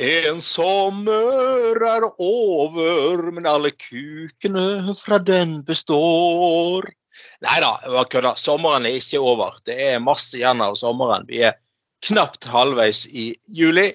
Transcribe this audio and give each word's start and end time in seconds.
En 0.02 0.40
sommer 0.42 1.84
er 1.86 2.08
over, 2.18 3.28
men 3.32 3.46
alle 3.46 3.70
kukene 3.72 4.96
fra 4.98 5.20
den 5.22 5.60
består. 5.68 6.88
Nei 7.46 7.58
da, 7.64 7.74
bare 7.86 8.08
kødda. 8.12 8.36
Sommeren 8.40 8.88
er 8.88 9.00
ikke 9.00 9.22
over. 9.22 9.58
Det 9.68 9.78
er 9.92 10.04
masse 10.04 10.38
igjen 10.38 10.64
av 10.64 10.78
sommeren. 10.80 11.28
Vi 11.30 11.44
er 11.48 11.58
knapt 12.06 12.48
halvveis 12.50 13.06
i 13.08 13.32
juli, 13.48 13.92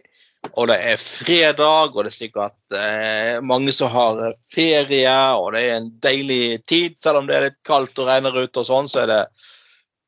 og 0.55 0.69
det 0.71 0.77
er 0.93 1.01
fredag, 1.01 1.97
og 1.97 2.05
det 2.05 2.13
er 2.13 2.17
sikkert 2.17 2.77
eh, 2.79 3.37
mange 3.43 3.75
som 3.75 3.91
har 3.91 4.21
ferie, 4.53 5.17
og 5.35 5.53
det 5.57 5.65
er 5.65 5.79
en 5.81 5.91
deilig 6.05 6.63
tid. 6.71 6.99
Selv 7.03 7.23
om 7.23 7.29
det 7.29 7.37
er 7.39 7.49
litt 7.49 7.61
kaldt 7.67 7.99
og 7.99 8.11
regner 8.11 8.37
ute 8.37 8.63
og 8.63 8.69
sånn, 8.69 8.91
så 8.91 9.03
er 9.03 9.13
det 9.13 9.23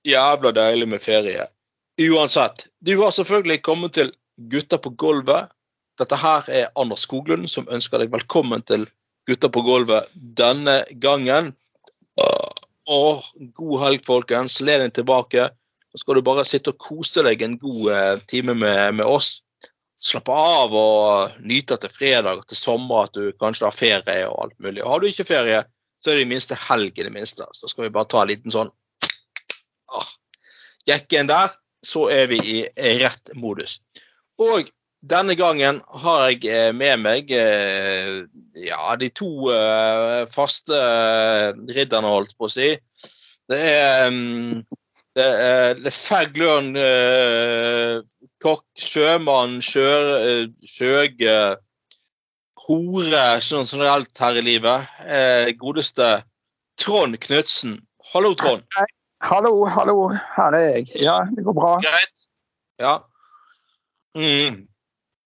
jævla 0.07 0.55
deilig 0.55 0.89
med 0.95 1.03
ferie. 1.03 1.49
Uansett. 1.99 2.69
Du 2.85 2.95
har 3.03 3.11
selvfølgelig 3.15 3.63
kommet 3.67 3.97
til 3.99 4.13
Gutta 4.51 4.79
på 4.79 4.93
gulvet. 4.95 5.51
Dette 5.99 6.15
her 6.15 6.47
er 6.47 6.71
Anders 6.79 7.03
Skoglund 7.09 7.49
som 7.51 7.67
ønsker 7.75 7.99
deg 7.99 8.13
velkommen 8.15 8.63
til 8.63 8.87
Gutta 9.27 9.51
på 9.51 9.65
gulvet 9.67 10.07
denne 10.15 10.85
gangen. 11.03 11.51
Og 12.89 13.25
god 13.57 13.81
helg, 13.85 14.05
folkens. 14.07 14.61
Le 14.65 14.79
deg 14.83 14.95
tilbake. 14.97 15.51
Så 15.93 16.03
skal 16.03 16.19
du 16.19 16.25
bare 16.25 16.47
sitte 16.49 16.73
og 16.73 16.81
kose 16.81 17.25
deg 17.25 17.43
en 17.45 17.59
god 17.61 17.93
eh, 17.93 18.25
time 18.31 18.57
med, 18.57 18.99
med 19.01 19.07
oss. 19.07 19.39
Slappe 20.05 20.33
av 20.33 20.75
og 20.79 21.41
nyte 21.43 21.79
til 21.83 21.91
fredag 21.91 22.43
og 22.43 22.47
til 22.49 22.61
sommer, 22.61 23.09
at 23.09 23.17
du 23.17 23.33
kanskje 23.41 23.67
har 23.67 23.75
ferie 23.77 24.29
og 24.29 24.45
alt 24.45 24.57
mulig. 24.63 24.83
Og 24.85 24.93
har 24.93 25.03
du 25.03 25.09
ikke 25.09 25.27
ferie, 25.27 25.63
så 25.99 26.13
er 26.13 26.21
det 26.21 26.27
i 26.29 26.31
minste 26.31 26.59
helg 26.69 27.01
i 27.01 27.07
det 27.09 27.13
minste. 27.15 27.49
Så 27.57 27.71
skal 27.73 27.89
vi 27.89 27.95
bare 27.97 28.09
ta 28.13 28.23
en 28.23 28.31
liten 28.31 28.55
sånn 28.55 28.71
ah, 29.91 30.13
jekke 30.89 31.23
en 31.23 31.33
der, 31.33 31.57
så 31.85 32.07
er 32.15 32.29
vi 32.31 32.39
i 32.45 32.59
rett 33.03 33.35
modus. 33.39 33.79
Og 34.39 34.71
denne 35.01 35.37
gangen 35.39 35.81
har 36.03 36.25
jeg 36.27 36.49
eh, 36.51 36.73
med 36.75 37.03
meg 37.05 37.31
eh, 37.31 38.25
ja, 38.59 38.97
de 38.99 39.09
to 39.15 39.51
eh, 39.53 40.25
faste 40.33 40.79
ridderne, 41.71 42.11
holdt 42.11 42.35
på 42.39 42.49
å 42.49 42.53
si. 42.53 42.73
Det 43.49 43.61
er, 43.63 44.11
mm, 44.11 44.65
det 45.17 45.29
er, 45.29 45.79
er 45.79 45.95
Fagglørn, 45.95 46.75
kokk, 48.43 48.67
sjømann, 48.77 49.57
sjø, 49.65 49.87
sjøge, 50.67 51.39
hore 52.69 53.25
sånn 53.41 53.65
generelt 53.71 54.21
her 54.21 54.37
i 54.37 54.45
livet. 54.45 54.91
Godeste 55.57 56.11
Trond 56.79 57.17
Knutsen. 57.25 57.79
Hallo, 58.13 58.35
Trond. 58.37 58.67
Hallo, 59.25 59.55
hallo. 59.65 60.11
Her 60.37 60.59
er 60.59 60.69
jeg. 60.77 60.91
Ja, 61.09 61.23
det 61.33 61.47
går 61.47 61.57
bra. 61.57 61.73
Greit. 61.87 62.29
Ja. 62.83 62.99
Mm. 64.19 64.67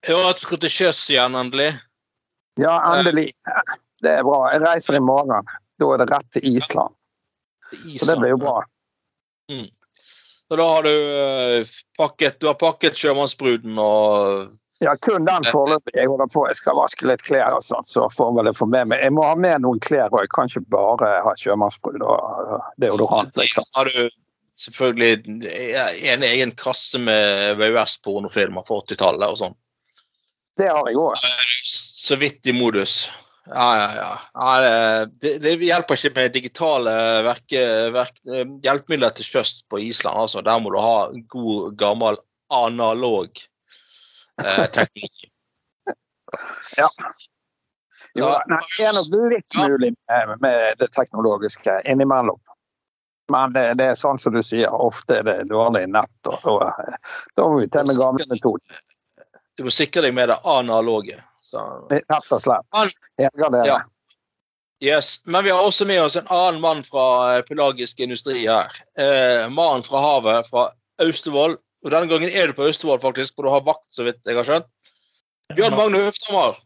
Jeg 0.03 0.17
hører 0.17 0.33
at 0.33 0.41
du 0.41 0.47
skal 0.47 0.61
til 0.63 0.73
sjøs 0.73 1.03
igjen, 1.13 1.37
endelig. 1.39 1.69
Ja, 2.61 2.75
endelig. 2.91 3.29
Det 4.03 4.17
er 4.19 4.25
bra. 4.27 4.41
Jeg 4.53 4.65
reiser 4.65 4.99
i 4.99 5.03
morgen. 5.03 5.53
Da 5.79 5.91
er 5.95 6.03
det 6.03 6.09
rett 6.11 6.27
til 6.35 6.49
Island. 6.57 6.95
Island. 7.73 8.01
Så 8.01 8.09
det 8.11 8.17
blir 8.19 8.35
jo 8.35 8.41
bra. 8.43 8.57
Mm. 9.53 9.69
Så 10.49 10.59
da 10.59 10.67
har 10.69 10.83
du 10.83 10.91
uh, 10.91 11.71
pakket, 11.99 12.41
du 12.41 12.51
har 12.51 12.59
pakket 12.61 12.99
sjømannsbruden 12.99 13.79
og 13.79 14.51
Ja, 14.83 14.97
kun 14.99 15.25
den 15.25 15.45
foreløpig. 15.47 15.95
Jeg 15.95 16.11
holder 16.11 16.27
på, 16.27 16.43
jeg 16.51 16.59
skal 16.59 16.75
vaske 16.75 17.07
litt 17.07 17.23
klær 17.23 17.55
og 17.55 17.63
sånt, 17.63 17.87
så 17.87 18.09
får 18.11 18.43
det 18.43 18.57
få 18.59 18.67
med 18.67 18.91
meg. 18.91 18.99
Jeg 19.05 19.15
må 19.15 19.23
ha 19.23 19.37
med 19.39 19.63
noen 19.63 19.79
klær, 19.79 20.11
og 20.11 20.25
jeg 20.25 20.33
kan 20.35 20.51
ikke 20.51 20.65
bare 20.75 21.11
ha 21.23 21.35
sjømannsbrud 21.39 22.03
og 22.03 22.57
deodorant. 22.83 23.31
Liksom. 23.39 23.69
Har 23.79 23.87
du 23.87 24.11
selvfølgelig 24.59 25.39
en 26.11 26.27
egen 26.27 26.51
kasse 26.59 26.99
med 26.99 27.63
VØS-pornofilmer 27.63 28.67
fra 28.67 28.81
80-tallet 28.83 29.29
og 29.31 29.39
sånn? 29.45 29.57
Det 30.61 30.69
har 30.69 30.89
jeg 30.91 31.01
òg. 31.01 31.27
Så 31.65 32.17
vidt 32.21 32.47
i 32.47 32.55
modus. 32.57 33.07
Ja, 33.47 33.69
ja, 33.79 33.89
ja. 33.97 34.11
ja 34.35 35.07
det, 35.21 35.39
det, 35.43 35.57
hjelper 35.67 35.99
ikke 35.99 36.13
med 36.15 36.35
digitale 36.35 36.93
verke, 37.27 37.65
verk, 37.95 38.21
hjelpemidler 38.63 39.15
til 39.17 39.27
sjøs 39.27 39.57
på 39.71 39.81
Island. 39.83 40.19
Altså. 40.25 40.45
Der 40.47 40.63
må 40.63 40.71
du 40.75 40.79
ha 40.83 41.11
god, 41.35 41.75
gammel 41.79 42.21
analog 42.53 43.31
eh, 44.45 44.67
teknologi. 44.71 45.31
ja. 46.81 46.89
Jo, 48.15 48.29
nei, 48.51 48.61
det 48.77 48.87
er 48.87 48.97
nok 48.97 49.15
litt 49.33 49.57
mulig 49.57 49.93
med, 49.97 50.33
med 50.45 50.81
det 50.83 50.91
teknologiske 50.93 51.81
innimellom. 51.89 52.41
Men 53.33 53.55
det, 53.55 53.65
det, 53.81 53.93
er 53.93 53.99
sånn 53.99 54.21
som 54.21 54.35
du 54.35 54.43
sier, 54.45 54.69
ofte 54.75 55.21
er 55.21 55.27
det 55.27 55.37
dårlig 55.51 55.87
nett. 55.89 56.13
og, 56.29 56.45
og 56.51 57.37
Da 57.39 57.47
må 57.49 57.63
vi 57.63 57.71
til 57.73 57.89
med 57.89 58.01
gamle 58.01 58.27
metoder. 58.29 58.83
Du 59.59 59.67
må 59.67 59.73
sikre 59.75 60.07
deg 60.07 60.15
med 60.17 60.31
det 60.33 60.39
analoge. 60.49 61.19
Rett 61.93 62.31
og 62.33 62.41
slett. 62.41 62.95
Ja. 63.69 63.81
Yes. 64.83 65.21
Men 65.29 65.45
vi 65.45 65.53
har 65.53 65.63
også 65.63 65.87
med 65.87 66.01
oss 66.03 66.17
en 66.17 66.31
annen 66.33 66.61
mann 66.63 66.81
fra 66.87 67.07
eh, 67.37 67.43
pelagisk 67.47 68.01
industri 68.01 68.47
her. 68.49 68.73
Eh, 68.99 69.45
mannen 69.53 69.85
fra 69.87 70.01
havet, 70.03 70.49
fra 70.51 70.71
Austevoll. 71.05 71.59
Og 71.85 71.91
denne 71.93 72.11
gangen 72.11 72.31
er 72.31 72.49
du 72.51 72.57
på 72.57 72.67
Austevoll, 72.67 72.99
faktisk, 73.03 73.37
for 73.37 73.47
du 73.47 73.53
har 73.53 73.67
vakt, 73.67 73.87
så 73.95 74.07
vidt 74.07 74.23
jeg 74.27 74.39
har 74.39 74.49
skjønt. 74.49 74.71
Bjørn 75.53 75.77
Magne 75.77 76.01
Høfthammer. 76.07 76.59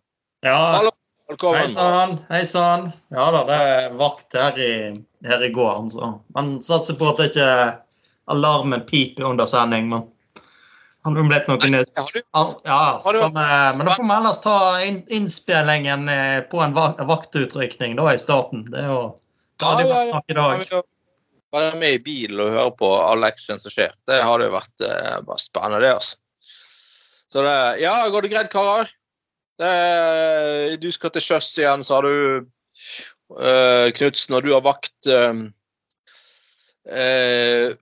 Ja. 0.46 0.56
Hallo. 0.78 0.94
Velkommen. 1.26 1.58
Hei 1.58 1.68
sann. 1.68 2.18
Hei 2.30 2.44
sann. 2.46 2.90
Ja 3.10 3.24
da, 3.34 3.40
det 3.48 3.54
er 3.66 3.94
vakt 3.98 4.36
her 4.38 4.60
i, 4.62 4.74
her 5.26 5.42
i 5.42 5.50
gården, 5.50 5.90
så. 5.90 6.12
Man 6.36 6.52
satser 6.62 6.94
på 7.00 7.08
at 7.10 7.18
det 7.18 7.32
ikke 7.32 7.48
alarmen 8.30 8.84
piper 8.86 9.26
under 9.26 9.48
sending, 9.50 9.88
men 9.90 10.06
har 11.06 11.14
det 11.16 11.24
blitt 11.30 11.48
noe 11.50 11.70
nytt? 11.70 11.92
Ja, 12.66 12.82
men 13.76 13.86
da 13.86 13.94
får 13.94 14.02
vi 14.02 14.16
ellers 14.16 14.40
ta 14.42 14.56
innspillingen 14.84 16.08
eh, 16.12 16.40
på 16.50 16.60
en 16.64 16.74
vaktutrykning 16.74 17.96
da 17.98 18.10
i 18.12 18.18
starten. 18.20 18.66
Det 18.72 18.82
er 18.82 18.90
jo 18.90 19.00
ja, 19.62 19.72
ja, 19.80 20.02
ja. 20.10 20.22
i 20.28 20.36
dag. 20.36 20.66
Være 21.54 21.78
med 21.80 21.96
i 21.96 22.02
bilen 22.02 22.42
og 22.42 22.52
høre 22.52 22.72
på 22.76 22.90
all 22.98 23.24
action 23.24 23.62
som 23.62 23.72
skjer. 23.72 23.94
Det 24.08 24.18
hadde 24.20 24.48
jo 24.48 24.56
vært 24.56 24.84
uh, 24.84 25.22
bare 25.24 25.40
spennende, 25.40 25.80
det. 25.86 25.94
altså. 25.94 26.18
Så 27.32 27.44
det, 27.46 27.56
ja, 27.80 27.94
går 28.12 28.26
det 28.26 28.32
greit, 28.34 28.52
karer? 28.52 28.90
Du 30.76 30.90
skal 30.92 31.14
til 31.14 31.24
sjøs 31.24 31.48
igjen, 31.56 31.84
sa 31.86 32.02
du, 32.04 32.44
uh, 33.38 33.88
Knutsen, 33.96 34.36
og 34.36 34.44
du 34.44 34.52
har 34.52 34.64
vakt. 34.66 34.96
Uh, 35.08 35.48
uh, 36.92 37.72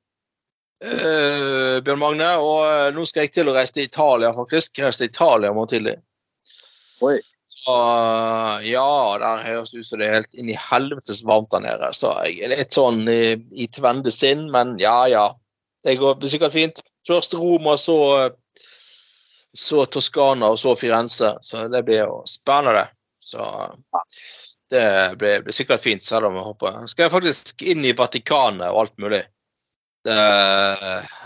Bjørn 1.84 2.00
Magne. 2.02 2.30
Og 2.40 2.58
uh, 2.62 2.88
nå 2.94 3.06
skal 3.08 3.26
jeg 3.26 3.34
til 3.34 3.50
å 3.50 3.54
reise 3.56 3.74
til 3.76 3.88
Italia, 3.88 4.32
faktisk. 4.36 4.76
Jeg 4.78 4.88
reiste 4.88 5.06
til 5.06 5.12
Italia 5.14 5.50
i 5.50 5.56
morgen 5.56 5.72
tidlig. 5.72 5.94
Oi. 7.04 7.16
Så, 7.54 7.74
uh, 7.74 8.60
ja, 8.66 8.86
der 9.22 9.44
høres 9.46 9.72
det 9.72 9.82
ut 9.82 9.88
som 9.88 10.00
det 10.00 10.08
er 10.08 10.18
helt 10.18 10.40
inn 10.40 10.52
i 10.52 10.58
helvetes 10.60 11.24
varmt 11.26 11.50
der 11.54 11.64
nede. 11.64 11.90
Så 11.96 12.12
jeg 12.28 12.44
er 12.44 12.54
litt 12.54 12.76
sånn 12.76 13.02
i, 13.10 13.34
i 13.56 13.68
tvende 13.72 14.12
sinn, 14.14 14.48
men 14.54 14.76
ja, 14.82 14.98
ja. 15.10 15.28
Det 15.84 15.98
går 16.00 16.22
sikkert 16.30 16.54
fint. 16.54 16.80
Først 17.04 17.34
Roma, 17.36 17.74
så, 17.80 17.98
så 19.52 19.84
Toskana 19.84 20.54
og 20.54 20.60
så 20.60 20.72
Firenze. 20.80 21.34
Så 21.44 21.66
det 21.72 21.82
blir 21.84 22.06
jo 22.06 22.22
spennende. 22.28 22.86
Så 23.20 23.44
det 24.70 25.16
blir, 25.20 25.42
blir 25.44 25.52
sikkert 25.52 25.82
fint, 25.84 26.02
selv 26.02 26.28
om 26.28 26.36
jeg 26.38 26.44
håper 26.44 26.86
Skal 26.88 27.06
jeg 27.06 27.12
faktisk 27.12 27.62
inn 27.64 27.84
i 27.84 27.94
Vatikanet 27.96 28.72
og 28.72 28.84
alt 28.84 28.96
mulig 29.00 29.22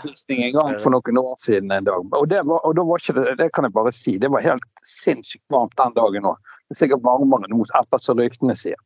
visning 0.03 0.43
en 0.45 0.53
gang 0.55 0.77
for 0.79 0.93
noen 0.93 1.19
år 1.19 1.35
siden 1.41 1.71
en 1.75 1.87
dag. 1.87 2.05
Og, 2.15 2.27
det, 2.31 2.41
var, 2.47 2.63
og 2.65 2.75
da 2.77 2.85
var 2.87 3.01
ikke 3.01 3.15
det, 3.17 3.35
det 3.41 3.49
kan 3.55 3.67
jeg 3.67 3.75
bare 3.75 3.91
si, 3.95 4.15
det 4.21 4.31
var 4.31 4.45
helt 4.45 4.65
sinnssykt 4.87 5.45
varmt 5.51 5.75
den 5.79 5.95
dagen 5.97 6.29
òg. 6.31 6.39
Det 6.69 6.77
er 6.77 6.81
sikkert 6.83 7.03
varmere 7.03 7.49
nå, 7.51 7.65
etter 7.81 8.01
som 8.03 8.19
ryktene 8.21 8.55
sier. 8.59 8.79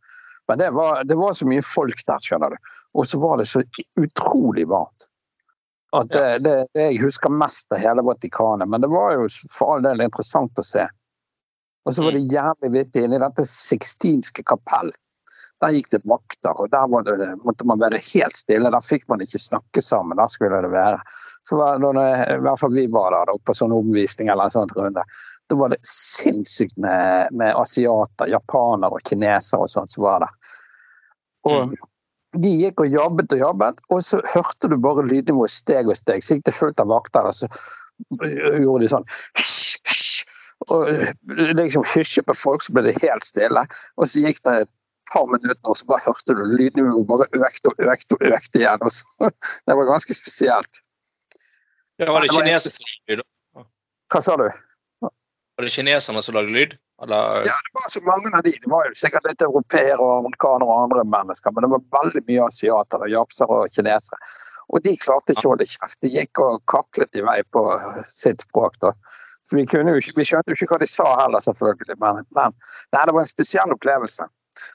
Men 0.48 0.60
det 0.60 0.72
var, 0.76 1.04
det 1.08 1.16
var, 1.16 1.34
så 1.34 1.48
mye 1.48 1.64
folk 1.64 2.06
der, 2.08 2.24
skjønner 2.24 2.56
du. 2.56 2.72
Og 3.00 3.08
så 3.08 3.20
var 3.22 3.38
det 3.40 3.48
så 3.50 3.64
utrolig 4.00 4.66
varmt. 4.68 5.08
Og 5.94 6.10
det, 6.10 6.26
det, 6.44 6.56
det 6.74 6.90
jeg 6.90 7.04
husker 7.04 7.30
mest 7.30 7.72
av 7.74 7.80
hele 7.84 8.04
Vatikanet. 8.06 8.70
Men 8.70 8.82
det 8.82 8.90
var 8.92 9.14
jo 9.14 9.30
for 9.54 9.76
all 9.76 9.86
del 9.86 10.02
interessant 10.02 10.60
å 10.60 10.66
se. 10.66 10.88
Og 11.86 11.96
så 11.96 12.04
var 12.06 12.16
det 12.16 12.24
mm. 12.24 12.32
jævlig 12.34 12.72
vittig 12.74 13.06
inni 13.06 13.20
dette 13.22 13.46
sixtinske 13.50 14.46
kapell. 14.48 14.90
Der 15.64 15.76
gikk 15.76 15.92
det 15.94 16.02
vakter, 16.10 16.58
og 16.60 16.72
der 16.74 17.06
det, 17.08 17.30
måtte 17.46 17.68
man 17.70 17.80
være 17.80 18.02
helt 18.12 18.36
stille. 18.36 18.72
Der 18.74 18.84
fikk 18.84 19.08
man 19.12 19.24
ikke 19.24 19.40
snakke 19.40 19.84
sammen. 19.84 20.20
Der 20.20 20.32
skulle 20.32 20.60
det 20.66 20.72
være. 20.74 21.00
Så 21.48 21.60
var 21.60 21.80
det, 21.80 22.08
I 22.36 22.42
hvert 22.44 22.60
fall 22.60 22.76
vi 22.76 22.88
var 22.92 23.16
der 23.16 23.32
på 23.48 23.56
sånn 23.56 23.76
omvisning 23.76 24.32
eller 24.32 24.50
en 24.50 24.58
sånn 24.58 24.76
runde. 24.76 25.06
Da 25.48 25.60
var 25.60 25.72
det 25.74 25.80
sinnssykt 25.88 26.76
med, 26.82 27.32
med 27.32 27.56
asiater, 27.60 28.32
japanere 28.32 29.00
og 29.00 29.08
kinesere 29.08 29.66
og 29.66 29.72
sånt 29.72 29.92
som 29.92 30.06
var 30.06 30.26
der. 30.26 30.36
Og, 31.48 31.72
mm. 31.72 31.76
de 32.44 32.54
gikk 32.64 32.84
og 32.86 32.98
jobbet 32.98 33.36
og 33.36 33.44
jobbet, 33.44 33.82
og 33.92 34.04
så 34.04 34.22
hørte 34.34 34.72
du 34.72 34.78
bare 34.84 35.08
lydnivået 35.08 35.52
steg 35.52 35.92
og 35.92 36.00
steg. 36.00 36.24
Så 36.24 36.38
gikk 36.38 36.48
det 36.50 36.58
fullt 36.60 36.84
av 36.84 36.92
vakter, 36.92 37.28
og 37.28 37.36
så 37.40 37.52
gjorde 38.60 38.84
de 38.84 38.92
sånn 38.92 39.08
og 40.72 40.88
liksom 41.58 41.84
hysje 41.94 42.24
på 42.24 42.36
folk, 42.38 42.64
så 42.64 42.74
ble 42.76 42.86
det 42.88 43.02
helt 43.02 43.26
stille. 43.26 43.66
Og 44.00 44.10
så 44.10 44.24
gikk 44.24 44.40
det 44.48 44.54
et 44.64 44.72
par 45.14 45.28
minutter, 45.30 45.70
og 45.70 45.78
så 45.80 45.88
bare 45.90 46.06
hørte 46.08 46.36
du 46.36 46.44
lydnivået 46.58 47.08
bare 47.10 47.30
økte 47.38 47.72
og 47.72 47.88
økte 47.94 48.18
og 48.18 48.28
økte 48.30 48.62
igjen. 48.62 48.86
Og 48.86 48.92
så, 48.92 49.32
det 49.68 49.78
var 49.80 49.90
ganske 49.92 50.18
spesielt. 50.18 50.84
Ja, 52.02 52.10
var 52.12 52.26
det 52.26 52.34
kinesisk 52.34 52.86
lyd? 53.10 53.22
Hva 54.14 54.22
sa 54.22 54.38
du? 54.40 54.48
Var 55.54 55.68
det 55.68 55.74
kineserne 55.74 56.22
som 56.26 56.36
lagde 56.36 56.54
lyd? 56.54 56.74
Eller? 57.04 57.46
Ja, 57.46 57.58
det 57.66 57.74
var 57.78 57.90
så 57.90 58.02
mange 58.06 58.32
av 58.38 58.44
de. 58.46 58.54
Det 58.62 58.70
var 58.70 58.88
jo 58.88 58.96
sikkert 58.98 59.28
litt 59.30 59.42
europeere 59.46 60.00
og 60.02 60.24
amerikanere 60.24 60.70
og 60.70 60.88
andre 60.88 61.04
mennesker, 61.06 61.54
men 61.54 61.66
det 61.66 61.72
var 61.76 61.86
veldig 62.00 62.24
mye 62.30 62.48
asiatere, 62.48 63.12
japsere 63.14 63.60
og 63.62 63.76
kinesere. 63.76 64.34
Og 64.74 64.82
de 64.86 64.96
klarte 64.98 65.36
ikke 65.36 65.46
å 65.50 65.54
holde 65.54 65.68
kjeft. 65.70 66.00
De 66.02 66.10
gikk 66.10 66.42
og 66.42 66.64
kaklet 66.72 67.20
i 67.20 67.26
vei 67.26 67.42
på 67.54 67.64
sitt 68.10 68.42
språk. 68.46 68.80
da. 68.82 68.94
Så 69.44 69.60
vi, 69.60 69.66
kunne 69.70 69.94
vi 69.94 70.26
skjønte 70.26 70.54
jo 70.54 70.58
ikke 70.58 70.72
hva 70.72 70.80
de 70.82 70.90
sa 70.90 71.10
heller, 71.20 71.44
selvfølgelig. 71.44 72.00
Men, 72.02 72.24
men 72.38 72.56
nei, 72.96 73.04
det 73.04 73.12
var 73.12 73.22
en 73.26 73.30
spesiell 73.30 73.76
opplevelse. 73.76 74.30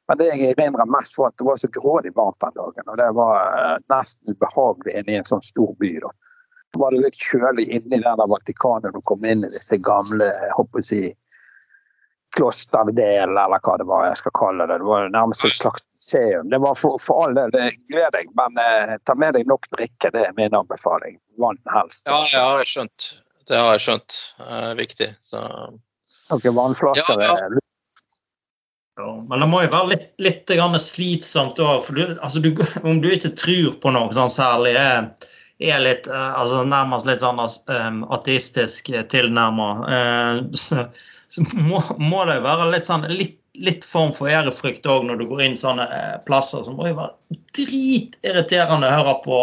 Men 0.09 0.21
det 0.21 0.31
jeg 0.31 0.55
erindrer 0.55 0.91
mest, 0.91 1.19
var 1.19 1.33
at 1.33 1.39
det 1.41 1.47
var 1.49 1.61
så 1.61 1.71
grådig 1.75 2.15
varmt 2.17 2.41
den 2.45 2.57
dagen. 2.57 2.89
Og 2.89 2.99
det 3.01 3.09
var 3.19 3.37
uh, 3.53 3.77
nesten 3.93 4.35
ubehagelig 4.35 4.97
inne 4.99 5.15
i 5.15 5.21
en 5.21 5.29
sånn 5.29 5.45
stor 5.45 5.75
by. 5.81 5.93
da. 6.05 6.13
Så 6.73 6.83
var 6.83 6.93
det 6.93 7.05
litt 7.05 7.23
kjølig 7.23 7.69
inni 7.79 8.03
der 8.03 8.19
da 8.21 8.27
Vatikanet 8.29 8.95
du 8.97 9.01
kom 9.09 9.25
inn 9.25 9.45
i 9.45 9.53
disse 9.53 9.79
gamle 9.85 10.29
jeg 10.29 10.55
håper 10.57 10.85
å 10.85 10.89
si, 10.91 11.03
klosterdel, 12.37 13.31
eller 13.31 13.63
hva 13.65 13.77
det 13.81 13.87
var 13.89 14.05
jeg 14.09 14.19
skal 14.21 14.35
kalle 14.37 14.67
det. 14.69 14.81
Det 14.83 14.89
var 14.89 15.09
nærmest 15.15 15.47
et 15.49 15.57
slags 15.57 15.87
museum. 15.97 16.51
Det 16.53 16.61
var 16.63 16.77
for, 16.77 16.99
for 17.03 17.25
all 17.25 17.39
del, 17.39 17.55
gled 17.89 18.13
deg, 18.15 18.29
men 18.39 18.61
eh, 18.63 18.97
ta 19.09 19.17
med 19.19 19.39
deg 19.39 19.49
nok 19.49 19.69
drikke. 19.75 20.13
Det 20.15 20.27
er 20.27 20.37
min 20.37 20.57
anbefaling. 20.57 21.17
Vann 21.41 21.61
helst. 21.73 22.05
Ja, 22.07 22.21
ja, 22.21 22.29
jeg 22.35 22.61
har 22.61 22.73
skjønt. 22.75 23.09
Det 23.49 23.63
har 23.63 23.71
jeg 23.77 23.85
skjønt. 23.87 24.19
Det 24.39 24.61
er 24.61 24.79
viktig. 24.79 25.09
Så. 25.25 25.45
Noen 26.29 26.59
vannflasker 26.59 27.25
ja, 27.25 27.33
ja. 27.33 27.65
Ja, 28.99 29.25
men 29.29 29.41
det 29.41 29.47
må 29.47 29.63
jo 29.63 29.71
være 29.71 29.93
litt, 29.93 30.07
litt 30.19 30.53
slitsomt 30.83 31.61
òg. 31.63 31.87
Altså 32.19 32.43
om 32.83 32.99
du 33.03 33.11
ikke 33.15 33.31
tror 33.39 33.77
på 33.83 33.93
noe 33.95 34.11
sånn 34.15 34.33
særlig, 34.33 34.75
er, 34.75 35.29
er 35.63 35.85
litt, 35.85 36.09
eh, 36.11 36.33
altså 36.35 36.65
nærmest 36.67 37.07
litt 37.07 37.23
sånn 37.23 37.39
um, 37.39 38.01
ateistisk 38.15 38.91
tilnærma, 39.13 39.69
så, 40.51 40.89
så 41.31 41.47
må, 41.55 41.83
må, 42.03 42.25
det 42.27 42.41
jo 42.41 42.47
være 42.49 42.73
litt 42.75 42.91
sånn 42.91 43.07
litt, 43.13 43.39
litt 43.59 43.87
form 43.87 44.11
for 44.15 44.31
ærefrykt 44.35 44.87
òg 44.91 45.07
når 45.07 45.23
du 45.23 45.29
går 45.31 45.45
inn 45.47 45.59
sånne 45.59 45.87
plasser. 46.27 46.67
Så 46.67 46.75
må 46.75 46.89
det 46.89 46.97
jo 46.97 47.03
være 47.05 47.39
dritirriterende 47.61 48.91
å 48.91 48.99
høre 48.99 49.17
på 49.23 49.39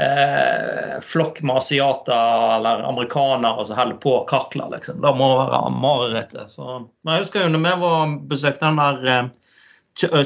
eh, 0.00 1.00
flokk 1.00 1.42
med 1.42 1.56
asiater 1.56 2.56
eller 2.56 2.82
amerikanere 2.88 3.64
som 3.64 3.78
holder 3.78 3.96
på 3.96 4.18
å 4.18 4.26
kakle. 4.28 4.68
Liksom. 4.72 5.00
Det 5.02 5.14
må 5.18 5.30
være 5.38 5.72
marerittet. 5.78 6.58
Jeg 6.58 7.24
husker 7.24 7.46
jo 7.46 7.54
når 7.54 7.64
vi 7.66 7.74
var 7.86 8.14
besøkte 8.34 8.68
den 8.70 8.82
der 8.82 9.10
eh, 9.14 9.32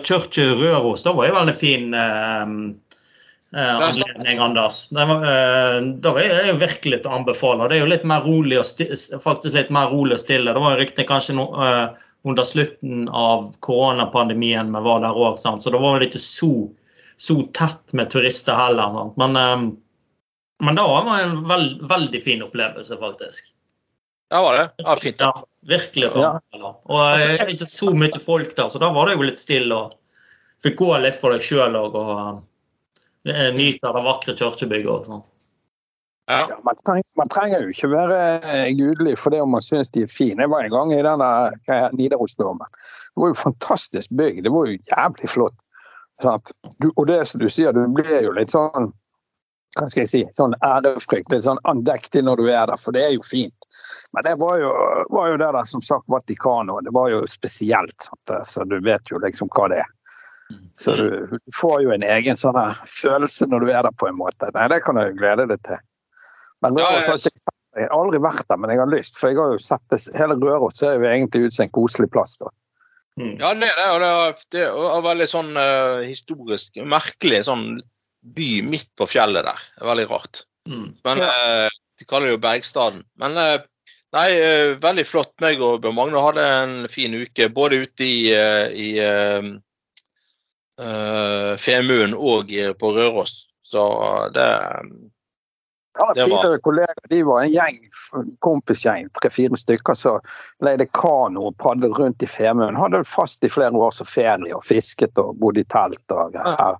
Churchill 0.02 0.56
Røros, 0.56 1.04
da 1.04 1.12
var 1.12 1.28
det 1.28 1.36
veldig 1.36 1.56
fin 1.56 1.94
eh, 1.94 2.44
eh, 3.56 3.76
anledning, 3.76 4.38
Anders. 4.38 4.88
Det, 4.88 5.04
var, 5.04 5.24
eh, 5.28 5.80
det 5.82 6.14
er 6.24 6.52
jo 6.52 6.60
virkelig 6.62 7.02
til 7.02 7.12
å 7.12 7.18
anbefale. 7.20 7.68
Det 7.68 7.78
er 7.78 7.84
jo 7.84 7.92
litt 7.92 8.08
mer 8.08 8.24
rolig 8.24 8.62
og 8.62 9.22
faktisk 9.22 9.54
litt 9.58 9.74
mer 9.74 9.92
rolig 9.92 10.16
og 10.16 10.24
stille. 10.24 10.54
Det 10.56 10.64
var 10.64 10.80
riktig 10.80 11.08
kanskje 11.10 11.36
no, 11.36 11.50
eh, 11.64 12.06
under 12.26 12.44
slutten 12.48 13.06
av 13.12 13.50
koronapandemien 13.64 14.72
vi 14.72 14.84
var 14.88 15.04
der 15.04 15.16
òg, 15.16 15.36
så 15.38 15.54
det 15.70 15.80
var 15.80 15.98
vel 15.98 16.08
ikke 16.08 16.24
så 16.24 16.52
så 17.18 17.42
tett 17.42 17.92
med 17.92 18.10
turister 18.10 18.54
heller. 18.54 19.12
Men, 19.16 19.36
ehm, 19.36 19.76
men 20.60 20.74
da 20.74 20.88
var 20.88 21.04
det 21.04 21.22
en 21.22 21.48
veld, 21.48 21.88
veldig 21.88 22.22
fin 22.22 22.42
opplevelse, 22.42 22.96
faktisk. 22.96 23.44
Ja, 24.30 24.42
var 24.42 24.58
det? 24.58 24.70
Ja, 24.76 24.96
fint. 24.96 25.20
Ja, 25.20 25.44
virkelig. 25.60 26.10
Ja. 26.14 26.38
Og 26.84 27.00
jeg 27.20 27.40
eh, 27.40 27.54
ikke 27.54 27.66
så 27.66 27.94
mye 27.96 28.20
folk 28.22 28.54
der, 28.56 28.68
så 28.68 28.78
da 28.78 28.92
var 28.94 29.08
det 29.08 29.16
jo 29.16 29.26
litt 29.26 29.40
stille. 29.40 29.74
og 29.74 29.96
Fikk 30.62 30.78
gå 30.78 30.92
litt 31.02 31.18
for 31.18 31.34
deg 31.34 31.42
sjøl 31.42 31.74
og, 31.78 31.96
og 31.96 33.30
eh, 33.30 33.50
nyte 33.56 33.94
det 33.94 34.04
vakre 34.06 34.36
kirkebygget. 34.38 34.92
og 34.92 35.10
sånt. 35.10 35.30
Ja. 36.28 36.42
Ja, 36.50 36.58
man, 36.62 36.76
trenger, 36.84 37.06
man, 37.16 37.30
trenger, 37.32 37.64
jo 37.64 37.72
ikke 37.72 37.88
være 37.88 38.18
eh, 38.44 38.66
gudelig 38.76 39.16
for 39.18 39.32
det 39.32 39.40
om 39.40 39.54
man 39.56 39.64
syns 39.64 39.90
de 39.90 40.04
er 40.04 40.12
fine. 40.12 40.44
Jeg 40.44 40.52
var 40.52 40.66
en 40.66 40.74
gang 40.76 40.92
i 40.92 41.02
denne 41.02 41.88
Nidarosdomen. 41.96 42.68
Det 42.68 43.24
var 43.24 43.32
jo 43.32 43.38
fantastisk 43.42 44.12
bygg. 44.14 44.44
Det 44.44 44.52
var 44.52 44.68
jo 44.68 44.76
jævlig 44.92 45.32
flott. 45.32 45.56
Du, 46.78 46.88
og 46.94 47.06
det 47.06 47.20
som 47.30 47.42
du 47.42 47.48
sier, 47.50 47.72
du 47.72 47.84
blir 47.94 48.24
jo 48.26 48.34
litt 48.34 48.50
sånn 48.50 48.90
hva 49.78 49.86
skal 49.86 50.02
jeg 50.02 50.10
si, 50.10 50.20
sånn 50.34 50.56
ærefrykt, 50.64 51.28
litt 51.30 51.44
sånn 51.44 51.60
andektig 51.68 52.24
når 52.26 52.40
du 52.40 52.48
er 52.48 52.64
der, 52.66 52.78
for 52.80 52.96
det 52.96 53.04
er 53.04 53.12
jo 53.14 53.22
fint. 53.22 53.68
Men 54.16 54.24
det 54.26 54.32
var 54.40 54.56
jo, 54.58 54.72
var 55.14 55.28
jo 55.30 55.36
det 55.38 55.50
der, 55.54 55.68
som 55.70 55.84
sagt, 55.84 56.08
Vatikano. 56.10 56.80
det 56.82 56.90
var 56.96 57.12
jo 57.12 57.20
spesielt. 57.30 58.08
Så 58.48 58.64
du 58.66 58.78
vet 58.82 59.12
jo 59.12 59.20
liksom 59.22 59.50
hva 59.54 59.68
det 59.70 59.82
er. 59.84 59.92
Så 60.74 60.96
du, 60.96 61.06
du 61.30 61.38
får 61.54 61.82
jo 61.84 61.92
en 61.94 62.02
egen 62.02 62.40
sånn 62.40 62.58
følelse 62.88 63.46
når 63.52 63.66
du 63.66 63.70
er 63.70 63.84
der, 63.86 63.94
på 64.00 64.08
en 64.08 64.18
måte. 64.18 64.50
Nei, 64.56 64.66
det 64.72 64.80
kan 64.86 64.98
jeg 64.98 65.18
glede 65.20 65.46
deg 65.52 65.62
til. 65.68 65.84
Men 66.64 66.80
Røros 66.80 67.06
har 67.06 67.20
ikke 67.20 67.54
jeg 67.78 67.86
har 67.86 68.00
aldri 68.00 68.18
vært 68.24 68.48
der, 68.48 68.58
men 68.58 68.72
jeg 68.72 68.80
har 68.80 68.90
lyst. 68.90 69.18
For 69.20 69.30
jeg 69.30 69.38
har 69.38 69.52
jo 69.54 69.60
sett 69.62 69.84
det, 69.92 70.00
hele 70.18 70.34
Røros 70.40 70.80
ser 70.80 70.96
jo 70.96 71.06
egentlig 71.06 71.46
ut 71.46 71.54
som 71.54 71.68
en 71.68 71.74
koselig 71.76 72.08
plass. 72.10 72.38
da. 72.40 72.50
Mm. 73.18 73.34
Ja, 73.40 73.52
det 73.54 73.68
er 73.72 74.02
det. 74.02 74.10
Det 74.54 74.60
er, 74.62 74.74
det 74.76 74.90
er 74.92 75.06
veldig 75.06 75.26
sånn 75.30 75.50
uh, 75.58 76.04
historisk 76.06 76.78
merkelig 76.86 77.42
sånn 77.48 77.66
by 78.36 78.50
midt 78.66 78.90
på 78.98 79.08
fjellet 79.10 79.46
der. 79.48 79.64
Det 79.74 79.82
er 79.82 79.90
veldig 79.90 80.06
rart. 80.12 80.44
Mm. 80.70 80.86
Men 81.06 81.24
uh, 81.24 81.66
De 81.98 82.06
kaller 82.06 82.30
det 82.30 82.36
jo 82.36 82.42
Bergstaden. 82.44 83.02
Men 83.18 83.34
uh, 83.34 83.58
nei, 84.14 84.28
veldig 84.82 85.06
flott. 85.08 85.34
Meg 85.42 85.62
og 85.64 85.80
Bjørn 85.82 85.98
Magne 85.98 86.22
hadde 86.22 86.46
en 86.60 86.76
fin 86.92 87.16
uke 87.18 87.50
både 87.52 87.82
ute 87.84 88.06
i, 88.06 88.30
i 88.30 88.88
Femund 91.58 92.14
og 92.14 92.54
på 92.78 92.92
Røros. 92.94 93.34
Så 93.66 93.82
det 94.32 94.46
ja, 95.98 96.08
tidligere 96.14 96.60
kollegaer 96.64 97.10
de 97.10 97.20
var 97.26 97.42
en 97.42 97.52
gjeng, 97.52 97.78
kompisgjeng, 98.44 99.08
tre-fire 99.18 99.58
stykker 99.58 99.98
som 99.98 100.18
leide 100.64 100.86
kano 100.94 101.48
og 101.50 101.56
padlet 101.62 101.98
rundt 101.98 102.22
i 102.22 102.30
Femund. 102.30 102.78
Hadde 102.78 103.04
fast 103.08 103.44
i 103.44 103.50
flere 103.52 103.76
år 103.76 103.94
som 103.96 104.08
ferie 104.08 104.54
og 104.54 104.64
fisket 104.66 105.18
og 105.18 105.36
bodde 105.42 105.64
i 105.64 105.68
telt. 105.72 106.04
og 106.14 106.34
greier. 106.36 106.78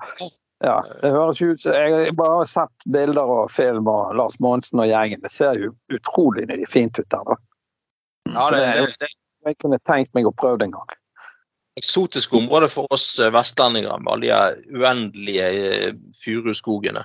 Ja, 0.64 0.80
det 1.02 1.10
høres 1.14 1.38
ut 1.38 1.60
som 1.62 1.74
Jeg 1.74 2.16
bare 2.18 2.40
har 2.40 2.48
sett 2.50 2.86
bilder 2.90 3.30
og 3.30 3.50
film 3.54 3.86
av 3.86 4.16
Lars 4.18 4.40
Monsen 4.42 4.82
og 4.82 4.88
gjengen. 4.90 5.22
Det 5.22 5.30
ser 5.30 5.58
jo 5.60 5.74
utrolig 5.94 6.48
fint 6.66 6.98
ut 6.98 7.06
der. 7.06 7.22
da. 7.28 7.36
Ja, 8.34 8.50
det, 8.50 8.64
det, 8.66 8.94
det. 9.00 9.12
Jeg 9.46 9.58
kunne 9.62 9.78
tenkt 9.86 10.10
meg 10.18 10.26
å 10.26 10.34
prøve 10.34 10.58
det 10.60 10.68
en 10.68 10.74
gang. 10.74 10.96
Eksotisk 11.78 12.34
område 12.34 12.66
for 12.72 12.90
oss 12.94 13.12
eh, 13.22 13.30
vestlendinger 13.30 14.02
med 14.02 14.10
alle 14.12 14.26
de 14.26 14.80
uendelige 14.80 15.46
eh, 15.46 15.92
furuskogene 16.24 17.04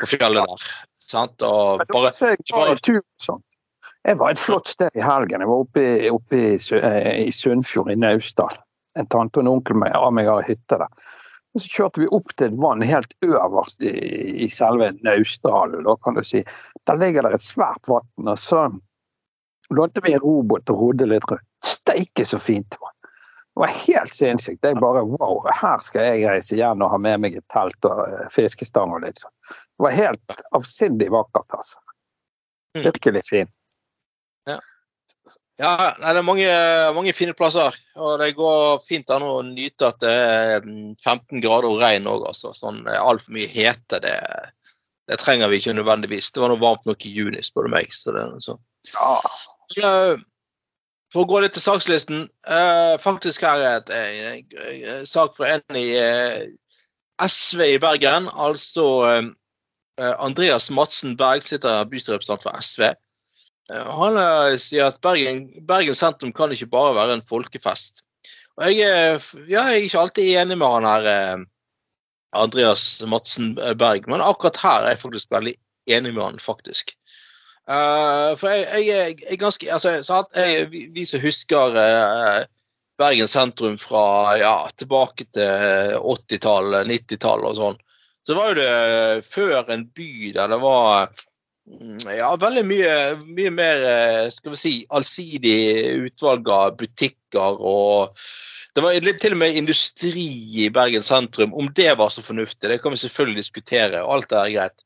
på 0.00 0.10
fjellet 0.12 0.44
der. 0.44 0.66
Sant? 1.10 1.42
Og 1.42 1.82
bare, 1.82 1.88
bare... 1.92 2.12
Jeg 4.06 4.18
var 4.20 4.30
et 4.30 4.38
flott 4.38 4.68
sted 4.70 4.94
i 4.94 5.02
helgen. 5.02 5.42
Jeg 5.42 5.50
var 5.50 5.62
oppe, 5.64 5.84
oppe 6.14 6.38
i, 6.38 6.56
eh, 6.78 7.12
i 7.26 7.32
Sunnfjord, 7.34 7.90
i 7.90 7.98
Naustdal. 7.98 8.54
En 8.96 9.08
tante 9.10 9.40
og 9.40 9.44
en 9.44 9.52
onkel 9.56 9.82
av 9.88 10.12
meg 10.14 10.30
har 10.30 10.46
hytte 10.46 10.78
der. 10.78 11.14
Og 11.56 11.62
så 11.62 11.70
kjørte 11.72 12.02
vi 12.02 12.10
opp 12.12 12.34
til 12.36 12.50
et 12.50 12.58
vann 12.60 12.84
helt 12.84 13.14
øverst 13.24 13.82
i, 13.82 13.94
i 14.46 14.48
selve 14.52 14.92
Naustdalen. 15.06 15.88
kan 16.04 16.14
du 16.14 16.22
si. 16.24 16.44
Der 16.86 17.00
ligger 17.00 17.26
det 17.26 17.34
et 17.38 17.46
svært 17.46 17.88
vann. 17.90 18.28
Og 18.28 18.38
så 18.38 18.68
lånte 19.74 20.04
vi 20.04 20.14
en 20.14 20.22
robåt 20.22 20.70
og 20.70 20.82
rodde 20.84 21.08
litt 21.10 21.26
rundt. 21.30 21.46
Steike 21.64 22.24
så 22.28 22.38
fint 22.38 22.68
det 22.70 22.78
var. 22.80 22.92
Det 23.56 23.60
var 23.60 23.72
helt 23.72 24.12
sinnssykt. 24.12 24.64
Jeg 24.68 24.76
bare 24.84 25.00
wow, 25.08 25.38
her 25.48 25.78
skal 25.80 26.04
jeg 26.04 26.26
reise 26.28 26.52
igjen 26.58 26.82
og 26.84 26.90
ha 26.92 26.96
med 27.00 27.22
meg 27.24 27.38
et 27.38 27.44
telt 27.48 27.86
og 27.88 28.02
eh, 28.04 28.26
fiskestang 28.28 28.92
og 28.92 29.00
litt 29.00 29.22
sånn. 29.22 29.32
Det 29.48 29.86
var 29.86 29.94
helt 29.96 30.34
avsindig 30.58 31.08
vakkert, 31.14 31.56
altså. 31.56 31.80
Mm. 32.76 32.82
Virkelig 32.90 33.22
fint. 33.30 33.52
Ja. 34.50 34.58
ja 35.64 35.72
det 36.02 36.12
er 36.12 36.28
mange, 36.28 36.50
mange, 36.98 37.16
fine 37.16 37.32
plasser. 37.38 37.80
Og 37.96 38.20
det 38.20 38.34
går 38.36 38.84
fint 38.84 39.16
an 39.16 39.24
å 39.24 39.40
nyte 39.48 39.88
at 39.88 40.04
det 40.04 40.12
er 40.12 40.60
15 40.60 41.00
mm, 41.00 41.40
grader 41.40 41.70
og 41.70 41.80
regn 41.80 42.12
òg, 42.12 42.28
altså. 42.28 42.52
Sånn 42.60 42.84
eh, 42.84 43.00
altfor 43.00 43.38
mye 43.40 43.48
hete, 43.56 44.04
det, 44.04 44.16
det, 45.08 45.16
trenger 45.24 45.48
vi 45.48 45.64
ikke 45.64 45.78
nødvendigvis. 45.80 46.28
Det 46.28 46.44
var 46.44 46.52
noe 46.52 46.60
varmt 46.60 46.84
nok 46.84 47.08
i 47.08 47.16
juni, 47.22 47.40
spør 47.40 47.70
du 47.70 47.78
meg. 47.78 47.88
Så 47.88 48.12
det, 48.20 48.28
så. 48.44 48.60
Ja. 48.92 49.16
For 51.14 51.22
å 51.22 51.30
gå 51.30 51.40
litt 51.42 51.54
til 51.56 51.64
sakslisten. 51.64 52.26
Uh, 52.48 52.96
faktisk 53.02 53.44
her 53.46 53.62
er 53.62 53.80
et 53.80 53.92
en 53.94 55.08
sak 55.08 55.36
fra 55.36 55.56
en 55.56 55.78
i 55.78 55.88
uh, 55.94 56.46
SV 57.22 57.62
i 57.76 57.82
Bergen. 57.82 58.30
Altså 58.34 58.86
Andreas 59.96 60.68
Madsen 60.68 61.14
Berg, 61.16 61.46
sitter 61.46 61.86
bystyrerepresentant 61.88 62.42
for 62.44 62.58
SV. 62.60 62.90
han 63.72 64.18
sier 64.60 64.90
at 64.90 64.98
Bergen, 65.00 65.46
Bergen, 65.66 65.96
sentrum 65.96 66.34
kan 66.36 66.52
ikke 66.52 66.68
bare 66.74 66.92
være 66.98 67.16
en 67.16 67.24
folkefest. 67.30 68.02
Og 68.60 68.68
jeg, 68.76 68.82
ja, 68.82 69.16
jeg 69.48 69.62
er 69.64 69.86
ikke 69.86 70.02
alltid 70.02 70.28
enig 70.42 70.58
med 70.60 70.68
han 70.68 70.88
her 70.90 71.46
Andreas 72.36 72.84
Madsen 73.08 73.54
Berg, 73.80 74.04
men 74.12 74.20
akkurat 74.20 74.60
her 74.60 74.84
er 74.84 74.92
jeg 74.92 75.04
faktisk 75.06 75.32
veldig 75.32 75.56
enig 75.96 76.12
med 76.12 76.22
han, 76.22 76.38
faktisk. 76.42 76.92
Uh, 77.66 78.36
for 78.38 78.52
jeg, 78.52 78.82
jeg, 78.86 79.14
er 79.26 79.38
ganske 79.40 79.66
altså, 79.74 79.96
jeg, 80.38 80.68
vi, 80.70 81.02
som 81.02 81.18
husker 81.18 81.74
uh, 81.74 82.44
Bergen 82.96 83.26
sentrum 83.28 83.74
fra 83.80 84.36
ja, 84.38 84.56
tilbake 84.78 85.26
til 85.34 85.96
80-tallet, 85.98 86.86
90-tallet 86.86 87.50
og 87.50 87.58
sånn, 87.58 87.80
så 88.26 88.36
var 88.38 88.52
jo 88.52 88.60
det 88.60 89.26
før 89.26 89.72
en 89.74 89.82
by 89.98 90.30
der 90.36 90.54
det 90.54 90.60
var 90.62 91.10
mm, 91.66 92.06
ja, 92.14 92.30
veldig 92.40 92.64
mye, 92.70 92.94
mye 93.26 93.52
mer 93.58 93.84
skal 94.32 94.54
vi 94.54 94.62
si, 94.62 94.74
allsidig 94.94 95.58
utvalg 96.06 96.48
av 96.48 96.78
butikker 96.80 97.60
og 97.60 98.16
det 98.76 98.82
var 98.84 98.96
til 99.00 99.32
og 99.32 99.40
med 99.40 99.56
industri 99.56 100.26
i 100.60 100.66
Bergen 100.68 101.04
sentrum. 101.04 101.54
Om 101.56 101.70
det 101.72 101.94
var 101.96 102.10
så 102.12 102.20
fornuftig, 102.20 102.68
det 102.68 102.82
kan 102.82 102.92
vi 102.92 102.98
selvfølgelig 103.00 103.40
diskutere. 103.40 104.02
og 104.02 104.18
Alt 104.18 104.34
er 104.36 104.50
greit. 104.52 104.84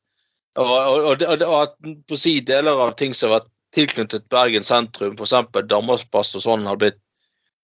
Og, 0.59 0.67
og, 0.67 1.21
og, 1.23 1.43
og 1.47 1.93
på 2.09 2.17
si 2.19 2.39
deler 2.43 2.79
av 2.83 2.95
ting 2.99 3.13
som 3.15 3.29
har 3.29 3.39
vært 3.39 3.51
tilknyttet 3.75 4.27
Bergen 4.31 4.65
sentrum, 4.67 5.15
f.eks. 5.15 5.47
Danmarksplass 5.71 6.35
og 6.35 6.43
sånn, 6.43 6.65
har 6.67 6.79
blitt 6.79 6.97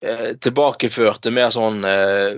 eh, 0.05 0.37
tilbakeført 0.43 1.19
til 1.25 1.35
mer 1.35 1.51
sånn 1.51 1.83
eh, 1.87 2.37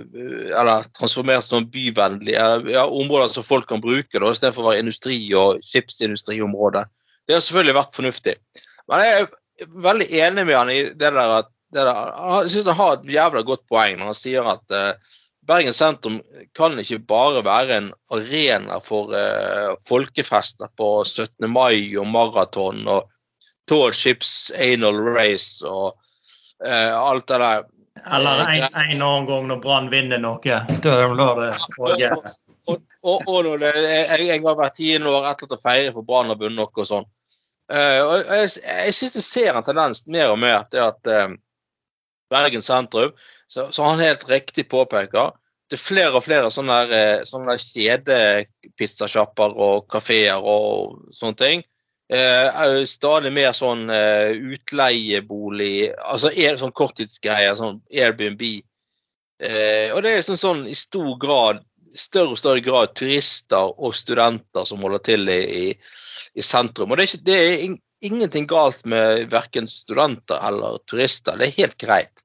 Eller 0.58 0.88
transformert 0.98 1.46
sånn 1.46 1.68
byvennlige 1.70 2.48
ja, 2.72 2.86
områder 2.86 3.30
som 3.34 3.46
folk 3.46 3.68
kan 3.70 3.82
bruke, 3.84 4.18
da, 4.18 4.32
istedenfor 4.32 4.66
å 4.66 4.72
være 4.72 4.82
industri- 4.82 5.30
og 5.38 5.62
skipsindustriområde. 5.70 6.82
Det 7.28 7.36
har 7.36 7.46
selvfølgelig 7.46 7.78
vært 7.78 7.94
fornuftig. 7.94 8.36
Men 8.90 9.06
jeg 9.06 9.22
er 9.22 9.72
veldig 9.86 10.10
enig 10.24 10.46
med 10.48 10.56
han 10.56 10.74
i 10.74 10.82
det 10.90 11.14
der 11.14 11.38
at 11.38 11.56
der, 11.70 11.86
jeg 12.42 12.50
syns 12.50 12.66
han 12.72 12.78
har 12.80 12.96
et 12.96 13.10
jævla 13.14 13.42
godt 13.46 13.62
poeng 13.70 14.00
når 14.00 14.08
han 14.10 14.16
sier 14.18 14.46
at 14.50 14.74
uh, 14.74 15.12
Bergen 15.50 15.74
sentrum 15.74 16.20
kan 16.54 16.78
ikke 16.78 17.00
bare 17.10 17.42
være 17.42 17.78
en 17.80 17.88
arena 18.14 18.78
for 18.84 19.14
eh, 19.18 19.72
folkefester 19.88 20.70
på 20.78 20.90
17. 21.02 21.48
mai 21.50 21.96
og 21.98 22.06
maraton 22.06 22.84
og 22.86 23.08
Tall 23.70 23.90
Ships 23.94 24.52
Anal 24.54 25.00
Race 25.16 25.66
og 25.66 25.96
eh, 26.66 26.94
alt 26.94 27.26
det 27.26 27.40
der. 27.42 27.66
Eller 28.06 28.44
en, 28.44 28.62
en 28.62 29.02
annen 29.02 29.26
gang 29.26 29.50
når 29.50 29.60
Brann 29.64 29.90
vinner 29.90 30.22
noe. 30.22 30.60
Da 30.86 30.94
lar 31.10 31.42
det 31.42 31.50
og, 31.78 32.06
og, 32.70 32.78
og, 33.02 33.26
og 33.26 33.44
når 33.48 33.64
det, 33.64 33.74
jeg, 33.82 34.30
jeg 34.30 34.44
har 34.46 34.58
vært 34.62 34.78
tiende 34.78 35.10
år 35.10 35.32
etter 35.32 35.58
å 35.58 35.60
feire 35.62 35.90
for 35.96 36.06
Brann 36.06 36.30
har 36.30 36.38
vunnet 36.38 36.60
noe 36.62 36.70
og 36.70 36.88
sånn. 36.92 37.10
Eh, 37.70 38.00
og 38.02 38.32
jeg 38.38 38.54
jeg 38.62 38.96
syns 38.96 39.18
jeg 39.18 39.26
ser 39.26 39.58
en 39.58 39.66
tendens 39.66 40.06
mer 40.06 40.30
og 40.30 40.40
mer 40.42 40.62
til 40.70 40.86
at 40.86 41.10
uh, 41.10 41.34
Bergen 42.30 42.62
sentrum, 42.62 43.12
så, 43.50 43.66
så 43.74 43.86
han 43.86 44.02
helt 44.02 44.26
riktig 44.30 44.68
påpeker 44.70 45.34
det 45.70 45.78
er 45.78 45.82
flere 45.82 46.18
og 46.18 46.24
flere 46.24 46.50
sånne, 46.50 46.78
der, 46.90 47.20
sånne 47.28 47.54
kjedepizzasjapper 47.62 49.54
og 49.54 49.86
kafeer 49.92 50.42
og 50.42 50.98
sånne 51.14 51.38
ting. 51.38 51.62
Eh, 52.10 52.82
stadig 52.90 53.30
mer 53.30 53.52
sånn 53.54 53.84
eh, 53.94 54.32
utleiebolig, 54.34 55.92
altså 56.10 56.32
er, 56.34 56.58
sånn 56.58 56.74
korttidsgreier, 56.74 57.54
sånn 57.54 57.78
Airbnb. 57.94 58.42
Eh, 59.40 59.92
og 59.94 60.02
det 60.02 60.16
er 60.16 60.24
sånn, 60.26 60.40
sånn 60.40 60.64
i 60.66 60.74
stor 60.74 61.12
grad 61.22 61.62
større 61.94 62.34
og 62.34 62.38
større 62.38 62.62
grad 62.62 62.96
turister 62.98 63.70
og 63.70 63.94
studenter 63.98 64.66
som 64.66 64.82
holder 64.82 65.04
til 65.06 65.30
i, 65.30 65.38
i, 65.38 65.70
i 66.38 66.44
sentrum. 66.44 66.90
Og 66.90 66.98
det 66.98 67.06
er, 67.06 67.12
ikke, 67.12 67.24
det 67.26 67.38
er, 67.38 67.78
ingenting 68.10 68.46
galt 68.50 68.82
med 68.88 69.26
verken 69.30 69.66
studenter 69.70 70.40
eller 70.48 70.78
turister. 70.90 71.38
Det 71.38 71.50
er 71.50 71.58
helt 71.58 71.78
greit. 71.82 72.22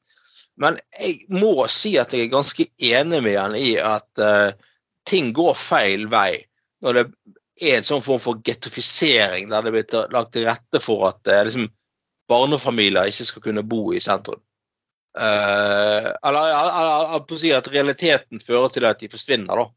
Men 0.62 0.78
jeg 0.96 1.26
må 1.36 1.68
si 1.72 1.96
at 2.00 2.14
jeg 2.16 2.28
er 2.28 2.34
ganske 2.34 2.68
enig 2.90 3.22
med 3.26 3.40
han 3.40 3.56
i 3.60 3.76
at 3.82 4.24
uh, 4.24 4.52
ting 5.08 5.34
går 5.36 5.56
feil 5.60 6.08
vei 6.12 6.40
når 6.86 7.00
det 7.00 7.06
er 7.66 7.80
en 7.80 7.88
sånn 7.88 8.04
form 8.04 8.22
for 8.24 8.40
getofisering 8.46 9.50
der 9.52 9.66
det 9.66 9.74
blir 9.76 10.14
lagt 10.16 10.34
til 10.36 10.48
rette 10.48 10.82
for 10.84 11.10
at 11.10 11.32
uh, 11.32 11.42
liksom, 11.48 11.68
barnefamilier 12.32 13.12
ikke 13.12 13.28
skal 13.30 13.46
kunne 13.50 13.66
bo 13.68 13.90
i 13.94 14.02
sentrum. 14.04 14.40
Uh, 15.16 16.12
eller, 16.28 16.42
eller, 16.44 16.78
eller, 17.16 17.38
si 17.40 17.52
at 17.56 17.70
realiteten 17.72 18.42
fører 18.44 18.72
til 18.74 18.88
at 18.88 19.00
de 19.00 19.12
forsvinner, 19.12 19.62
da. 19.62 19.68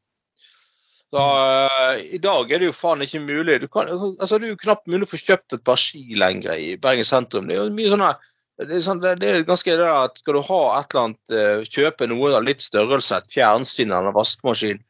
Så 1.09 1.25
uh, 1.25 2.01
I 2.03 2.19
dag 2.21 2.51
er 2.53 2.61
det 2.61 2.69
jo 2.69 2.77
faen 2.77 3.05
ikke 3.05 3.23
mulig. 3.25 3.61
Du 3.63 3.69
kan, 3.73 3.89
altså, 3.89 4.37
det 4.37 4.49
er 4.49 4.57
jo 4.57 4.65
knapt 4.65 4.91
mulig 4.91 5.07
å 5.07 5.13
få 5.13 5.21
kjøpt 5.23 5.57
et 5.57 5.65
par 5.65 5.79
ski 5.81 6.19
lenger 6.19 6.59
i 6.59 6.75
Bergen 6.81 7.07
sentrum. 7.07 7.47
Det 7.49 7.57
er 7.57 7.63
jo 7.63 7.77
mye 7.77 7.93
sånne 7.95 8.11
det 8.67 8.81
sånn, 8.83 9.01
det 9.03 9.23
er 9.23 9.47
ganske 9.47 9.77
det 9.79 9.87
at 9.87 10.19
Skal 10.19 10.35
du 10.35 10.43
ha 10.49 10.63
et 10.81 10.93
eller 10.95 11.05
annet, 11.05 11.33
uh, 11.33 11.65
kjøpe 11.69 12.09
noe 12.11 12.33
av 12.35 12.47
litt 12.47 12.65
størrelse, 12.65 13.21
et 13.21 13.33
fjernsyn 13.33 13.93
eller 13.93 14.11
en 14.11 14.17
vaskemaskin, 14.17 14.83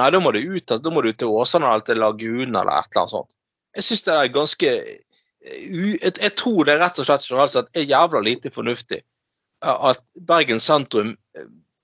nei, 0.00 0.10
da 0.14 0.20
må 0.22 0.32
du 0.32 0.40
ut, 0.40 0.64
altså, 0.64 0.82
da 0.84 0.92
må 0.94 1.04
du 1.04 1.12
til 1.12 1.32
Åsane 1.36 1.68
eller 1.68 1.84
til 1.86 2.00
Lagunen 2.00 2.56
eller 2.56 2.72
et 2.72 2.88
eller 2.88 3.02
annet 3.02 3.14
sånt. 3.16 3.34
Jeg 3.76 3.88
syns 3.88 4.04
det 4.08 4.16
er 4.16 4.34
ganske 4.38 4.74
uh, 4.80 5.94
jeg, 6.00 6.34
tror 6.38 6.64
det 6.64 6.76
er 6.76 6.84
rett 6.86 7.00
og 7.02 7.08
slett 7.08 7.28
generelt 7.28 7.76
er 7.76 7.88
jævla 7.90 8.22
lite 8.24 8.52
fornuftig 8.54 9.02
at 9.62 10.00
Bergen 10.26 10.58
sentrum 10.58 11.12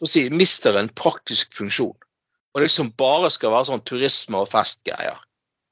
si, 0.06 0.24
mister 0.34 0.74
en 0.78 0.90
praktisk 0.98 1.52
funksjon 1.54 1.94
og 2.54 2.62
liksom 2.64 2.90
bare 2.98 3.30
skal 3.30 3.52
være 3.52 3.68
sånn 3.70 3.84
turisme- 3.86 4.40
og 4.40 4.48
festgreier. 4.50 5.18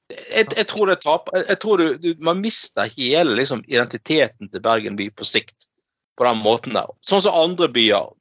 Jeg, 0.07 0.47
jeg, 0.55 0.67
tror 0.71 0.91
det 0.91 1.01
tap, 1.03 1.31
jeg, 1.35 1.59
tror 1.63 1.81
du, 1.83 1.87
du, 1.99 2.13
Man 2.23 2.39
mister 2.39 2.91
hele 2.95 3.35
liksom, 3.41 3.65
identiteten 3.67 4.51
til 4.53 4.63
Bergen 4.63 4.99
by 4.99 5.09
på 5.11 5.27
sikt 5.27 5.67
på 6.17 6.25
den 6.25 6.39
måten 6.45 6.77
der. 6.79 6.93
Sånn 7.05 7.25
som 7.25 7.37
andre 7.37 7.69
byer 7.73 8.13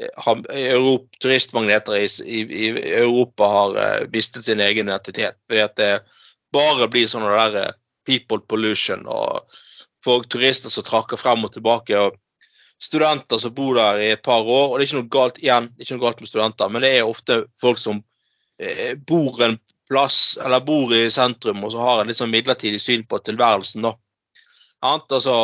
eh, 0.00 0.08
har, 0.24 0.40
Europa, 0.48 1.20
turistmagneter 1.22 1.98
i, 2.00 2.40
i, 2.40 2.70
Europa 3.02 3.50
har 3.52 3.76
uh, 3.76 4.08
mistet 4.14 4.48
sin 4.48 4.62
egen 4.64 4.88
identitet. 4.88 5.36
Fordi 5.46 5.62
at 5.66 5.76
det 5.78 5.92
bare 6.56 6.88
blir 6.90 7.10
sånn 7.10 7.28
der 7.28 7.58
uh, 7.68 7.76
people 8.08 8.40
pollution 8.48 9.04
og 9.06 9.54
folk, 10.04 10.26
turister 10.32 10.72
som 10.72 10.88
trakker 10.88 11.20
frem 11.20 11.44
og 11.44 11.52
tilbake. 11.54 12.00
og 12.00 12.16
studenter 12.80 13.36
som 13.38 13.52
bor 13.52 13.76
der 13.76 14.00
i 14.00 14.12
et 14.16 14.24
par 14.24 14.40
år. 14.40 14.70
og 14.72 14.78
Det 14.78 14.86
er 14.86 14.88
ikke 14.88 15.02
noe 15.02 15.12
galt 15.12 15.38
igjen, 15.44 15.68
det 15.68 15.84
er 15.84 15.86
ikke 15.86 15.98
noe 15.98 16.06
galt 16.06 16.24
med 16.24 16.30
studenter, 16.32 16.70
men 16.72 16.80
det 16.80 16.94
er 16.96 17.04
ofte 17.04 17.42
folk 17.60 17.76
som 17.76 18.00
bor 19.08 19.36
en 19.44 19.58
plass, 19.90 20.38
eller 20.44 20.62
bor 20.64 20.94
i 20.94 21.08
sentrum 21.10 21.64
og 21.66 21.74
så 21.74 21.82
har 21.82 22.00
en 22.00 22.10
litt 22.10 22.20
sånn 22.20 22.32
midlertidig 22.32 22.80
syn 22.82 23.04
på 23.10 23.18
tilværelsen. 23.26 23.84
da. 23.88 23.94
Altså, 24.86 25.36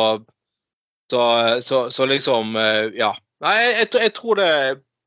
så, 1.11 1.23
så, 1.61 1.81
så, 1.91 2.05
liksom 2.09 2.55
eh, 2.55 2.83
Ja. 2.97 3.13
Nei, 3.43 3.53
jeg, 3.61 3.89
jeg, 3.93 4.13
tror 4.17 4.39
det 4.39 4.51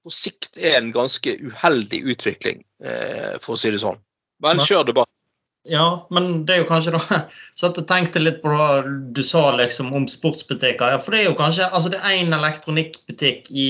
på 0.05 0.13
sikt 0.15 0.61
er 0.61 0.77
en 0.79 0.93
ganske 0.95 1.33
uheldig 1.43 2.05
utvikling, 2.13 2.61
eh, 2.85 3.41
for 3.43 3.57
å 3.57 3.59
si 3.59 3.73
det 3.75 3.81
sånn. 3.83 3.99
Men 4.45 4.63
kjør 4.63 4.87
debatt. 4.87 5.11
Ja, 5.69 6.07
men 6.15 6.47
det 6.49 6.55
er 6.55 6.63
jo 6.63 6.69
kanskje 6.71 6.95
da 6.95 7.01
Satt 7.61 7.77
og 7.83 7.89
tenkte 7.89 8.23
litt 8.23 8.39
på 8.41 8.53
det 8.55 8.95
du 9.17 9.21
sa 9.27 9.51
liksom 9.59 9.91
om 9.97 10.07
sportsbutikker. 10.09 10.95
Ja, 10.95 11.01
for 11.03 11.13
det 11.13 11.25
er 11.25 11.29
jo 11.29 11.37
kanskje 11.39 11.69
altså 11.69 11.93
det 11.93 12.01
er 12.01 12.17
én 12.23 12.33
elektronikkbutikk 12.37 13.51
i, 13.53 13.69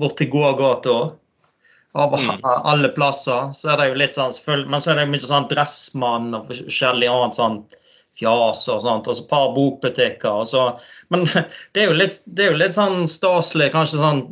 borti 0.00 0.26
gågata 0.32 0.96
av 1.94 2.14
mm. 2.20 2.40
alle 2.44 2.88
plasser. 2.88 3.52
Så 3.52 3.72
er 3.72 3.80
det 3.80 3.88
jo 3.90 4.00
litt 4.02 4.16
sånn 4.16 4.34
Men 4.68 4.82
så 4.82 4.92
er 4.92 5.00
det 5.00 5.08
mye 5.12 5.24
sånn 5.24 5.48
Dressmann 5.50 6.34
og 6.36 6.48
forskjellig 6.50 7.08
annet 7.12 7.38
sånn 7.38 7.62
fjas 8.18 8.66
og 8.68 8.82
sånt. 8.84 9.08
Og 9.08 9.16
så 9.16 9.24
et 9.24 9.30
par 9.30 9.48
bokbutikker. 9.56 10.30
og 10.42 10.46
så 10.50 10.68
Men 11.08 11.26
det 11.72 11.82
er 11.82 11.90
jo 11.92 11.98
litt, 11.98 12.20
det 12.26 12.46
er 12.46 12.52
jo 12.52 12.62
litt 12.62 12.76
sånn 12.76 13.08
staselig. 13.10 13.72
Kanskje 13.74 14.02
sånn 14.02 14.22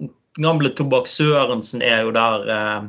gamle 0.43 0.73
Tobakk 0.77 1.09
Sørensen 1.11 1.85
er 1.85 2.07
jo 2.07 2.15
der. 2.17 2.49
eh, 2.57 2.81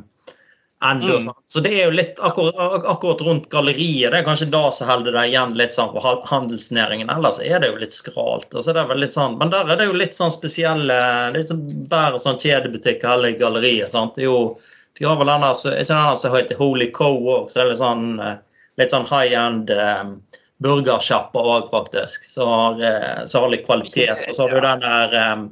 enda. 0.84 1.06
Mm. 1.06 1.34
Så 1.46 1.60
det 1.60 1.72
er 1.80 1.84
jo 1.84 1.90
litt 1.96 2.20
akkurat, 2.20 2.84
akkurat, 2.86 3.20
rundt 3.20 3.48
galleriet 3.50 4.12
det 4.12 4.20
er 4.20 4.26
kanskje 4.26 4.50
da 4.52 4.68
som 4.74 4.88
holder 4.90 5.16
det 5.16 5.24
igjen 5.30 5.54
litt 5.58 5.74
sånn 5.74 5.90
for 5.94 6.22
handelsnæringen. 6.30 7.10
Ellers 7.10 7.40
er 7.42 7.62
det 7.62 7.72
jo 7.72 7.80
litt 7.80 7.94
skralt. 7.94 8.48
Altså, 8.54 8.72
det 8.72 8.82
er 8.82 8.90
vel 8.92 9.02
litt 9.02 9.16
sånn, 9.16 9.38
Men 9.40 9.50
der 9.54 9.70
er 9.72 9.80
det 9.80 9.88
jo 9.88 9.96
litt 9.98 10.18
sånn 10.18 10.34
spesielle 10.34 10.98
litt 11.34 11.50
sånn 11.50 11.64
Bare 11.90 12.20
sånn 12.22 12.38
kjedebutikk 12.38 13.06
hele 13.06 13.32
galleriet. 13.38 13.90
sant? 13.90 14.14
Det 14.14 14.26
er 14.26 14.30
jo, 14.30 14.58
De 14.98 15.06
har 15.06 15.18
vel 15.18 15.30
denne, 15.30 15.50
ikke 15.54 15.94
denne 15.94 16.16
som 16.18 16.36
heter 16.36 16.58
Holy 16.58 16.90
Co 16.94 17.10
òg, 17.16 17.50
så 17.50 17.58
det 17.58 17.64
er 17.64 17.70
litt 17.72 17.82
sånn, 17.82 18.06
eh, 18.20 18.36
litt 18.78 18.94
sånn 18.94 19.06
high 19.06 19.34
end 19.38 19.70
um, 19.70 20.16
burgersjappa 20.62 21.38
òg, 21.38 21.68
faktisk. 21.70 22.24
Så 22.26 22.46
har, 22.46 22.80
eh, 22.82 23.24
så 23.26 23.42
har 23.42 23.52
litt 23.52 23.66
kvalitet. 23.66 24.26
Og 24.28 24.34
så 24.34 24.46
har 24.46 24.54
du 24.54 24.60
den 24.60 24.82
der 24.82 25.14
um, 25.32 25.44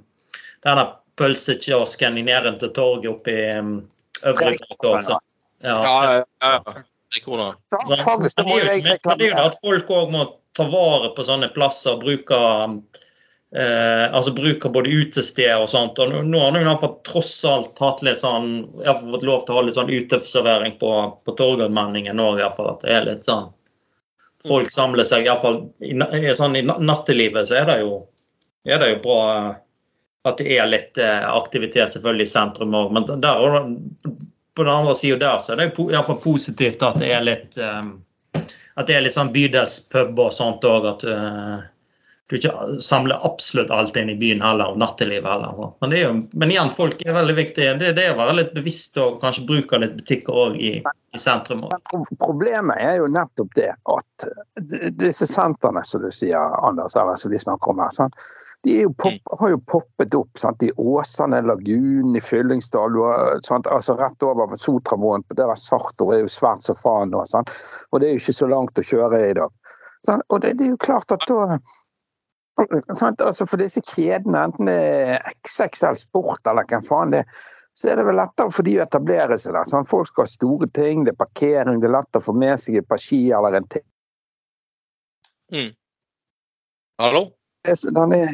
denne 0.66 0.88
pølsekiosken 1.16 2.18
i 2.18 2.24
nærheten 2.26 2.58
til 2.58 2.74
torget 2.74 3.12
oppe 3.12 3.30
i 3.34 3.44
um, 3.58 3.76
Øvre 4.24 4.52
også. 4.94 5.18
Ja, 5.64 5.76
ja, 5.82 6.24
ja. 6.40 6.82
Kroner. 7.24 7.54
det, 7.70 8.42
er 8.42 9.06
jo 9.08 9.16
det 9.16 9.32
at 9.40 9.54
folk 9.62 9.90
òg 9.94 10.10
må 10.12 10.24
ta 10.56 10.66
vare 10.68 11.12
på 11.16 11.24
sånne 11.24 11.48
plasser. 11.54 11.96
Bruke 12.00 12.38
eh, 13.56 14.04
altså 14.10 14.34
bruker 14.36 14.72
både 14.74 14.92
utesteder 14.92 15.62
og 15.62 15.70
sånt. 15.70 16.00
og 16.02 16.12
Nå 16.26 16.40
har 16.42 16.58
han 16.58 16.80
fått 16.80 17.02
tross 17.08 17.38
alt 17.48 17.78
hatt 17.80 18.02
litt 18.04 18.20
sånn, 18.20 18.66
jeg 18.82 18.90
har 18.90 19.00
fått 19.00 19.26
lov 19.28 19.44
til 19.44 19.54
å 19.54 19.60
ha 19.60 19.66
litt 19.68 19.78
sånn 19.78 19.92
uteservering 19.92 20.76
på, 20.82 20.92
på 21.24 21.36
Torgallmenningen 21.38 22.20
òg. 22.20 22.42
At 22.42 22.84
det 22.84 22.92
er 22.92 23.08
litt 23.12 23.28
sånn 23.28 23.52
Folk 24.46 24.68
samler 24.70 25.02
seg 25.08 25.24
iallfall 25.26 25.56
i, 25.82 25.94
sånn, 26.36 26.54
i 26.54 26.62
nattelivet 26.62 27.48
så 27.48 27.56
er 27.58 27.64
det 27.66 27.76
jo, 27.80 27.96
er 28.68 28.78
det 28.78 28.90
jo 28.92 28.98
bra 29.02 29.22
at 30.26 30.40
det 30.42 30.56
er 30.56 30.66
litt 30.70 30.98
eh, 30.98 31.26
aktivitet 31.30 31.94
selvfølgelig 31.94 32.26
i 32.26 32.32
sentrum 32.32 32.74
òg. 32.74 32.90
Men 32.96 33.06
der, 33.22 33.70
på 34.56 34.64
den 34.64 34.72
andre 34.72 34.96
sida 34.98 35.20
der 35.22 35.38
så 35.42 35.54
er 35.54 35.62
det 35.62 35.70
iallfall 35.84 36.18
positivt 36.22 36.82
at 36.86 36.98
det 37.02 37.12
er 37.12 37.24
litt 37.26 37.58
um, 37.60 37.96
at 38.76 38.88
det 38.88 38.96
er 38.96 39.06
litt 39.06 39.16
sånn 39.16 39.32
bydelspub 39.32 40.18
og 40.20 40.34
sånt 40.34 40.64
òg. 40.68 40.88
At 40.90 41.04
uh, 41.08 41.64
du 42.26 42.36
ikke 42.36 42.52
samler 42.82 43.22
absolutt 43.24 43.70
alt 43.70 43.96
inn 43.96 44.10
i 44.10 44.16
byen 44.18 44.42
heller, 44.42 44.72
og 44.74 44.80
nattelivet 44.82 45.28
heller. 45.30 45.70
Men, 45.80 45.92
jo, 45.94 46.08
men 46.34 46.50
igjen, 46.50 46.72
folk 46.74 47.04
er 47.06 47.14
veldig 47.14 47.36
viktige. 47.38 47.76
Det, 47.78 47.92
det 47.96 48.08
er 48.08 48.16
å 48.16 48.18
være 48.18 48.34
litt 48.40 48.50
bevisst 48.56 48.98
og 48.98 49.20
kanskje 49.22 49.44
bruke 49.46 49.78
litt 49.78 49.94
butikker 50.00 50.40
òg 50.42 50.58
i, 50.58 50.72
i, 50.82 51.20
sentrum. 51.22 51.62
Også. 51.68 52.02
Problemet 52.18 52.82
er 52.82 52.98
jo 52.98 53.06
nettopp 53.14 53.54
det 53.54 53.70
at 53.70 54.26
disse 54.98 55.28
sentrene 55.30 55.84
som 55.86 56.02
du 56.02 56.10
sier, 56.10 56.58
Anders, 56.66 56.98
eller 56.98 57.20
som 57.20 57.30
vi 57.30 57.40
snakker 57.40 57.72
om 57.72 57.84
her, 57.84 57.94
sånn, 57.94 58.18
de 58.66 58.80
jo 58.82 58.92
pop, 58.92 59.12
mm. 59.12 59.36
har 59.40 59.50
jo 59.52 59.58
poppet 59.70 60.14
opp 60.18 60.38
sant? 60.38 60.62
i 60.62 60.72
Åsane, 60.76 61.40
Lagunen, 61.46 62.16
i 62.16 62.20
Fyllingsdal, 62.20 62.98
altså 62.98 63.96
rett 63.98 64.26
over 64.26 64.56
Sotramoen. 64.58 65.24
Der 65.38 65.52
er 65.52 65.60
Sartor 65.60 66.14
er 66.14 66.24
jo 66.24 66.30
svært 66.32 66.66
så 66.66 66.74
faen 66.74 67.12
nå. 67.14 67.22
Sant? 67.30 67.52
Og 67.92 68.02
det 68.02 68.08
er 68.08 68.16
jo 68.16 68.22
ikke 68.24 68.38
så 68.40 68.48
langt 68.50 68.80
å 68.80 68.86
kjøre 68.86 69.20
i 69.30 69.36
dag. 69.38 69.74
Sant? 70.06 70.26
Og 70.28 70.42
det, 70.42 70.56
det, 70.58 70.66
er 70.66 70.74
jo 70.74 70.80
klart 70.82 71.14
at 71.14 71.22
da 71.30 71.58
sant? 72.96 73.20
Altså 73.20 73.46
For 73.46 73.60
disse 73.60 73.82
kjedene, 73.84 74.46
enten 74.48 74.70
det 74.70 74.76
er 74.80 75.30
XXL 75.44 75.98
Sport 76.00 76.50
eller 76.50 76.66
hvem 76.70 76.82
faen 76.86 77.14
det 77.14 77.22
er, 77.22 77.38
så 77.76 77.90
er 77.92 78.00
det 78.00 78.06
vel 78.08 78.16
lettere 78.16 78.52
for 78.56 78.64
de 78.64 78.78
å 78.78 78.84
etablere 78.86 79.36
seg 79.38 79.52
der. 79.52 79.68
Sant? 79.68 79.88
Folk 79.90 80.08
skal 80.08 80.24
ha 80.24 80.32
store 80.32 80.68
ting, 80.74 81.04
det 81.04 81.12
er 81.12 81.20
parkering, 81.20 81.78
det 81.82 81.90
er 81.90 81.98
lett 81.98 82.18
å 82.18 82.24
få 82.24 82.34
med 82.34 82.56
seg 82.62 82.80
et 82.80 82.88
par 82.88 83.00
ski 83.02 83.26
eller 83.36 83.58
en 83.60 83.70
ting. 83.76 83.84
Mm. 85.52 85.72
Hallo? 87.04 87.26
Den 87.66 88.14
er 88.16 88.30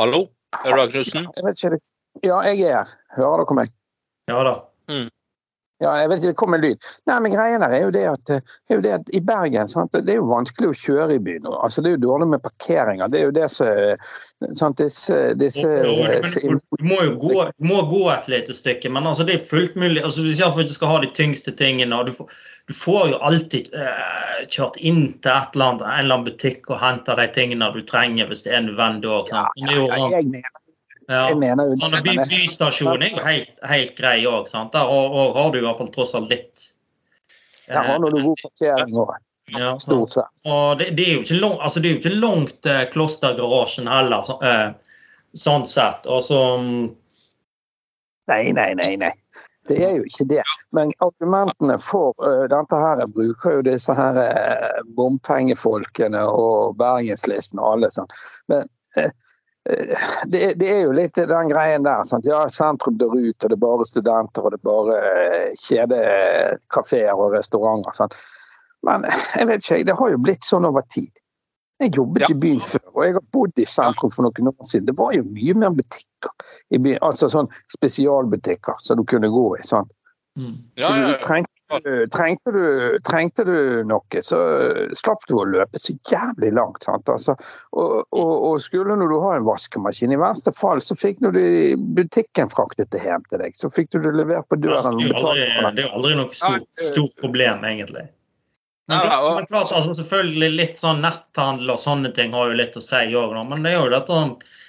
Hallo? 0.00 0.30
Er 0.64 0.76
du 0.76 0.86
Knutsen? 0.88 1.26
Ja, 2.24 2.38
jeg 2.40 2.60
er 2.64 2.70
her. 2.72 2.92
Hører 3.18 3.42
dere 3.42 3.56
meg? 3.58 3.72
Ja 4.30 4.38
da. 4.46 4.54
Mm. 4.88 5.10
Ja, 5.80 5.94
jeg 5.96 6.10
vet 6.10 6.20
ikke, 6.20 6.32
det 6.34 6.40
kom 6.40 6.54
en 6.56 6.60
lyd. 6.60 6.88
Nei, 7.08 7.18
men 7.24 7.32
greia 7.32 7.60
der 7.62 7.72
er 7.72 7.84
jo 7.86 7.92
det 7.94 8.02
at, 8.10 8.32
er 8.36 8.76
jo 8.76 8.82
det 8.84 8.90
at 8.98 9.12
i 9.16 9.20
Bergen 9.24 9.70
sant? 9.70 9.94
det 9.96 10.12
er 10.12 10.18
jo 10.18 10.28
vanskelig 10.28 10.68
å 10.68 10.76
kjøre 10.76 11.16
i 11.16 11.22
byen. 11.24 11.48
Altså, 11.56 11.80
det 11.80 11.88
er 11.88 11.96
jo 11.96 12.02
dårlig 12.02 12.28
med 12.34 12.44
parkeringer. 12.44 13.08
Det 13.08 13.20
er 13.20 13.24
jo 13.30 13.36
det 13.38 13.48
som 13.54 14.54
sant? 14.60 14.76
Disse, 14.80 15.18
disse 15.40 15.68
Du 15.68 16.84
må 16.84 17.00
jo 17.04 17.16
gå, 17.20 17.32
må 17.64 17.80
gå 17.88 18.04
et 18.12 18.28
lite 18.32 18.56
stykke, 18.56 18.92
men 18.92 19.08
altså, 19.08 19.24
det 19.28 19.38
er 19.38 19.48
fullt 19.48 19.76
mulig. 19.80 20.04
Altså, 20.04 20.24
hvis 20.26 20.40
jeg 20.42 20.52
ikke 20.52 20.76
skal 20.76 20.92
ha 20.92 21.00
de 21.04 21.12
tyngste 21.16 21.56
tingene 21.56 21.96
og 21.96 22.10
du 22.10 22.16
får, 22.16 22.38
du 22.68 22.76
får 22.76 23.14
jo 23.14 23.24
alltid 23.26 23.72
uh, 23.72 24.44
kjørt 24.52 24.76
inn 24.78 25.02
til 25.24 25.32
et 25.32 25.56
eller 25.56 25.72
annet, 25.72 25.84
en 25.86 26.04
eller 26.04 26.18
annen 26.20 26.28
butikk 26.28 26.68
og 26.70 26.80
henter 26.84 27.18
de 27.20 27.28
tingene 27.34 27.72
du 27.74 27.80
trenger 27.88 28.28
hvis 28.28 28.44
det 28.46 28.56
er 28.56 28.66
nødvendig. 28.68 29.16
Ja, 29.32 29.48
ja, 29.64 29.78
ja, 29.80 30.10
jeg 30.18 30.28
mener 30.28 30.59
ja. 31.10 31.22
Jeg 31.28 31.38
mener 31.40 31.72
jo 31.72 31.78
sånn, 31.80 31.96
by, 32.06 32.14
Bystasjonen 32.30 33.06
er 33.08 33.16
jo 33.16 33.24
helt, 33.24 33.56
helt 33.66 33.96
grei 33.98 34.18
òg. 34.30 34.46
Der 34.50 34.92
og, 34.92 35.16
og 35.16 35.40
har 35.40 35.50
du 35.50 35.58
i 35.58 35.64
hvert 35.64 35.80
fall 35.80 35.90
tross 35.94 36.14
alt 36.18 36.30
litt. 36.32 36.70
Der 37.70 37.82
har 37.86 37.98
du 38.02 38.14
god 38.14 38.44
parkering 38.44 38.94
òg. 39.04 39.18
Ja, 39.50 39.72
Stort 39.82 40.12
sett. 40.14 40.30
Og 40.46 40.78
det, 40.78 40.92
det, 40.94 41.08
er 41.08 41.16
jo 41.16 41.24
ikke 41.24 41.40
langt, 41.40 41.62
altså 41.66 41.82
det 41.82 41.88
er 41.88 41.96
jo 41.96 42.00
ikke 42.04 42.18
langt 42.22 42.60
til 42.62 42.84
Klostergarasjen 42.92 43.88
heller, 43.90 44.22
så, 44.22 44.36
eh, 44.46 44.68
sånn 45.34 45.66
sett. 45.66 46.06
Og 46.06 46.22
så 46.22 46.40
Nei, 48.30 48.52
nei, 48.54 48.68
nei. 48.78 48.92
nei. 49.00 49.10
Det 49.66 49.80
er 49.82 49.96
jo 49.98 50.04
ikke 50.06 50.26
det. 50.30 50.44
Men 50.74 50.92
argumentene 51.02 51.76
for 51.82 52.14
uh, 52.22 52.46
dette 52.50 52.78
her 52.78 53.02
bruker 53.10 53.58
jo 53.58 53.64
disse 53.66 53.94
her 53.94 54.18
uh, 54.22 54.78
bompengefolkene 54.98 56.22
og 56.30 56.76
Bergenslisten 56.78 57.58
og 57.58 57.74
alle 57.74 57.90
sånn. 57.94 58.14
Men 58.50 58.70
uh, 58.98 59.10
det, 60.26 60.54
det, 60.56 60.68
er 60.72 60.84
jo 60.86 60.92
litt 60.96 61.14
den 61.14 61.50
greien 61.52 61.84
der. 61.84 62.04
Sant? 62.08 62.26
Ja, 62.28 62.46
sentrum 62.48 62.96
dør 63.00 63.16
ut, 63.18 63.36
og 63.44 63.48
det 63.50 63.56
er 63.56 63.64
bare 63.64 63.86
studenter 63.88 64.46
og 64.46 64.54
det 64.54 64.60
er 64.60 64.68
bare 64.68 65.00
eh, 65.08 65.48
kjedekafeer 65.60 67.12
og 67.16 67.34
restauranter. 67.36 67.96
Sant? 67.96 68.16
Men 68.86 69.04
jeg 69.36 69.50
vet 69.50 69.66
ikke, 69.66 69.82
det 69.90 69.98
har 69.98 70.14
jo 70.14 70.22
blitt 70.24 70.46
sånn 70.46 70.68
over 70.68 70.86
tid. 70.92 71.12
Jeg 71.80 71.94
jobbet 71.96 72.26
ja. 72.26 72.32
i 72.32 72.36
byen 72.36 72.60
før, 72.60 72.88
og 72.92 73.04
jeg 73.06 73.14
har 73.16 73.28
bodd 73.32 73.60
i 73.60 73.64
sentrum 73.68 74.12
for 74.12 74.26
noen 74.26 74.50
år 74.50 74.66
siden. 74.68 74.88
Det 74.90 74.96
var 74.98 75.14
jo 75.16 75.24
mye 75.28 75.54
mer 75.62 75.76
butikker 75.76 76.50
i 76.76 76.80
byen, 76.80 77.00
altså 77.04 77.30
sånn 77.32 77.48
spesialbutikker 77.72 78.82
som 78.84 79.00
du 79.00 79.06
kunne 79.08 79.30
gå 79.32 79.46
i. 79.56 79.62
sant? 79.64 79.92
Mm. 80.38 80.56
Ja, 80.80 80.88
så 80.88 80.96
du 80.96 81.14
trengte 81.24 81.59
Trengte 82.10 82.52
du, 82.52 82.98
trengte 83.06 83.44
du, 83.46 83.56
noe, 83.86 84.22
så 84.24 84.38
slapp 84.96 85.22
du 85.30 85.36
å 85.38 85.46
løpe 85.46 85.78
så 85.78 85.94
jævlig 86.10 86.52
langt. 86.56 86.86
Altså, 86.90 87.36
og, 87.70 87.92
og, 88.10 88.32
og, 88.50 88.56
skulle 88.62 88.96
du 88.98 89.16
ha 89.22 89.36
en 89.36 89.46
vaskemaskin, 89.46 90.14
i 90.14 90.20
verste 90.20 90.52
fall 90.56 90.82
så 90.82 90.96
fikk 90.98 91.22
du 91.22 91.30
butikken 91.96 92.50
fraktet 92.50 92.90
det 92.94 93.04
hjem 93.04 93.26
til 93.30 93.44
deg. 93.44 93.56
Så 93.56 93.70
fikk 93.72 93.94
du 93.94 94.00
det 94.02 94.14
levert 94.18 94.48
på 94.50 94.58
døren. 94.58 94.98
det, 94.98 95.84
er 95.84 95.84
jo 95.86 95.92
aldri, 96.00 96.16
noe 96.18 96.34
stort, 96.34 96.66
stort 96.90 97.14
problem, 97.22 97.64
egentlig. 97.66 98.08
Men, 98.90 99.06
men 99.38 99.46
klart, 99.46 99.70
altså, 99.70 99.94
selvfølgelig 99.94 100.48
litt 100.58 100.80
sånn 100.80 101.04
netthandel 101.04 101.70
og 101.76 101.78
sånne 101.78 102.10
ting 102.16 102.34
har 102.34 102.50
jo 102.50 102.58
litt 102.58 102.78
å 102.78 102.82
si 102.82 103.04
òg, 103.14 103.36
men 103.46 103.62
det 103.62 103.74
er 103.74 103.78
jo 103.78 103.92
dette 103.92 104.16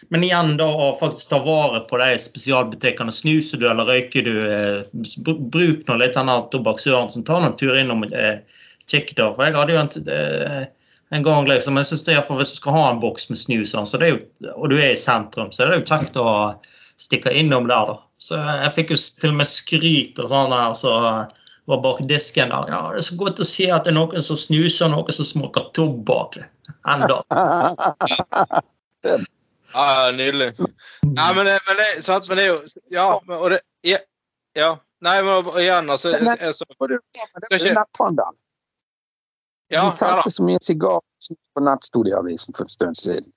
men 0.09 0.25
igjen 0.25 0.57
da 0.59 0.65
å 0.65 0.89
faktisk 0.97 1.29
ta 1.31 1.39
vare 1.39 1.83
på 1.87 1.99
de 2.01 2.09
spesialbutikkene. 2.19 3.13
Snuser 3.15 3.61
du 3.61 3.67
eller 3.69 3.87
røyker 3.87 4.25
du, 4.25 4.33
eh, 4.43 5.35
bruk 5.53 5.87
nå 5.87 5.97
litt 6.01 6.17
denne 6.17 6.35
tobakksøren. 6.51 7.25
Ta 7.25 7.37
en 7.39 7.55
tur 7.55 7.77
innom 7.77 8.03
eh, 8.09 8.41
kikk 8.91 9.13
da. 9.15 9.29
For 9.31 9.45
jeg 9.45 9.55
hadde 9.55 9.75
jo 9.75 9.79
en, 9.79 9.91
eh, 10.15 10.65
en 11.15 11.27
gang 11.27 11.47
liksom, 11.47 11.77
jeg 11.79 11.91
synes 11.91 12.05
det 12.07 12.17
er 12.17 12.25
for 12.27 12.41
Hvis 12.41 12.55
du 12.55 12.59
skal 12.59 12.75
ha 12.75 12.85
en 12.89 12.99
boks 12.99 13.29
med 13.29 13.39
snus, 13.39 13.71
så 13.71 13.97
det 13.97 14.07
er 14.07 14.15
jo, 14.15 14.21
og 14.55 14.69
du 14.71 14.77
er 14.79 14.91
i 14.91 14.99
sentrum, 14.99 15.51
så 15.51 15.63
det 15.63 15.77
er 15.77 15.79
jo 15.79 15.89
kjekt 15.93 16.19
å 16.19 16.31
stikke 16.97 17.31
innom 17.31 17.67
der. 17.71 17.93
da. 17.93 17.99
Så 18.17 18.35
Jeg 18.35 18.75
fikk 18.75 18.91
jo 18.91 18.99
til 19.21 19.31
og 19.31 19.37
med 19.37 19.47
skryt 19.47 20.19
og 20.19 20.27
sånn 20.29 20.51
der. 20.51 20.73
så 20.73 20.91
var 21.71 21.81
bak 21.83 22.03
disken 22.09 22.51
der. 22.51 22.69
Ja, 22.71 22.81
det 22.91 23.01
er 23.01 23.07
så 23.07 23.17
godt 23.19 23.41
å 23.41 23.47
se 23.47 23.69
at 23.71 23.87
det 23.87 23.93
er 23.93 23.97
noen 23.97 24.25
som 24.25 24.39
snuser, 24.39 24.91
noen 24.91 25.15
som 25.15 25.27
smaker 25.27 25.71
tobakk. 25.77 26.41
Enda. 26.89 27.21
Ja, 29.71 30.11
nydelig. 30.11 30.49
Ja, 31.15 31.31
men, 31.35 31.45
men, 31.45 31.77
det, 31.79 32.03
sant, 32.03 32.25
men 32.29 32.37
det 32.37 32.43
er 32.43 32.49
jo 32.49 32.57
Ja, 32.91 33.05
og 33.37 33.53
det 33.53 33.61
ja, 33.87 34.01
ja. 34.59 34.73
Nei, 35.01 35.15
men 35.23 35.47
igjen, 35.61 35.87
altså 35.89 36.11
jeg, 36.11 36.25
jeg, 36.41 36.53
så, 36.53 36.65
Det 36.75 37.57
er 37.57 37.77
netthandel. 37.79 38.35
Ja, 39.71 39.85
de 39.87 39.95
solgte 39.95 40.33
så 40.35 40.45
mye 40.45 40.59
sigarer 40.61 41.35
på 41.55 41.63
nettstudieavisen 41.63 42.57
for 42.57 42.67
en 42.67 42.73
stund 42.73 42.99
siden. 42.99 43.31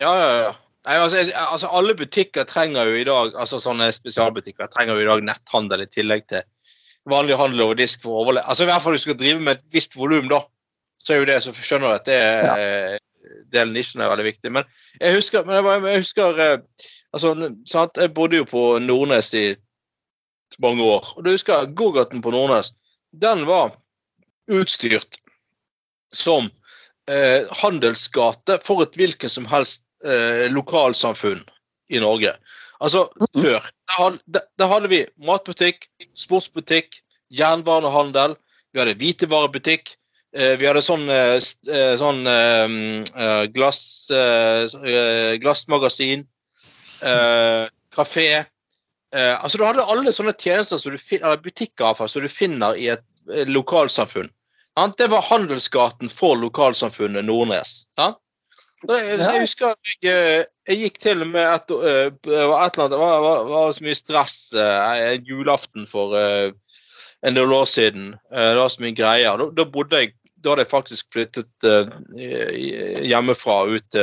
Ja, 0.00 0.14
ja, 0.16 0.30
ja. 0.46 0.52
Nei, 0.88 0.96
altså, 0.96 1.24
altså, 1.50 1.68
Alle 1.76 1.94
butikker 1.94 2.46
trenger 2.48 2.88
jo 2.88 2.96
i 2.96 3.04
dag 3.04 3.34
altså 3.36 3.58
sånne 3.60 3.90
spesialbutikker 3.92 4.70
trenger 4.72 4.96
jo 4.96 5.04
i 5.04 5.10
dag 5.10 5.26
netthandel 5.28 5.84
i 5.84 5.90
tillegg 5.92 6.24
til 6.32 6.46
vanlig 7.08 7.38
handel 7.40 7.64
over 7.64 7.78
disk 7.78 8.02
for 8.04 8.12
å 8.12 8.24
overleve. 8.24 8.48
Altså 8.50 8.66
I 8.66 8.70
hvert 8.70 8.84
fall 8.84 8.96
du 8.98 9.02
skal 9.02 9.18
drive 9.20 9.40
med 9.40 9.56
et 9.56 9.62
visst 9.72 9.96
volum, 9.96 10.28
da. 10.30 10.42
Så 11.00 11.14
er 11.14 11.22
jo 11.22 11.30
det, 11.30 11.38
som 11.44 11.56
skjønner 11.56 11.96
at 11.96 12.04
det 12.08 12.18
er 12.18 12.44
ja 12.44 12.98
delen 13.50 13.74
nisjen 13.74 14.02
er 14.02 14.10
veldig 14.12 14.26
viktig. 14.26 14.52
Men 14.54 14.68
jeg 15.00 15.18
husker, 15.18 15.44
men 15.46 15.58
jeg, 15.58 15.82
jeg 15.86 16.04
husker 16.04 16.40
eh, 16.44 16.86
altså, 17.16 17.34
sant? 17.68 18.00
Jeg 18.00 18.14
bodde 18.16 18.40
jo 18.40 18.48
på 18.48 18.64
Nordnes 18.82 19.32
i 19.38 19.46
mange 20.62 20.86
år. 20.86 21.12
Og 21.16 21.26
du 21.26 21.32
husker 21.32 21.70
gågaten 21.78 22.22
på 22.24 22.34
Nordnes? 22.34 22.72
Den 23.10 23.44
var 23.48 23.74
utstyrt 24.50 25.20
som 26.14 26.48
eh, 27.10 27.46
handelsgate 27.62 28.60
for 28.66 28.84
et 28.84 28.98
hvilket 28.98 29.32
som 29.32 29.46
helst 29.50 29.84
eh, 30.04 30.46
lokalsamfunn 30.52 31.42
i 31.90 32.02
Norge. 32.02 32.34
Altså 32.80 33.06
før. 33.36 33.66
Da 34.58 34.66
hadde, 34.70 34.88
vi 34.88 35.04
matbutikk, 35.26 35.84
sportsbutikk, 36.16 37.02
jernbanehandel, 37.36 38.36
vi 38.72 38.80
hadde 38.80 38.96
hvitevarebutikk, 39.00 39.94
Eh, 40.30 40.54
vi 40.60 40.66
hadde 40.68 40.82
sånn, 40.84 41.08
eh, 41.10 41.40
eh, 41.74 41.94
sånn 41.98 42.22
glass, 43.54 43.82
glassmagasin, 45.42 46.26
kafé 47.90 48.26
altså 49.10 49.58
Du 49.58 49.64
hadde 49.64 49.82
alle 49.90 50.12
sånne 50.14 50.34
tjenester 50.38 50.78
som 50.78 50.92
du, 50.94 50.98
eller 51.16 51.40
butikker 51.42 51.96
som 52.06 52.22
du 52.22 52.28
finner 52.30 52.76
i 52.78 52.86
et 52.92 53.02
lokalsamfunn. 53.48 54.28
Det 54.96 55.08
var 55.10 55.26
handelsgaten 55.26 56.12
for 56.12 56.38
lokalsamfunnet 56.38 57.26
Nordnes. 57.26 57.86
Jeg 58.88 59.42
husker 59.42 59.74
jeg, 60.00 60.44
jeg 60.68 60.78
gikk 60.80 60.98
til 61.02 61.24
og 61.26 61.32
med 61.34 61.44
et, 61.44 61.72
et 61.74 62.28
eller 62.30 62.54
annet, 62.56 62.78
Det 62.94 63.00
var, 63.00 63.18
var, 63.20 63.42
var 63.50 63.74
så 63.76 63.84
mye 63.84 63.98
stress 63.98 64.36
en 64.56 65.26
julaften 65.28 65.84
for 65.90 66.16
en 66.16 67.36
del 67.36 67.52
år 67.52 67.68
siden. 67.68 68.14
Det 68.32 68.56
var 68.56 68.72
så 68.72 68.80
mye 68.80 68.96
greier. 68.96 69.36
Da, 69.36 69.50
da 69.58 69.68
bodde 69.68 70.00
jeg 70.00 70.14
da 70.40 70.54
hadde 70.54 70.64
jeg 70.64 70.70
faktisk 70.70 71.12
flyttet 71.12 71.66
hjemmefra 73.04 73.56
ut, 73.68 73.96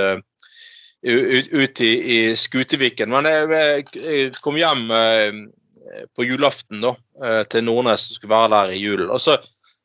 ut, 1.01 1.47
ut 1.49 1.81
i, 1.81 1.91
i, 2.13 2.19
Skuteviken. 2.37 3.09
Men 3.09 3.25
jeg, 3.25 3.87
jeg 3.97 4.35
kom 4.45 4.59
hjem 4.59 4.85
på 6.13 6.27
julaften 6.27 6.83
da, 6.83 6.93
til 7.49 7.65
Nordnes 7.65 8.05
som 8.05 8.19
skulle 8.19 8.35
være 8.35 8.53
der 8.53 8.75
i 8.75 8.81
julen. 8.83 9.09
Og 9.09 9.21
så 9.23 9.39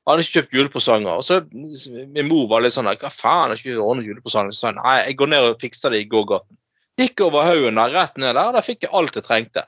hadde 0.07 0.23
jeg 0.23 0.29
ikke 0.29 0.39
kjøpt 0.39 0.57
julepresanger. 0.57 1.13
Og 1.21 1.25
så 1.27 1.41
Min 1.53 2.29
mor 2.29 2.49
var 2.51 2.65
litt 2.65 2.75
sånn 2.75 2.91
Hva 2.91 3.13
faen, 3.13 3.53
har 3.53 3.59
ikke 3.59 3.79
ordnet 3.79 4.09
julepresanger? 4.11 4.57
Så 4.57 4.73
nei, 4.77 4.97
jeg 5.07 5.19
går 5.21 5.33
ned 5.33 5.49
og 5.51 5.61
fikser 5.63 5.95
det 5.95 6.03
i 6.03 6.11
gågaten. 6.11 6.59
Gikk 7.01 7.23
over 7.25 7.47
haugen 7.49 7.79
der, 7.81 7.95
rett 7.95 8.19
ned 8.21 8.37
der, 8.37 8.53
der 8.53 8.67
fikk 8.67 8.85
jeg 8.87 8.95
alt 8.99 9.17
jeg 9.17 9.27
trengte. 9.27 9.65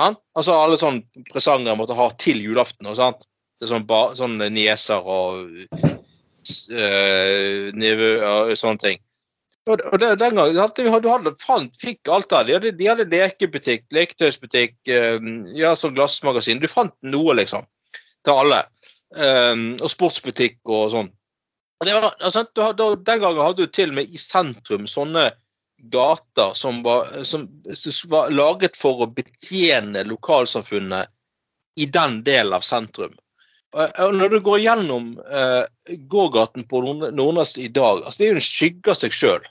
Ja? 0.00 0.12
Altså 0.38 0.56
alle 0.56 0.78
sånne 0.80 1.26
presanger 1.32 1.76
måtte 1.78 1.98
ha 1.98 2.08
til 2.18 2.40
julaften. 2.42 2.88
og 2.88 2.96
sånt. 2.98 3.26
Det 3.60 3.68
er 3.68 3.74
sånn, 3.76 3.86
sånne 4.18 4.48
nieser 4.50 5.00
og 5.06 5.44
øh, 6.72 7.70
nivå 7.78 8.10
og 8.26 8.54
sånne 8.58 8.82
ting. 8.82 9.02
Og, 9.70 9.78
og 9.92 10.00
det, 10.02 10.08
den 10.18 10.34
gangen 10.34 10.56
du 10.56 11.10
hadde, 11.12 11.34
fant, 11.38 11.76
fikk 11.78 12.10
alt 12.10 12.30
der. 12.32 12.48
De 12.48 12.56
hadde, 12.56 12.72
de 12.80 12.88
hadde 12.90 13.06
lekebutikk, 13.12 13.84
leketøysbutikk, 13.94 14.74
øh, 14.90 15.20
ja, 15.54 15.76
sånn 15.78 15.94
glassmagasin. 15.94 16.62
Du 16.62 16.66
fant 16.70 16.94
noe, 17.06 17.36
liksom. 17.38 17.68
Til 18.26 18.34
alle. 18.34 18.64
Um, 19.12 19.74
og 19.82 19.90
sportsbutikk 19.92 20.60
og 20.72 20.86
sånn. 20.94 21.10
Og 21.82 21.88
var, 21.90 22.14
altså, 22.22 22.46
den 22.54 23.20
gangen 23.20 23.42
hadde 23.42 23.66
du 23.66 23.72
til 23.74 23.90
og 23.90 23.98
med 23.98 24.12
i 24.14 24.20
sentrum 24.20 24.86
sånne 24.88 25.26
gater 25.92 26.54
som 26.54 26.82
var, 26.86 27.10
som, 27.26 27.48
som 27.74 28.10
var 28.12 28.30
laget 28.30 28.78
for 28.78 29.02
å 29.02 29.10
betjene 29.10 30.04
lokalsamfunnet 30.06 31.10
i 31.82 31.88
den 31.90 32.20
delen 32.24 32.54
av 32.54 32.64
sentrum. 32.64 33.12
Og 33.72 34.14
når 34.14 34.34
du 34.34 34.38
går 34.44 34.60
gjennom 34.60 35.14
eh, 35.32 35.64
gågaten 36.12 36.66
på 36.68 36.82
Nordnes 36.84 37.56
i 37.58 37.68
dag, 37.72 38.02
altså 38.04 38.20
det 38.20 38.26
er 38.26 38.32
jo 38.34 38.40
en 38.40 38.46
skygge 38.46 38.92
av 38.92 38.98
seg 39.00 39.16
sjøl. 39.16 39.46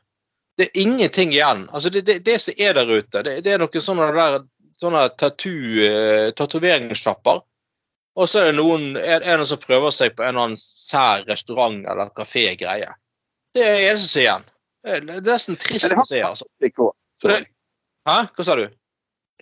Det 0.57 0.67
er 0.67 0.83
ingenting 0.83 1.33
igjen. 1.33 1.65
Altså 1.73 1.89
det, 1.89 2.05
det, 2.05 2.19
det, 2.27 2.37
som 2.43 2.53
er 2.61 2.77
der 2.77 2.91
ute, 2.91 3.23
det, 3.25 3.39
det 3.45 3.55
er 3.55 3.63
noen 3.63 3.83
sånne, 3.83 4.11
der, 4.13 4.43
sånne 4.77 5.07
eh, 5.09 6.27
tatoveringssjapper. 6.37 7.41
Og 8.19 8.27
så 8.27 8.41
er 8.41 8.49
det 8.49 8.57
noen, 8.59 8.97
er, 8.99 9.23
er 9.23 9.39
noen 9.39 9.47
som 9.47 9.61
prøver 9.61 9.93
seg 9.95 10.15
på 10.17 10.25
en 10.25 10.33
eller 10.33 10.49
annen 10.49 10.59
sær 10.59 11.23
restaurant 11.29 11.85
eller 11.87 12.11
kafé-greie. 12.17 12.89
Det 13.55 13.63
er 13.63 13.85
eneste 13.91 14.09
som 14.09 14.19
er 14.19 14.25
igjen. 14.25 14.47
Det 14.81 14.95
er 14.97 15.25
nesten 15.29 15.59
trist 15.61 15.93
å 15.93 16.05
se, 16.09 16.21
altså. 16.25 16.47
Hæ? 17.21 18.17
Hva 18.35 18.45
sa 18.45 18.57
du? 18.57 18.65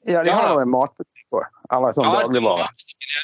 Ja, 0.07 0.23
de 0.23 0.31
har 0.31 0.51
jo 0.53 0.63
en 0.63 0.71
matbutikk 0.71 1.37
òg. 1.39 1.45
Eller 1.75 1.95
sånn 1.95 2.07
ja, 2.07 2.15
dagligvare. 2.23 2.67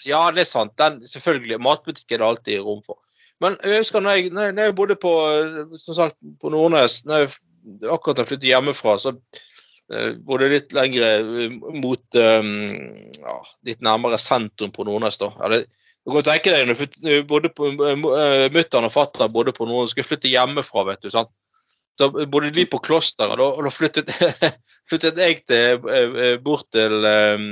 Ja, 0.07 0.21
det 0.35 0.45
er 0.45 0.49
sant. 0.49 0.75
Den, 0.79 1.01
selvfølgelig. 1.09 1.59
Matbutikk 1.63 2.15
er 2.15 2.21
det 2.21 2.29
alltid 2.29 2.63
rom 2.65 2.81
for. 2.85 2.99
Men 3.43 3.57
jeg 3.63 3.83
husker 3.83 4.03
når 4.03 4.19
jeg, 4.19 4.31
når 4.35 4.61
jeg 4.61 4.75
bodde 4.77 4.97
på, 4.99 5.11
som 5.81 5.97
sagt, 5.97 6.15
på 6.41 6.51
Nordnes 6.53 7.01
når 7.07 7.25
jeg 7.25 7.33
akkurat 7.91 8.21
har 8.21 8.29
flyttet 8.29 8.47
hjemmefra, 8.47 8.95
så 9.01 9.15
uh, 9.93 10.11
bodde 10.27 10.51
litt 10.51 10.75
lenger 10.75 11.21
uh, 11.21 11.57
mot 11.77 12.19
um, 12.19 12.51
ja, 13.19 13.39
Litt 13.67 13.81
nærmere 13.85 14.19
sentrum 14.21 14.73
på 14.75 14.87
Nordnes. 14.87 15.19
da. 15.21 15.31
Det, 15.51 15.65
du 16.05 16.13
kan 16.13 16.27
tenke 16.27 16.53
deg 16.53 17.25
både 17.29 17.49
på 17.53 17.71
uh, 17.73 17.95
Mutter'n 18.53 18.85
og 18.85 18.93
fatter'n 18.93 19.33
bodde 19.33 19.55
på 19.57 19.67
Nordnes, 19.69 19.95
skulle 19.95 20.11
flytte 20.11 20.29
hjemmefra, 20.29 20.85
vet 20.91 21.05
du. 21.05 21.09
sant? 21.13 21.33
Så 21.97 22.09
bodde 22.11 22.51
de 22.51 22.65
på 22.67 22.81
klosteret, 22.83 23.39
og 23.39 23.63
da 23.63 23.71
flyttet, 23.71 24.11
flyttet 24.89 25.19
jeg 25.21 25.41
til, 25.47 25.85
eh, 25.87 26.17
eh, 26.25 26.37
bort 26.43 26.67
til 26.75 27.07
um, 27.07 27.45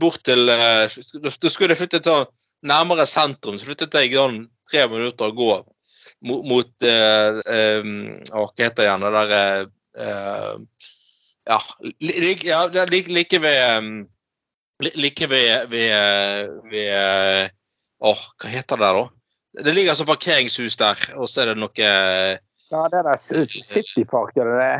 bort 0.00 0.22
til 0.26 0.48
Da 0.48 0.88
skulle 0.90 1.74
jeg 1.74 1.78
flytte 1.82 2.00
til 2.02 2.24
nærmere 2.66 3.06
sentrum, 3.06 3.58
så 3.58 3.68
flyttet 3.68 3.94
jeg 3.94 4.16
tre 4.72 4.88
minutter 4.90 5.28
å 5.28 5.36
gå 5.36 5.50
mot, 6.24 6.44
mot 6.46 6.86
uh, 6.86 7.40
um, 7.44 7.92
Hva 8.30 8.46
heter 8.60 8.86
igjen? 8.86 9.06
Det 9.06 9.12
derre 9.16 9.42
uh, 10.00 10.56
Ja, 11.46 11.60
like, 12.02 12.46
ja, 12.46 12.64
like, 12.90 13.12
like 13.12 13.42
ved 13.42 14.06
Like 14.96 15.28
ved, 15.32 15.70
ved, 15.72 16.56
ved 16.72 17.54
Åh, 18.04 18.26
hva 18.42 18.50
heter 18.52 18.76
det 18.76 18.84
der, 18.84 18.98
da? 18.98 19.06
Det 19.64 19.72
ligger 19.72 19.94
altså 19.94 20.04
parkeringshus 20.04 20.76
der, 20.76 21.00
og 21.16 21.30
så 21.32 21.44
er 21.44 21.54
det 21.54 21.62
noe 21.62 21.86
Ja, 21.86 22.82
det 22.92 22.98
er 22.98 23.06
der 23.06 23.16
Citypark, 23.16 24.36
er 24.36 24.50
det 24.50 24.58
det? 24.60 24.74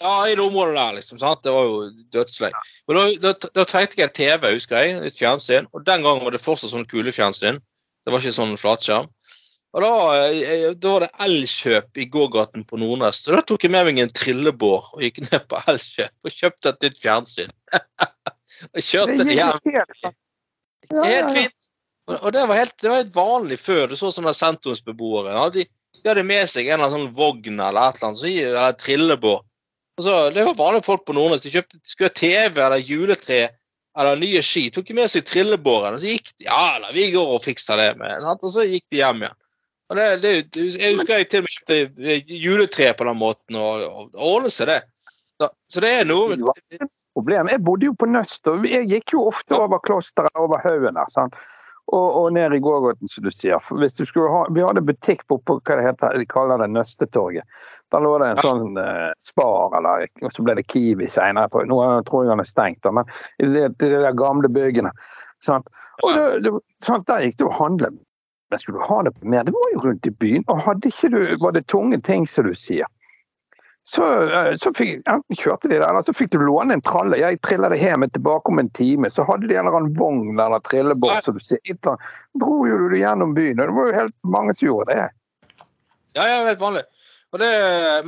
Ja, 0.00 0.28
i 0.28 0.34
det 0.34 0.42
området 0.42 0.74
der, 0.76 0.92
liksom. 0.92 1.18
sant? 1.18 1.44
Det 1.44 1.52
var 1.52 1.64
jo 1.64 1.90
dødsløy. 2.12 2.50
Men 2.88 2.98
da, 2.98 3.04
da, 3.32 3.48
da 3.56 3.64
trengte 3.64 4.00
jeg 4.02 4.12
TV, 4.12 4.50
husker 4.52 4.84
jeg. 4.84 4.98
Et 5.08 5.16
fjernsyn. 5.16 5.68
Og 5.72 5.86
den 5.86 6.04
gangen 6.04 6.24
var 6.24 6.34
det 6.34 6.42
fortsatt 6.44 6.74
sånn 6.74 6.88
kulefjernsyn. 6.90 7.60
Det 8.04 8.12
var 8.12 8.20
ikke 8.20 8.36
sånn 8.36 8.58
flatskjerm. 8.60 9.08
Og 9.76 9.82
da, 9.84 9.96
eh, 10.24 10.70
da, 10.72 10.92
var 10.94 11.04
det 11.04 11.24
Elkjøp 11.26 11.98
i 12.00 12.06
gågaten 12.08 12.64
på 12.64 12.78
Nordnes. 12.80 13.20
Så 13.20 13.34
da 13.36 13.42
tok 13.44 13.66
jeg 13.66 13.74
med 13.74 13.84
meg 13.90 13.98
en 14.00 14.12
trillebår 14.16 14.86
og 14.94 15.02
gikk 15.04 15.20
ned 15.26 15.44
på 15.50 15.60
Elkjøp 15.68 16.14
og 16.24 16.32
kjøpte 16.32 16.72
et 16.72 16.86
nytt 16.86 17.02
fjernsyn. 17.02 17.52
og 18.72 18.80
kjørte 18.80 19.18
det 19.20 19.36
hjem. 19.36 19.60
Helt 20.96 21.32
fint. 21.36 21.56
Og 22.06 22.30
det 22.32 22.46
var, 22.46 22.56
helt, 22.56 22.72
det 22.80 22.88
var 22.88 23.02
helt 23.02 23.16
vanlig 23.16 23.58
før. 23.60 23.90
Du 23.90 23.98
så 24.00 24.12
sånne 24.14 24.32
sentrumsbeboere. 24.38 25.34
Ja, 25.36 25.44
de, 25.52 25.66
de, 25.98 26.02
hadde 26.06 26.24
med 26.24 26.48
seg 26.48 26.70
en 26.70 26.78
eller 26.78 26.88
annen 26.88 27.08
sånn 27.08 27.16
vogn 27.18 27.60
eller 27.60 27.90
et 27.90 27.98
eller 27.98 28.08
annet, 28.08 28.20
så, 28.22 28.32
eller 28.46 28.80
trillebår. 28.80 29.40
Og 29.96 30.04
så, 30.06 30.18
det 30.32 30.44
var 30.46 30.56
vanlige 30.56 30.86
folk 30.86 31.04
på 31.04 31.16
Nordnes. 31.16 31.44
De 31.44 31.52
kjøpte 31.52 31.82
skulle 31.84 32.12
ha 32.12 32.16
TV 32.16 32.62
eller 32.64 32.84
juletre 32.84 33.42
eller 33.98 34.20
nye 34.20 34.40
ski. 34.44 34.68
Tok 34.72 34.92
med 34.96 35.12
seg 35.12 35.26
trillebåren. 35.28 35.98
Og 35.98 36.04
så 36.04 36.14
gikk 36.14 36.32
de 36.38 36.48
Ja, 36.48 36.76
eller 36.78 36.96
vi 36.96 37.10
går 37.12 37.34
og 37.36 37.44
fikser 37.44 37.80
det 37.80 37.90
med 38.00 38.24
sant? 38.24 38.44
Og 38.44 38.54
så 38.56 38.64
gikk 38.64 38.86
de 38.88 39.02
hjem 39.02 39.26
igjen. 39.26 39.42
Og 39.86 39.98
det, 39.98 40.06
det, 40.24 40.32
jeg 40.56 40.96
husker 40.96 41.20
jeg 41.20 41.28
til 41.30 41.42
og 41.42 41.46
med 41.46 41.56
kjøpte 41.56 42.36
juletre 42.42 42.92
på 42.98 43.06
den 43.06 43.18
måten, 43.20 43.58
og, 43.60 43.84
og 43.86 44.22
ordnet 44.32 44.54
seg 44.54 44.72
det. 44.72 44.80
Så, 45.38 45.82
det 45.84 45.92
er 46.00 46.08
noe 46.08 46.38
Problem. 47.16 47.48
Jeg 47.48 47.62
bodde 47.64 47.86
jo 47.88 47.94
på 47.96 48.08
Nøst, 48.10 48.48
og 48.50 48.66
jeg 48.68 48.90
gikk 48.90 49.14
jo 49.14 49.22
ofte 49.30 49.56
over 49.56 49.80
klosteret, 49.80 50.34
over 50.36 50.60
haugen 50.60 50.98
der. 50.98 51.08
sant? 51.08 51.38
og, 51.86 52.16
og 52.18 52.32
ned 52.32 52.54
i 52.54 52.58
gågaten, 52.58 53.08
som 53.08 53.24
du 53.24 53.30
sier. 53.30 53.62
Hvis 53.78 53.94
du 53.94 54.04
skulle 54.06 54.30
ha, 54.32 54.42
vi 54.54 54.64
hadde 54.64 54.82
butikk 54.86 55.22
på, 55.30 55.38
på 55.46 55.58
hva 55.60 55.76
det 55.78 55.86
heter, 55.86 56.18
de 56.18 56.26
kaller 56.30 56.62
det 56.62 56.70
Nøstetorget. 56.74 57.46
Der 57.94 58.02
lå 58.02 58.16
det 58.22 58.32
en 58.32 58.42
sånn 58.42 58.80
eh, 58.82 59.12
Spar, 59.24 59.76
eller 59.78 60.08
og 60.24 60.34
så 60.34 60.46
ble 60.46 60.56
det 60.58 60.66
Kiwi 60.72 61.08
senere. 61.10 61.66
Nå 61.70 61.78
tror 62.08 62.24
jeg 62.24 62.34
han 62.34 62.42
er 62.42 62.50
stengt, 62.50 62.82
da, 62.86 62.94
men 62.98 63.06
i 63.38 63.50
de, 63.52 63.68
de, 63.78 63.92
de 64.02 64.12
gamle 64.18 64.50
byggene. 64.50 64.90
Sant? 65.44 65.70
Og 66.02 66.16
det, 66.16 66.26
det, 66.46 66.54
sant? 66.82 67.06
Der 67.10 67.22
gikk 67.26 67.38
det 67.42 67.48
å 67.50 67.54
handle. 67.60 67.92
Men 68.50 68.60
skulle 68.62 68.78
du 68.78 68.86
ha 68.86 69.02
det 69.02 69.14
på 69.16 69.26
mer? 69.26 69.44
Det 69.44 69.54
var 69.54 69.72
jo 69.72 69.80
rundt 69.88 70.06
i 70.06 70.12
byen. 70.14 70.44
Og 70.52 70.62
hadde 70.62 70.92
ikke 70.92 71.10
du, 71.14 71.20
var 71.42 71.56
det 71.56 71.66
tunge 71.72 71.98
ting, 72.00 72.28
som 72.30 72.46
du 72.46 72.54
sier 72.54 72.86
så, 73.88 74.22
eh, 74.30 74.54
så 74.56 74.72
fikk, 74.74 75.02
enten 75.06 75.36
kjørte 75.38 75.68
de 75.68 75.76
der, 75.76 75.84
eller 75.86 76.02
så 76.02 76.10
fikk 76.10 76.32
du 76.32 76.40
låne 76.42 76.74
en 76.74 76.82
tralle. 76.82 77.20
Jeg 77.20 77.38
triller 77.46 77.70
det 77.70 77.78
hjem 77.78 78.02
tilbake 78.10 78.50
om 78.50 78.58
en 78.58 78.70
time. 78.74 79.10
Så 79.10 79.22
hadde 79.28 79.46
de 79.46 79.54
en 79.54 79.62
eller 79.62 79.78
annen 79.78 79.94
vogn 79.94 80.40
eller 80.42 80.58
trillebår, 80.66 81.20
som 81.22 81.38
du 81.38 81.44
sier. 81.44 81.78
Dro 82.42 82.56
jo 82.66 82.80
du 82.90 82.96
gjennom 82.98 83.36
byen. 83.36 83.60
og 83.62 83.70
Det 83.70 83.76
var 83.76 83.92
jo 83.92 83.98
helt 84.00 84.26
mange 84.34 84.56
som 84.58 84.66
gjorde 84.66 84.90
det. 84.90 85.06
Ja, 86.18 86.26
ja, 86.26 86.40
helt 86.48 86.58
vanlig. 86.58 86.82
Og 87.30 87.38
det, 87.38 87.52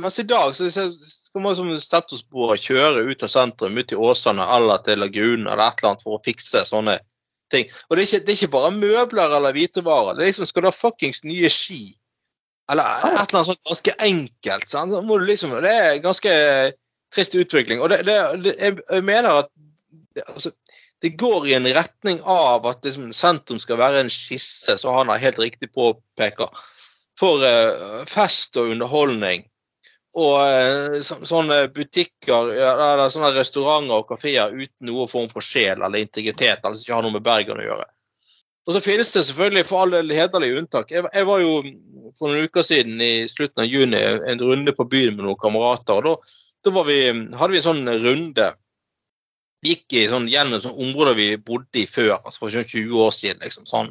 mens 0.03 0.19
i 0.19 0.27
dag 0.27 0.51
så 0.57 0.67
skal 0.67 1.45
man 1.45 1.55
som 1.55 1.71
statusbord 1.79 2.59
kjøre 2.59 3.05
ut 3.07 3.23
av 3.23 3.31
sentrum, 3.31 3.79
ut 3.79 3.87
til 3.87 4.03
Åsane 4.03 4.51
eller 4.57 4.83
til 4.83 4.99
Lagunen 4.99 5.47
eller 5.47 5.63
et 5.63 5.79
eller 5.79 5.93
annet 5.93 6.03
for 6.03 6.17
å 6.17 6.23
fikse 6.27 6.65
sånne 6.67 6.97
ting. 7.51 7.71
Og 7.87 7.97
det 7.97 8.03
er 8.03 8.07
ikke, 8.07 8.25
det 8.25 8.33
er 8.33 8.37
ikke 8.37 8.55
bare 8.57 8.75
møbler 8.75 9.37
eller 9.37 9.55
hvitevarer. 9.55 10.17
Det 10.17 10.25
er 10.25 10.31
liksom, 10.31 10.49
Skal 10.49 10.65
du 10.65 10.69
ha 10.69 10.75
fuckings 10.75 11.23
nye 11.27 11.49
ski 11.53 11.83
eller 12.69 12.85
et 12.85 13.05
eller 13.09 13.21
annet 13.21 13.47
sånt 13.49 13.65
ganske 13.65 13.93
enkelt. 14.05 14.69
Sant? 14.69 14.93
må 15.05 15.17
du 15.17 15.25
liksom, 15.25 15.55
det 15.63 15.71
er 15.73 15.91
en 15.95 16.03
ganske 16.05 16.33
trist 17.13 17.35
utvikling. 17.35 17.81
Og 17.81 17.89
det, 17.89 18.03
det, 18.05 18.55
jeg 18.59 19.05
mener 19.05 19.41
at 19.41 19.49
det, 20.15 20.25
altså, 20.27 20.51
det 21.01 21.15
går 21.17 21.47
i 21.47 21.55
en 21.57 21.69
retning 21.73 22.19
av 22.27 22.67
at 22.69 22.85
liksom, 22.85 23.09
sentrum 23.15 23.61
skal 23.61 23.79
være 23.81 24.03
en 24.03 24.11
skisse, 24.13 24.77
så 24.77 24.93
han 24.93 25.09
har 25.09 25.21
helt 25.23 25.39
riktig 25.41 25.71
påpeker, 25.73 26.51
for 27.19 27.43
uh, 27.43 28.03
fest 28.07 28.57
og 28.59 28.75
underholdning. 28.75 29.47
Og 30.17 31.03
så, 31.05 31.19
sånne 31.27 31.67
butikker 31.73 32.49
eller 32.55 33.11
sånne 33.13 33.29
restauranter 33.35 34.01
og 34.01 34.07
kafeer 34.09 34.55
uten 34.55 34.89
noen 34.89 35.09
form 35.11 35.29
for 35.29 35.45
sjel 35.45 35.83
eller 35.83 36.01
integritet, 36.01 36.63
altså 36.65 36.81
ikke 36.81 36.95
har 36.97 37.05
noe 37.05 37.13
med 37.13 37.25
Bergen 37.25 37.61
å 37.61 37.67
gjøre. 37.67 37.85
Og 38.69 38.75
så 38.75 38.81
finnes 38.85 39.09
det 39.13 39.23
selvfølgelig 39.25 39.65
for 39.65 39.85
alle 39.85 40.15
hederlige 40.17 40.59
unntak. 40.61 40.91
Jeg, 40.93 41.05
jeg, 41.09 41.25
var 41.25 41.39
jo 41.41 41.53
for 42.19 42.29
noen 42.29 42.49
uker 42.49 42.65
siden 42.65 42.99
i 43.01 43.13
slutten 43.31 43.63
av 43.63 43.69
juni 43.69 44.01
en 44.01 44.43
runde 44.43 44.73
på 44.77 44.85
byen 44.89 45.15
med 45.15 45.25
noen 45.25 45.39
kamerater. 45.41 46.05
og 46.05 46.25
Da, 46.61 46.73
da 46.73 46.83
vi, 46.85 46.99
hadde 47.09 47.53
vi 47.55 47.61
en 47.61 47.65
sånn 47.65 47.93
runde. 48.03 48.49
Vi 49.63 49.73
gikk 49.73 49.95
i 49.97 50.03
sånn, 50.11 50.29
gjennom 50.31 50.61
sånn 50.61 50.77
områder 50.85 51.17
vi 51.17 51.31
bodde 51.41 51.81
i 51.81 51.87
før, 51.89 52.19
altså 52.19 52.43
for 52.43 52.53
sånn 52.53 52.67
20 52.67 53.01
år 53.07 53.15
siden. 53.15 53.41
liksom 53.41 53.65
sånn, 53.69 53.89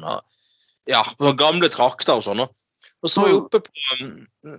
ja, 0.89 1.03
sånn 1.17 1.37
Gamle 1.43 1.67
trakter 1.73 2.15
og 2.15 2.25
sånn. 2.25 2.45
Og 2.47 3.11
så 3.11 3.23
var 3.23 3.29
vi 3.29 3.35
mm. 3.35 3.43
oppe 3.43 3.61
på, 3.65 4.07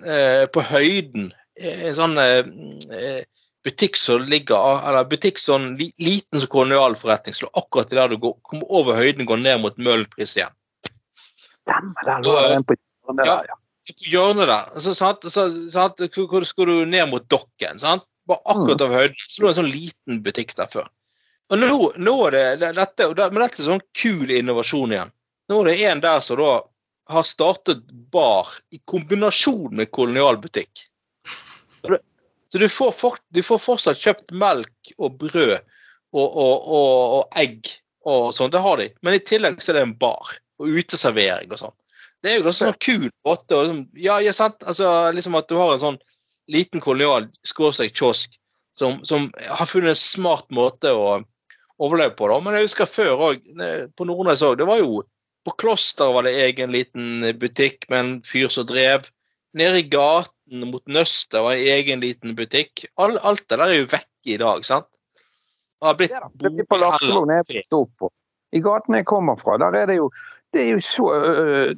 eh, 0.05 0.45
på 0.53 0.67
høyden. 0.69 1.31
En 1.61 1.95
sånn 1.97 2.17
eh, 2.21 3.23
butikk 3.65 3.99
som 4.01 4.25
ligger 4.25 4.81
eller 4.89 5.09
butikk 5.09 5.41
sånn 5.41 5.75
liten 5.77 6.41
som 6.41 6.51
kolonialforretning 6.53 7.37
slår 7.37 7.53
akkurat 7.61 7.93
der 7.93 8.13
du 8.13 8.17
går, 8.23 8.37
kommer 8.49 8.71
over 8.81 8.97
høyden 8.97 9.29
går 9.29 9.43
ned 9.43 9.61
mot 9.65 9.77
Møhlenpris 9.77 10.37
igjen. 10.39 10.55
Stemmer, 11.61 12.07
der 12.07 12.25
lå 12.25 12.37
den 12.55 12.65
på 12.65 12.77
hjørnet 12.79 13.29
ja, 13.29 13.35
der, 13.35 13.51
ja. 13.53 13.59
På 13.91 14.15
hjørnet 14.15 14.51
der. 14.53 14.81
Så, 14.81 14.95
sant, 14.97 15.27
så, 15.29 15.47
sant, 15.73 16.01
hvor 16.17 16.47
skal 16.49 16.71
du 16.71 16.89
ned 16.89 17.11
mot 17.13 17.27
dokken? 17.33 17.83
sant? 17.83 18.07
Bare 18.31 18.41
akkurat 18.47 18.81
mm. 18.81 18.87
over 18.87 19.03
høyden. 19.03 19.23
Så 19.29 19.45
lå 19.45 19.53
en 19.53 19.61
sånn 19.61 19.73
liten 19.73 20.25
butikk 20.25 20.57
der 20.57 20.71
før. 20.73 20.89
Og 21.51 21.59
nå, 21.59 21.71
nå 21.99 22.17
er 22.29 22.37
det 22.37 22.75
dette, 22.79 23.09
Men 23.11 23.43
dette 23.43 23.59
er 23.59 23.67
sånn 23.67 23.87
kul 23.99 24.31
innovasjon 24.31 24.95
igjen. 24.95 25.11
Nå 25.51 25.63
er 25.65 25.73
det 25.73 25.79
en 25.91 26.03
der 26.05 26.21
som 26.23 26.39
da 26.39 26.53
har 27.11 27.27
startet 27.27 27.83
bar 28.15 28.53
i 28.71 28.79
kombinasjon 28.87 29.75
med 29.75 29.91
kolonialbutikk. 29.91 30.87
Så 32.53 32.59
du 32.59 32.69
får, 32.69 32.93
for, 32.99 33.19
du 33.31 33.43
får 33.47 33.61
fortsatt 33.63 34.01
kjøpt 34.01 34.35
melk 34.35 34.93
og 34.99 35.21
brød 35.21 35.57
og, 35.57 36.27
og, 36.27 36.55
og, 36.67 37.19
og 37.19 37.39
egg 37.39 37.69
og 38.09 38.33
sånn. 38.35 38.51
Det 38.51 38.63
har 38.65 38.81
de. 38.81 38.89
Men 39.07 39.17
i 39.17 39.23
tillegg 39.23 39.61
så 39.63 39.73
er 39.73 39.79
det 39.79 39.87
en 39.87 39.99
bar 40.01 40.35
og 40.61 40.81
uteservering 40.81 41.53
og 41.55 41.63
sånn. 41.63 41.77
Det 42.21 42.33
er 42.33 42.41
jo 42.41 42.51
også 42.51 42.69
en 42.69 42.81
kul 42.83 43.07
måte 43.25 43.57
å 43.57 43.63
liksom, 43.65 43.85
Ja, 43.97 44.19
ja, 44.21 44.35
sant. 44.37 44.61
Altså, 44.69 44.89
liksom 45.17 45.39
at 45.39 45.49
du 45.49 45.57
har 45.57 45.73
en 45.75 45.85
sånn 45.85 46.01
liten 46.51 46.83
kolonial 46.83 47.29
skråstrek 47.47 47.95
kiosk 47.97 48.35
som, 48.79 48.99
som, 49.05 49.29
har 49.49 49.69
funnet 49.69 49.95
en 49.95 49.99
smart 49.99 50.49
måte 50.55 50.93
å 50.93 51.21
overleve 51.81 52.17
på. 52.19 52.29
da. 52.29 52.41
Men 52.43 52.59
jeg 52.59 52.69
husker 52.69 52.91
før 52.91 53.25
òg, 53.31 53.47
på 53.97 54.09
Nordnes 54.09 54.45
òg. 54.45 54.59
Det 54.61 54.69
var 54.69 54.83
jo 54.83 55.03
På 55.41 55.55
Kloster 55.57 56.11
var 56.13 56.27
det 56.27 56.35
egen 56.37 56.69
liten 56.69 57.23
butikk 57.41 57.87
med 57.89 57.99
en 57.99 58.11
fyr 58.29 58.51
som 58.53 58.67
drev. 58.69 59.07
Nede 59.57 59.83
i 59.83 59.89
gaten 59.91 60.71
mot 60.71 60.83
Nøsta 60.87 61.43
var 61.43 61.59
en 61.59 61.73
egen 61.75 62.03
liten 62.05 62.35
butikk. 62.39 62.85
All, 63.01 63.19
alt 63.19 63.43
det 63.49 63.59
der 63.59 63.67
er 63.67 63.81
jo 63.81 63.91
vekk 63.91 64.35
i 64.35 64.39
dag, 64.41 64.65
sant? 64.67 64.89
Det 65.81 65.89
har 65.89 65.97
blitt 65.99 66.13
ja, 66.15 66.67
på 66.69 66.79
Lakselund 66.79 67.33
jeg 67.33 67.47
vokste 67.49 67.81
opp 67.81 67.93
på. 67.99 68.11
I 68.53 68.61
gaten 68.63 68.97
jeg 68.99 69.07
kommer 69.07 69.39
fra, 69.39 69.57
der 69.63 69.77
er 69.79 69.89
det 69.91 70.01
jo 70.01 70.11
det 70.53 70.65
er 70.65 70.71
jo 70.75 70.81
så 70.83 71.05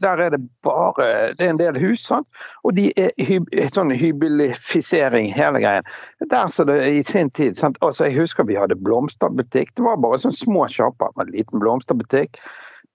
Der 0.00 0.20
er 0.24 0.30
det 0.32 0.40
bare 0.64 1.34
Det 1.36 1.44
er 1.44 1.50
en 1.50 1.58
del 1.60 1.76
hus, 1.80 2.00
sant? 2.00 2.28
og 2.64 2.76
de 2.76 2.88
er 2.96 3.10
hyb, 3.20 3.48
sånn 3.68 3.92
hybelifisering, 3.92 5.28
hele 5.32 5.60
greien. 5.60 5.84
Der 6.30 6.48
så 6.48 6.64
det 6.64 6.78
i 6.88 7.02
sin 7.04 7.30
tid 7.30 7.54
sant? 7.54 7.76
Altså, 7.82 8.04
Jeg 8.08 8.16
husker 8.16 8.48
vi 8.48 8.56
hadde 8.56 8.80
blomsterbutikk. 8.80 9.74
Det 9.76 9.84
var 9.84 10.00
bare 10.00 10.18
sånn 10.18 10.32
små 10.32 10.64
sjapper 10.72 11.12
med 11.16 11.28
en 11.28 11.36
liten 11.36 11.60
blomsterbutikk 11.60 12.40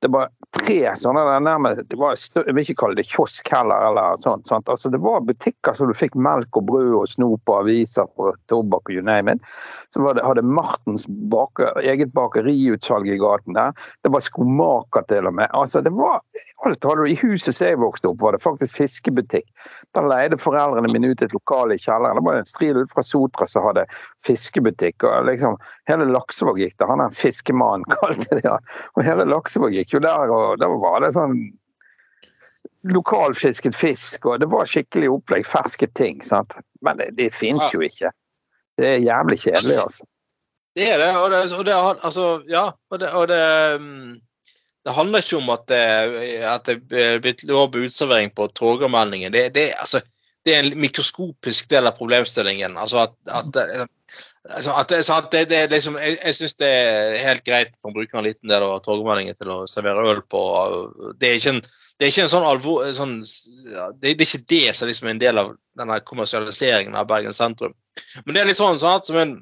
det 0.01 0.09
var 0.13 0.29
tre 0.53 0.91
sånne 0.99 1.23
der 1.25 1.41
nærme, 1.41 1.71
det 1.89 1.97
var, 1.97 2.13
Jeg 2.35 2.53
vil 2.53 2.63
ikke 2.63 2.77
kalle 2.83 2.99
det 2.99 3.07
kiosk 3.09 3.49
heller. 3.49 3.87
eller 3.89 4.19
sånt, 4.21 4.45
sånt. 4.45 4.69
Altså, 4.69 4.89
Det 4.93 4.99
var 5.01 5.21
butikker 5.25 5.73
så 5.73 5.87
du 5.89 5.93
fikk 5.97 6.15
melk 6.15 6.57
og 6.57 6.67
brød 6.69 6.93
og 6.99 7.07
snop 7.09 7.49
og 7.49 7.63
aviser 7.63 8.05
og 8.21 8.37
tobakk 8.49 8.91
og 8.91 8.93
you 8.93 9.01
name 9.01 9.33
it. 9.33 9.41
Så 9.89 10.05
det, 10.13 10.23
hadde 10.25 10.45
Martens 10.45 11.07
bake, 11.07 11.71
eget 11.81 12.13
bakeriutsalg 12.13 13.09
i 13.09 13.17
gaten 13.17 13.57
der. 13.57 13.73
Det 14.03 14.13
var 14.13 14.21
skomaker 14.21 15.07
til 15.09 15.27
og 15.27 15.33
med. 15.33 15.49
Altså, 15.53 15.81
det 15.81 15.93
var 15.97 16.21
alt 16.65 16.83
hadde 16.85 17.01
du. 17.01 17.07
I 17.07 17.17
huset 17.21 17.55
som 17.55 17.67
jeg 17.67 17.81
vokste 17.81 18.11
opp, 18.11 18.21
var 18.21 18.37
det 18.37 18.43
faktisk 18.43 18.77
fiskebutikk. 18.77 19.49
Da 19.97 20.03
leide 20.05 20.37
foreldrene 20.37 20.91
mine 20.93 21.13
ut 21.13 21.21
et 21.25 21.33
lokale 21.33 21.77
i 21.77 21.81
kjelleren. 21.81 22.19
Det 22.19 22.25
var 22.27 22.37
en 22.37 22.49
stril 22.49 22.81
ut 22.81 22.93
fra 22.93 23.05
Sotra 23.05 23.49
som 23.49 23.65
hadde 23.65 23.85
fiskebutikk. 24.25 25.03
og 25.03 25.25
liksom 25.25 25.57
Hele 25.89 26.05
Laksevåg 26.11 26.61
gikk 26.61 26.77
der. 26.77 26.91
Han 26.91 27.01
er 27.01 27.13
fiskemannen, 27.17 27.85
kalte 27.97 28.37
de 28.37 28.45
han. 28.45 28.71
Og 28.95 29.05
hele 29.07 29.25
Laksevåg 29.29 29.73
gikk 29.73 29.86
jo 29.93 30.01
der, 30.03 30.33
og 30.33 30.59
da 30.61 30.69
var 30.81 31.01
det 31.03 31.13
sånn 31.15 31.39
lokalfisket 32.87 33.75
fisk, 33.75 34.25
og 34.25 34.41
det 34.41 34.49
var 34.51 34.69
skikkelig 34.69 35.09
opplegg. 35.11 35.47
Ferske 35.47 35.89
ting. 35.97 36.21
sant? 36.23 36.55
Men 36.85 36.99
det, 37.01 37.11
det 37.17 37.31
fins 37.35 37.65
jo 37.73 37.81
ikke. 37.83 38.11
Det 38.77 38.93
er 38.93 39.03
jævlig 39.03 39.39
kjedelig, 39.41 39.81
altså. 39.87 40.07
Det 40.77 40.91
er 40.93 40.99
det, 41.01 41.09
og 41.17 41.31
det, 41.33 41.41
og 41.57 41.65
det 41.65 41.75
altså, 42.05 42.25
ja. 42.47 42.67
Og 42.91 42.99
det, 43.01 43.09
og 43.17 43.27
det, 43.31 43.41
mm, 43.81 44.11
det 44.85 44.93
handler 44.93 45.23
ikke 45.25 45.39
om 45.39 45.49
at 45.49 45.63
det, 45.71 45.81
at 46.45 46.69
det 46.69 47.01
er 47.01 47.23
blitt 47.23 47.41
lov 47.49 47.75
utservering 47.75 48.29
på 48.37 48.47
Torgallmenningen. 48.55 49.33
Det, 49.33 49.49
det, 49.55 49.71
altså, 49.81 50.03
det 50.45 50.53
er 50.53 50.63
en 50.63 50.77
mikroskopisk 50.79 51.69
del 51.73 51.89
av 51.89 51.97
problemstillingen. 51.97 52.77
Altså 52.77 53.07
at, 53.07 53.17
at 53.27 53.87
Altså, 54.55 54.71
at, 54.79 54.91
at 54.91 55.31
det, 55.33 55.49
det, 55.51 55.63
liksom, 55.71 55.97
jeg 55.99 56.17
jeg 56.23 56.35
syns 56.37 56.55
det 56.61 56.67
er 56.69 57.17
helt 57.19 57.43
greit 57.47 57.73
å 57.83 57.91
bruke 57.91 58.15
en 58.17 58.27
liten 58.27 58.51
del 58.51 58.63
av 58.63 58.79
togmeldingen 58.85 59.35
til 59.35 59.51
å 59.51 59.57
servere 59.67 60.05
øl 60.07 60.21
på. 60.31 60.41
Det 61.19 61.29
er 61.29 61.39
ikke 61.41 61.55
en, 61.57 61.61
det 61.97 62.05
er 62.05 62.13
ikke 62.13 62.25
en 62.27 62.31
sånn 62.31 62.47
alvor... 62.47 62.85
Sånn, 62.95 63.17
det, 63.23 64.13
det, 64.13 64.13
er 64.13 64.27
ikke 64.27 64.45
det 64.53 64.75
som 64.77 64.87
liksom 64.87 65.09
er 65.09 65.15
en 65.15 65.23
del 65.23 65.41
av 65.41 65.51
denne 65.79 65.99
kommersialiseringen 66.07 66.95
av 66.95 67.09
Bergen 67.09 67.35
sentrum. 67.35 67.75
Men 68.23 68.35
det 68.35 68.43
er 68.43 68.51
litt 68.51 68.61
sånn 68.61 68.79
sant, 68.79 69.09
som 69.09 69.19
en 69.19 69.35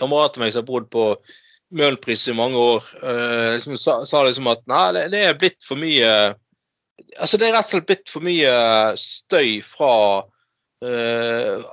kamerat 0.00 0.36
av 0.36 0.44
meg 0.44 0.52
som 0.52 0.62
har 0.62 0.68
bodd 0.68 0.90
på 0.92 1.06
Møhlenpris 1.72 2.26
i 2.28 2.36
mange 2.36 2.60
år, 2.60 2.84
øh, 3.00 3.54
liksom, 3.54 3.78
sa, 3.80 4.02
sa, 4.04 4.20
liksom 4.26 4.50
at 4.52 4.60
nei, 4.68 4.86
det, 4.92 5.06
det, 5.14 5.22
er 5.24 5.38
blitt 5.40 5.62
for 5.64 5.80
mye 5.80 6.10
Altså, 7.16 7.38
det 7.40 7.48
er 7.48 7.54
rett 7.56 7.64
og 7.64 7.72
slett 7.72 7.86
blitt 7.88 8.10
for 8.12 8.24
mye 8.24 8.50
støy 9.00 9.62
fra 9.64 9.94
uh, 10.84 11.64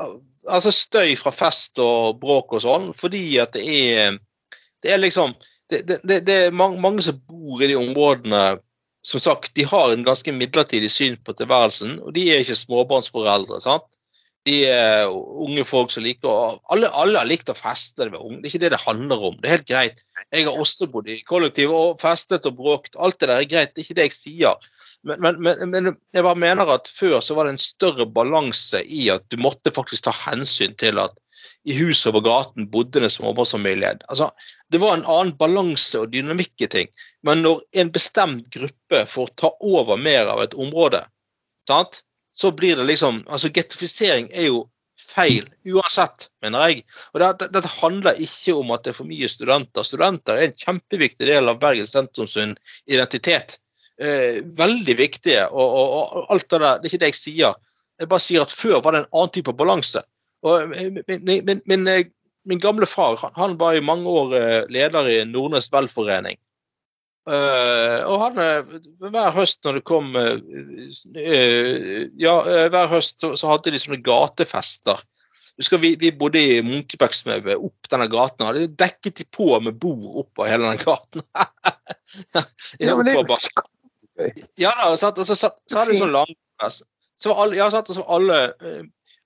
altså 0.50 0.72
støy 0.76 1.14
fra 1.20 1.34
fest 1.36 1.80
og 1.84 2.20
bråk 2.22 2.56
og 2.58 2.64
sånn, 2.64 2.90
fordi 2.98 3.24
at 3.42 3.56
det 3.58 3.68
er 3.68 4.18
Det 4.84 4.94
er 4.94 5.02
liksom 5.02 5.34
Det, 5.70 5.84
det, 5.86 6.26
det 6.26 6.36
er 6.48 6.52
mange, 6.56 6.80
mange, 6.82 7.04
som 7.06 7.20
bor 7.30 7.62
i 7.62 7.68
de 7.70 7.76
områdene 7.78 8.60
Som 9.06 9.22
sagt, 9.22 9.54
de 9.56 9.64
har 9.64 9.94
en 9.94 10.04
ganske 10.04 10.32
midlertidig 10.32 10.90
syn 10.92 11.16
på 11.24 11.34
tilværelsen, 11.34 12.00
og 12.04 12.14
de 12.14 12.26
er 12.30 12.42
ikke 12.44 12.58
småbarnsforeldre. 12.58 13.62
sant? 13.62 13.86
De 14.46 14.66
er 14.68 15.08
unge 15.08 15.64
folk 15.64 15.92
som 15.94 16.04
liker 16.04 16.58
Alle, 16.74 16.90
alle 16.92 17.22
har 17.22 17.30
likt 17.30 17.50
å 17.50 17.56
feste. 17.56 18.10
Det, 18.10 18.12
det 18.12 18.44
er 18.44 18.52
ikke 18.52 18.64
det 18.66 18.72
det 18.76 18.82
handler 18.84 19.24
om. 19.30 19.38
Det 19.40 19.48
er 19.48 19.56
helt 19.56 19.70
greit. 19.70 20.04
Jeg 20.30 20.46
har 20.46 20.60
også 20.62 20.88
bodd 20.94 21.08
i 21.10 21.22
kollektiv 21.26 21.72
og 21.74 22.02
festet 22.02 22.46
og 22.46 22.58
bråkt. 22.60 22.98
Alt 23.02 23.18
det 23.22 23.30
der 23.32 23.40
er 23.42 23.50
greit. 23.50 23.72
Det 23.74 23.82
er 23.82 23.88
ikke 23.88 23.98
det 23.98 24.08
jeg 24.10 24.18
sier. 24.18 24.68
Men, 25.08 25.22
men, 25.24 25.40
men, 25.42 25.64
men, 25.72 25.96
jeg 26.14 26.26
bare 26.26 26.38
mener 26.38 26.70
at 26.74 26.92
før 26.92 27.18
så 27.24 27.38
var 27.38 27.48
det 27.48 27.56
en 27.56 27.64
større 27.64 28.06
balanse 28.06 28.84
i 28.86 29.08
at 29.14 29.26
du 29.32 29.40
måtte 29.42 29.74
faktisk 29.74 30.06
ta 30.06 30.14
hensyn 30.28 30.76
til 30.80 31.02
at 31.02 31.16
i 31.68 31.76
huset 31.76 32.12
over 32.12 32.24
gaten 32.24 32.68
bodde 32.72 33.02
det 33.04 33.12
småbarnsfamilie. 33.14 33.98
Altså, 34.12 34.30
det 34.72 34.82
var 34.82 34.96
en 34.96 35.08
annen 35.08 35.34
balanse 35.40 36.00
og 36.00 36.12
dynamikk 36.14 36.66
i 36.66 36.70
ting. 36.72 36.92
Men 37.26 37.44
når 37.44 37.64
en 37.82 37.92
bestemt 37.96 38.48
gruppe 38.54 39.04
får 39.10 39.34
ta 39.40 39.52
over 39.60 40.00
mer 40.00 40.30
av 40.32 40.44
et 40.46 40.56
område, 40.56 41.04
sant? 41.70 42.04
så 42.40 42.52
blir 42.56 42.78
det 42.78 42.86
liksom 42.86 43.24
altså 43.28 43.50
Gettifisering 43.52 44.30
er 44.32 44.46
jo 44.48 44.60
feil 45.00 45.48
uansett, 45.70 46.28
mener 46.44 46.68
jeg. 46.68 46.84
Og 47.14 47.24
Dette, 47.24 47.48
dette 47.54 47.72
handler 47.80 48.20
ikke 48.20 48.58
om 48.60 48.76
at 48.76 48.84
det 48.86 48.94
er 48.94 49.00
for 49.00 49.10
mye 49.10 49.30
studenter. 49.32 49.88
Studenter 49.88 50.38
er 50.38 50.50
en 50.50 50.60
kjempeviktig 50.60 51.30
del 51.30 51.52
av 51.52 51.62
Bergen 51.62 51.88
sentrums 51.90 52.38
identitet 52.38 53.58
eh, 54.02 54.44
veldig 54.44 54.96
viktige. 54.98 55.48
Og, 55.48 55.76
og, 55.80 56.14
og, 56.18 56.26
alt 56.34 56.50
det 56.50 56.60
der, 56.60 56.80
Det 56.80 56.88
er 56.88 56.94
ikke 56.94 57.04
det 57.04 57.12
jeg 57.12 57.20
sier. 57.20 57.60
Jeg 58.00 58.12
bare 58.12 58.24
sier 58.24 58.46
at 58.46 58.56
før 58.56 58.82
var 58.84 58.96
det 58.96 59.04
en 59.04 59.12
annen 59.12 59.36
type 59.36 59.56
balanse. 59.56 60.04
Og 60.48 60.76
eh, 60.76 60.92
min, 61.08 61.26
min, 61.46 61.62
min, 61.66 61.88
eh, 61.88 62.12
min 62.46 62.62
gamle 62.64 62.88
far 62.88 63.20
han 63.36 63.58
var 63.60 63.76
i 63.76 63.84
mange 63.84 64.08
år 64.10 64.36
eh, 64.38 64.62
leder 64.72 65.10
i 65.10 65.18
Nordnes 65.28 65.72
velforening. 65.74 66.40
Uh, 67.28 68.00
og 68.10 68.22
han, 68.24 68.38
hver 69.04 69.34
høst 69.36 69.60
når 69.68 69.78
det 69.78 69.82
kom 69.86 70.16
uh, 70.16 70.40
Ja, 72.18 72.36
hver 72.72 72.88
høst 72.90 73.22
så 73.22 73.52
hadde 73.52 73.74
de 73.76 73.82
sånne 73.82 74.00
gatefester. 74.06 75.04
Husker 75.60 75.82
vi, 75.84 75.92
vi 76.00 76.14
bodde 76.16 76.40
i 76.40 76.62
Munkebæksmauet, 76.64 77.60
opp 77.60 77.90
denne 77.92 78.08
gaten. 78.12 78.46
Hadde 78.48 78.70
dekket 78.80 79.20
de 79.20 79.26
på 79.36 79.52
med 79.60 79.76
bord 79.82 80.22
oppå 80.24 80.48
hele 80.48 80.70
den 80.72 80.80
gaten. 80.80 81.26
ja, 82.80 82.96
men 82.96 83.10
det, 83.10 83.18
ja 84.60 84.72
da, 84.80 84.96
så, 84.98 85.12
så, 85.24 85.36
så, 85.36 85.52
så 85.68 85.82
hadde 85.82 85.92
de 85.92 86.00
sånn 86.00 86.16
langfest. 86.16 86.88
Så 87.20 87.34
var 87.34 87.44
alle, 87.44 87.60
ja, 87.60 87.68
sant? 87.74 87.92
Så 87.92 88.06
alle, 88.08 88.40
eh, 88.64 88.84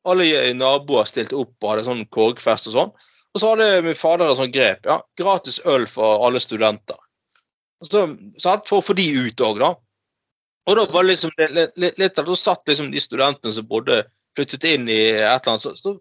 alle 0.10 0.54
naboer 0.58 1.06
stilte 1.10 1.38
opp 1.38 1.54
og 1.62 1.70
hadde 1.70 1.86
sånn 1.86 2.06
korgfest 2.14 2.72
og 2.72 2.78
sånn. 2.78 2.94
Og 3.34 3.42
så 3.42 3.54
hadde 3.54 3.70
min 3.86 3.98
fader 3.98 4.30
et 4.30 4.40
sånt 4.42 4.56
grep. 4.56 4.90
ja, 4.90 5.00
Gratis 5.22 5.60
øl 5.70 5.86
for 5.90 6.26
alle 6.26 6.42
studenter. 6.42 6.98
Så, 7.84 8.06
sant? 8.40 8.68
For 8.70 8.80
å 8.80 8.86
få 8.86 8.96
de 8.98 9.06
ut 9.28 9.44
òg, 9.44 9.60
da. 9.62 9.74
Og 10.70 10.78
da 10.80 10.86
var 10.94 11.08
liksom 11.08 11.34
litt, 11.38 11.76
litt, 11.76 11.98
litt 12.00 12.16
Da 12.16 12.36
satt 12.40 12.64
liksom 12.70 12.94
de 12.94 13.02
studentene 13.04 13.52
som 13.52 13.68
bodde 13.68 14.06
flyttet 14.38 14.64
inn 14.66 14.88
i 14.88 15.02
et 15.12 15.44
eller 15.44 15.52
annet, 15.52 15.66
så, 15.66 15.74
så 15.76 15.98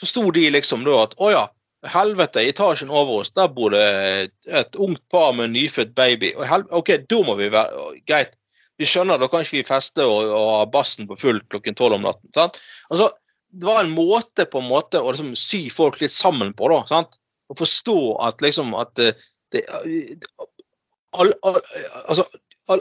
forsto 0.00 0.28
de 0.36 0.46
liksom 0.54 0.86
da 0.86 1.02
at 1.02 1.16
å 1.20 1.32
ja, 1.34 1.44
Helvete, 1.84 2.40
i 2.40 2.48
etasjen 2.48 2.88
over 2.88 3.20
oss, 3.20 3.30
der 3.36 3.50
bor 3.52 3.74
det 3.74 4.30
et 4.48 4.76
ungt 4.80 5.02
par 5.12 5.34
med 5.36 5.50
en 5.50 5.52
nyfødt 5.52 5.90
baby. 5.92 6.30
Og 6.38 6.46
helvete, 6.48 6.78
ok, 6.78 6.92
da 7.12 7.18
må 7.26 7.34
vi 7.36 7.50
være 7.52 7.82
Greit. 8.08 8.32
Vi 8.80 8.88
skjønner, 8.88 9.20
da 9.20 9.28
kan 9.30 9.44
ikke 9.44 9.58
vi 9.58 9.66
feste 9.68 10.06
og, 10.08 10.30
og 10.32 10.48
ha 10.56 10.62
bassen 10.72 11.04
på 11.10 11.18
full 11.20 11.42
klokken 11.52 11.76
tolv 11.78 11.98
om 11.98 12.06
natten. 12.08 12.30
sant? 12.34 12.56
Altså, 12.88 13.10
Det 13.52 13.68
var 13.68 13.84
en 13.84 13.92
måte 13.94 14.48
på 14.50 14.62
en 14.64 14.70
måte 14.70 14.98
å 14.98 15.12
liksom 15.12 15.34
sy 15.38 15.68
folk 15.70 16.00
litt 16.00 16.14
sammen 16.14 16.54
på. 16.56 16.72
da, 16.72 16.80
sant? 16.88 17.20
Å 17.52 17.58
forstå 17.60 17.98
at 18.30 18.40
liksom 18.42 18.72
at 18.80 18.96
det, 18.96 19.62
det 21.14 21.20
alle, 21.22 21.34
alle, 21.46 21.60
altså, 22.08 22.26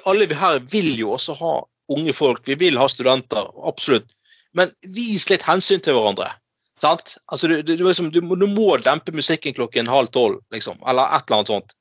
alle 0.09 0.27
her 0.35 0.59
vil 0.71 0.93
jo 0.99 1.13
også 1.17 1.35
ha 1.39 1.53
unge 1.93 2.13
folk. 2.15 2.47
Vi 2.47 2.55
vil 2.59 2.79
ha 2.79 2.87
studenter, 2.89 3.49
absolutt. 3.67 4.15
Men 4.57 4.71
vis 4.95 5.29
litt 5.31 5.45
hensyn 5.45 5.81
til 5.83 5.97
hverandre. 5.97 6.29
Sant? 6.81 7.15
Altså, 7.31 7.47
du, 7.47 7.61
du, 7.63 7.75
liksom, 7.79 8.11
du, 8.11 8.19
du, 8.21 8.47
må 8.49 8.75
dempe 8.83 9.13
musikken 9.15 9.55
klokken 9.55 9.89
halv 9.89 10.11
tolv, 10.15 10.41
liksom, 10.53 10.79
eller 10.87 11.15
et 11.15 11.25
eller 11.27 11.39
annet 11.39 11.53
sånt. 11.53 11.75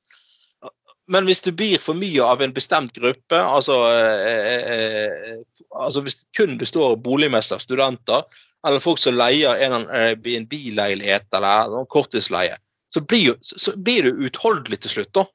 Men 1.11 1.27
hvis 1.27 1.43
det 1.45 1.57
blir 1.59 1.83
for 1.83 1.99
mye 1.99 2.25
av 2.25 2.43
en 2.45 2.55
bestemt 2.55 2.95
gruppe, 2.95 3.37
altså, 3.37 3.81
eh, 3.91 4.69
eh, 4.77 5.41
altså 5.75 6.05
hvis 6.05 6.21
det 6.21 6.39
kun 6.39 6.55
består 6.61 6.95
av 6.95 7.03
boligmester, 7.05 7.61
studenter, 7.61 8.23
eller 8.67 8.83
folk 8.83 9.01
som 9.03 9.19
leier 9.19 9.59
en, 9.67 9.89
en 9.91 10.47
bileilighet 10.49 11.27
eller 11.35 11.75
en 11.81 11.89
korttidsleie, 11.91 12.55
så 12.95 13.03
blir, 13.03 13.33
jo, 13.33 13.35
så 13.43 13.75
blir 13.77 14.07
det 14.07 14.29
utholdelig 14.29 14.83
til 14.85 14.97
slutt. 14.97 15.13
da. 15.19 15.27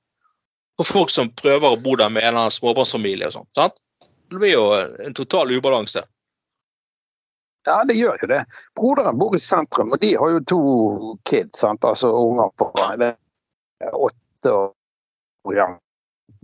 For 0.77 0.85
folk 0.85 1.09
som 1.09 1.31
prøver 1.33 1.73
å 1.73 1.79
bo 1.81 1.95
der 1.97 2.11
med 2.13 2.23
en 2.23 2.27
eller 2.29 2.43
annen 2.45 2.53
småbarnsfamilie 2.53 3.29
og 3.29 3.33
sånt. 3.33 3.49
sant? 3.57 3.79
Det 4.29 4.37
blir 4.37 4.53
jo 4.53 4.65
en 4.77 5.15
total 5.17 5.51
ubalanse. 5.55 6.03
Ja, 7.67 7.83
det 7.83 7.97
gjør 7.97 8.21
jo 8.21 8.29
det. 8.31 8.43
Broderen 8.77 9.17
bor 9.19 9.35
i 9.35 9.39
sentrum, 9.43 9.91
og 9.91 9.99
de 9.99 10.13
har 10.15 10.29
jo 10.35 10.43
to 10.51 10.61
kids, 11.27 11.59
sant? 11.59 11.83
altså 11.83 12.11
unger 12.15 12.53
på 12.59 12.69
åtte 14.07 14.53
og 14.53 15.55
ja, 15.55 15.67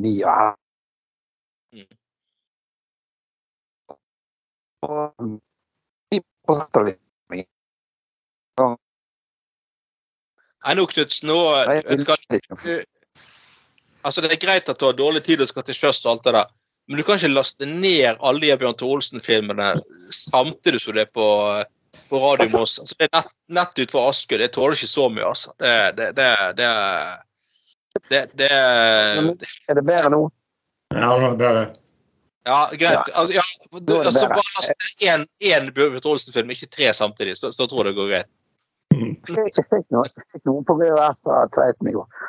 ni 0.03 0.17
og 0.23 0.33
her. 0.39 0.57
Med 7.29 7.45
Nei, 10.63 10.75
nå, 10.79 10.85
Knutsen, 10.87 11.27
nå 11.27 11.37
Altså, 14.03 14.21
Det 14.21 14.35
er 14.35 14.41
greit 14.41 14.69
at 14.69 14.79
du 14.79 14.85
har 14.85 14.97
dårlig 14.97 15.23
tid 15.23 15.41
og 15.41 15.49
skal 15.49 15.65
til 15.67 15.77
sjøs 15.77 16.03
og 16.05 16.11
alt 16.13 16.27
det 16.27 16.35
der, 16.35 16.51
men 16.87 16.99
du 16.99 17.03
kan 17.07 17.15
ikke 17.15 17.31
laste 17.31 17.67
ned 17.67 18.17
alle 18.19 18.43
de 18.43 18.57
Bjørn 18.59 18.75
Thor 18.79 18.97
Olsen-filmene 18.97 19.69
samtidig 20.11 20.81
som 20.83 20.97
det 20.97 21.05
er 21.05 21.13
på, 21.15 21.27
på 22.09 22.19
Radio 22.19 22.59
Moss. 22.59 22.75
Altså, 22.83 22.97
det 22.99 23.07
er 23.07 23.13
nett, 23.15 23.31
nett 23.59 23.79
utenfor 23.79 24.09
Askøy. 24.09 24.37
Det 24.41 24.49
tåler 24.51 24.75
ikke 24.75 24.91
så 24.91 25.07
mye, 25.13 25.29
altså. 25.29 25.53
Det, 25.63 25.77
det, 25.99 26.09
det, 26.17 26.27
det, 26.59 26.73
det, 28.09 28.21
det 28.41 28.51
Er 28.51 29.79
det 29.79 29.85
bedre 29.87 30.11
nå? 30.11 30.21
Ja, 30.91 31.13
det 31.15 31.29
er 31.29 31.39
bedre. 31.39 31.63
Ja, 32.43 32.59
greit. 32.75 33.13
Altså, 33.15 33.33
ja, 33.39 33.47
du, 33.79 33.95
altså, 34.01 34.27
bare 34.27 34.55
last 34.57 35.03
én, 35.07 35.23
én 35.39 35.71
Bjørn 35.71 36.01
Thor 36.01 36.17
Olsen-film, 36.17 36.51
ikke 36.51 36.67
tre 36.67 36.91
samtidig, 36.93 37.37
så, 37.39 37.53
så 37.55 37.69
tror 37.71 37.85
jeg 37.85 37.93
det 37.93 37.99
går 38.01 38.11
greit. 38.11 38.31
Jeg 38.93 39.63
fikk 39.71 39.87
noe, 39.95 40.03
fikk 40.35 40.43
noe 40.49 40.61
på 40.67 40.75
VHS 40.77 41.23
av 41.31 41.47
Tveiten 41.55 41.89
i 41.89 41.95
går. 41.95 42.25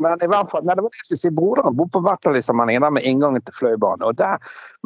Men 0.00 0.22
i 0.22 0.28
hvert 0.28 0.50
fall, 0.50 0.64
nei, 0.66 0.74
det 0.74 0.82
var 0.82 0.90
det 0.90 0.98
jeg 0.98 1.06
skulle 1.06 1.20
si, 1.22 1.30
Broderen 1.34 1.76
bor 1.78 1.88
på 1.94 2.02
Vetterlissammenhengen 2.04 2.84
der 2.84 2.94
med 2.96 3.06
inngangen 3.06 3.44
til 3.46 3.54
Fløibanen. 3.56 4.22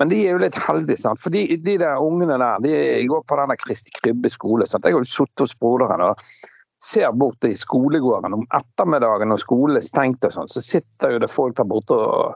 Men 0.00 0.10
de 0.12 0.18
er 0.22 0.36
jo 0.36 0.42
litt 0.42 0.58
heldige, 0.66 1.00
sant? 1.00 1.22
for 1.22 1.34
de, 1.34 1.46
de 1.64 1.74
der 1.80 2.02
ungene 2.02 2.36
der 2.40 2.60
de 2.64 2.74
går 3.10 3.22
på 3.28 3.38
denne 3.40 3.56
Kristi 3.60 3.94
Krybbe 3.96 4.28
skole. 4.32 4.68
Sant? 4.68 4.84
Jeg 4.84 4.96
har 4.96 5.04
jo 5.04 5.08
sittet 5.08 5.46
hos 5.46 5.56
broderen 5.58 6.04
og 6.04 6.28
ser 6.84 7.12
bort 7.16 7.44
i 7.48 7.54
skolegården 7.56 8.36
om 8.36 8.44
ettermiddagen 8.52 9.30
når 9.32 9.40
skolen 9.40 9.80
er 9.80 9.86
stengt, 9.86 10.24
og 10.28 10.34
sånn, 10.34 10.50
så 10.52 10.60
sitter 10.64 11.14
jo 11.14 11.22
det 11.24 11.32
folk 11.32 11.56
der 11.56 11.68
borte 11.68 11.96
og 11.96 12.34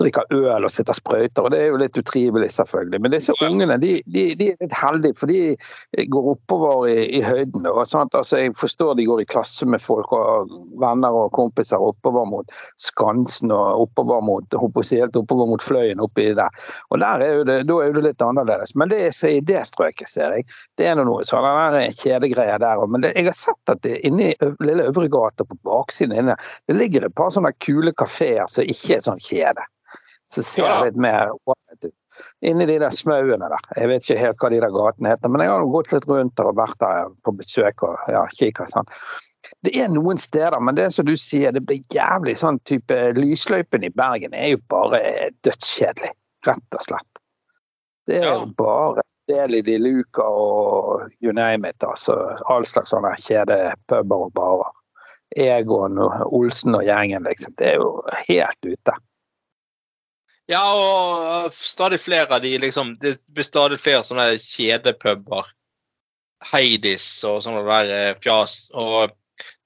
drikker 0.00 0.24
øl 0.32 0.66
og 0.66 0.72
sitter 0.72 0.96
sprøyter. 0.96 1.44
og 1.44 1.52
Det 1.52 1.60
er 1.60 1.70
jo 1.72 1.80
litt 1.80 1.98
utrivelig, 1.98 2.50
selvfølgelig. 2.54 3.00
Men 3.02 3.14
disse 3.14 3.34
ungene 3.44 3.78
de, 3.82 3.92
de, 4.06 4.24
de 4.38 4.48
er 4.52 4.60
litt 4.62 4.76
heldige, 4.76 5.18
for 5.18 5.30
de 5.30 6.06
går 6.12 6.30
oppover 6.34 6.88
i, 6.90 6.96
i 7.18 7.22
høyden. 7.24 7.66
Og 7.68 7.84
sånt. 7.88 8.16
Altså, 8.18 8.40
jeg 8.40 8.56
forstår 8.58 8.96
de 8.98 9.06
går 9.08 9.22
i 9.22 9.28
klasse 9.28 9.68
med 9.68 9.82
folk 9.82 10.12
og 10.16 10.52
venner 10.82 11.14
og 11.16 11.32
kompiser 11.36 11.82
oppover 11.82 12.26
mot 12.28 12.56
Skansen 12.80 13.52
og 13.54 13.86
oppover 13.86 14.22
mot 14.24 14.58
helt 14.92 15.16
oppover 15.16 15.48
mot 15.50 15.62
Fløyen 15.62 16.00
oppi 16.02 16.30
der. 16.36 16.62
Og 16.90 17.00
der 17.02 17.24
er 17.24 17.34
jo 17.40 17.44
det, 17.48 17.58
Da 17.68 17.78
er 17.82 17.92
det 17.92 18.04
litt 18.06 18.22
annerledes. 18.22 18.74
Men 18.76 18.90
det 18.90 19.00
er 19.08 19.28
i 19.28 19.40
det 19.40 19.64
strøket, 19.68 20.08
ser 20.10 20.36
jeg, 20.36 20.46
det 20.78 20.88
er 20.88 20.98
noe 20.98 21.24
sånn 21.26 21.46
kjedegreier 21.98 22.60
der 22.62 22.80
òg. 22.80 22.90
Men 22.92 23.04
det, 23.04 23.12
jeg 23.16 23.28
har 23.28 23.36
sett 23.36 23.72
at 23.72 23.82
det 23.86 24.00
inni 24.06 24.32
Lille 24.62 24.88
Øvregata 24.90 25.46
på 25.46 25.58
baksiden 25.66 26.16
inne, 26.16 26.36
det 26.68 26.78
ligger 26.78 27.06
et 27.06 27.14
par 27.18 27.32
sånne 27.32 27.52
kule 27.62 27.92
kafeer 27.98 28.48
som 28.50 28.66
ikke 28.68 28.98
er 28.98 29.04
sånn 29.04 29.22
kjede. 29.22 29.64
Så 30.32 30.44
ser 30.46 30.68
det 30.68 30.92
litt 30.92 31.02
mer. 31.04 31.32
Inni 32.44 32.66
de 32.68 32.78
der 32.82 32.92
smauene 32.92 33.48
der. 33.48 33.68
Jeg 33.76 33.88
vet 33.88 34.04
ikke 34.04 34.20
helt 34.20 34.40
hva 34.42 34.50
de 34.52 34.60
der 34.62 34.72
gatene 34.74 35.12
heter, 35.12 35.32
men 35.32 35.44
jeg 35.44 35.52
har 35.52 35.68
gått 35.72 35.92
litt 35.94 36.08
rundt 36.10 36.34
der 36.38 36.48
og 36.50 36.58
vært 36.58 36.78
der 36.82 37.12
på 37.24 37.34
besøk 37.38 37.84
og 37.88 38.10
ja, 38.12 38.22
kikka 38.36 38.66
sånn. 38.70 38.88
Det 39.64 39.72
er 39.78 39.92
noen 39.92 40.20
steder, 40.20 40.58
men 40.60 40.76
det 40.78 40.90
som 40.96 41.08
du 41.08 41.14
sier, 41.18 41.54
det 41.54 41.64
blir 41.68 41.80
jævlig 41.94 42.36
sånn 42.40 42.60
type 42.68 42.98
Lysløypen 43.18 43.86
i 43.86 43.92
Bergen 43.96 44.36
er 44.36 44.54
jo 44.54 44.60
bare 44.72 45.00
dødskjedelig. 45.46 46.12
Rett 46.46 46.76
og 46.76 46.84
slett. 46.84 47.22
Det 48.08 48.18
er 48.18 48.32
jo 48.32 48.48
bare 48.58 49.04
del 49.30 49.54
i 49.54 49.62
de 49.62 49.78
luka 49.78 50.24
og 50.26 51.12
you 51.20 51.32
name 51.32 51.68
it. 51.68 51.84
altså 51.84 52.16
All 52.50 52.66
slags 52.66 52.90
sånne 52.90 53.14
kjedepuber 53.22 54.26
og 54.26 54.34
barer. 54.34 54.72
Egon 55.38 55.96
og 56.02 56.34
Olsen 56.34 56.74
og 56.76 56.84
gjengen, 56.84 57.24
liksom. 57.24 57.54
Det 57.56 57.70
er 57.70 57.78
jo 57.80 58.02
helt 58.26 58.66
ute. 58.66 58.96
Ja, 60.52 60.62
og 60.76 61.52
stadig 61.56 62.00
flere 62.02 62.36
av 62.36 62.42
de 62.44 62.52
liksom 62.60 62.96
Det 63.00 63.16
blir 63.32 63.46
stadig 63.46 63.80
flere 63.80 64.04
sånne 64.04 64.34
kjedepuber. 64.42 65.48
Heidis 66.52 67.06
og 67.28 67.42
sånne 67.44 67.62
der 67.68 67.92
eh, 67.96 68.14
fjas. 68.22 68.66
Og 68.74 69.14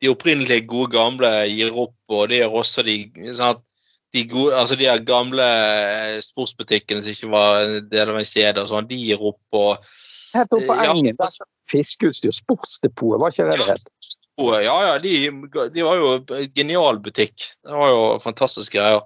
de 0.02 0.10
opprinnelige 0.12 0.66
gode 0.68 0.92
gamle 0.94 1.30
gir 1.48 1.72
opp, 1.72 1.96
og 2.12 2.28
det 2.30 2.42
gjør 2.42 2.58
også 2.60 2.84
de 2.86 2.98
sånn 3.36 3.62
de, 4.14 4.22
gode, 4.30 4.52
altså 4.56 4.76
de 4.78 4.86
gamle 5.04 5.44
eh, 5.44 6.18
sportsbutikkene 6.24 7.02
som 7.04 7.12
ikke 7.12 7.32
var 7.32 7.72
del 7.90 8.12
av 8.12 8.20
en 8.20 8.28
kjede, 8.28 8.62
og 8.62 8.70
sånn, 8.70 8.86
de 8.88 9.00
gir 9.00 9.24
opp. 9.32 9.42
og 9.56 9.88
Helt 10.36 10.52
på 10.52 10.76
Engen. 10.76 11.18
Fiskeutstyr. 11.66 12.32
Sportsdepotet, 12.36 13.18
var 13.20 13.34
ikke 13.34 13.48
det 13.50 13.58
det 13.60 13.66
het? 13.72 13.90
Ja, 14.38 14.60
ja. 14.62 14.94
De, 15.02 15.12
de 15.74 15.84
var 15.84 15.98
jo 15.98 16.12
genial 16.54 17.00
butikk. 17.02 17.34
Det 17.64 17.80
var 17.80 17.90
jo 17.90 18.06
fantastiske 18.22 18.76
greier. 18.78 19.02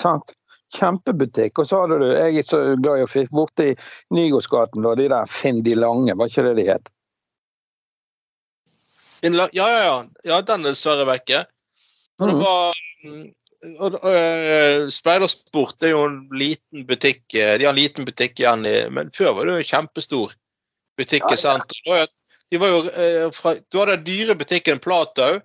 Sant 0.00 0.34
kjempebutikk. 0.76 1.62
Og 1.62 1.68
så 1.68 1.82
hadde 1.82 2.00
du, 2.02 2.06
jeg 2.12 2.42
er 2.42 2.46
så 2.46 2.60
glad 2.74 3.00
i 3.00 3.06
å 3.06 3.10
fiske, 3.10 3.34
borte 3.36 3.70
i 3.72 3.78
Nygårdsgaten, 4.14 4.84
da, 4.86 4.94
de 4.98 5.08
der 5.12 5.32
Finn 5.32 5.62
de 5.66 5.74
Lange, 5.78 6.14
var 6.18 6.30
ikke 6.30 6.46
det 6.48 6.54
de 6.60 6.68
het? 6.70 6.92
Ja, 9.24 9.48
ja, 9.56 9.66
ja. 9.80 9.96
ja 10.28 10.40
den 10.44 10.66
er 10.66 10.76
dessverre 10.76 11.06
vekke. 11.08 11.46
Mm. 12.20 12.28
Det 12.28 12.36
var 12.42 12.78
og, 13.80 13.96
uh, 14.04 14.86
Speidersport 14.92 15.82
er 15.84 15.94
jo 15.94 16.04
en 16.06 16.20
liten 16.36 16.84
butikk. 16.88 17.24
Eh, 17.34 17.56
de 17.58 17.66
har 17.66 17.72
en 17.72 17.78
liten 17.78 18.06
butikk 18.06 18.40
igjen, 18.40 18.66
i, 18.68 18.76
men 18.92 19.10
før 19.16 19.36
var 19.36 19.48
det 19.48 19.54
jo 19.54 19.64
en 19.64 19.70
kjempestor 19.70 20.36
butikk 21.00 21.26
i 21.32 21.38
sentrum. 21.40 22.06
De 22.52 22.60
var 22.62 22.72
jo, 22.72 22.82
uh, 22.86 23.26
fra, 23.34 23.56
du 23.58 23.80
hadde 23.80 23.98
den 23.98 24.06
dyre 24.06 24.36
butikken 24.38 24.82
Platau 24.82 25.40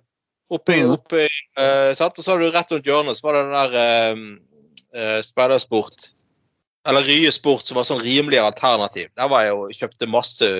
oppe, 0.52 0.76
mm. 0.76 0.92
oppe 0.94 1.26
uh, 1.58 1.90
og 1.90 2.20
så 2.20 2.34
hadde 2.34 2.44
du 2.44 2.54
rett 2.54 2.74
rundt 2.74 2.88
hjørnet 2.88 3.18
så 3.18 3.26
var 3.26 3.38
det 3.38 3.42
den 3.48 3.56
der 3.56 4.26
uh, 4.96 5.20
speidersport, 5.24 6.10
eller 6.88 7.06
Rye 7.06 7.30
Sport, 7.32 7.66
som 7.68 7.78
var 7.78 7.86
sånn 7.86 8.02
rimelig 8.02 8.40
alternativ. 8.42 9.12
Der 9.18 9.30
var 9.30 9.46
jeg 9.46 9.54
og 9.58 9.76
kjøpte 9.76 10.10
masse 10.10 10.50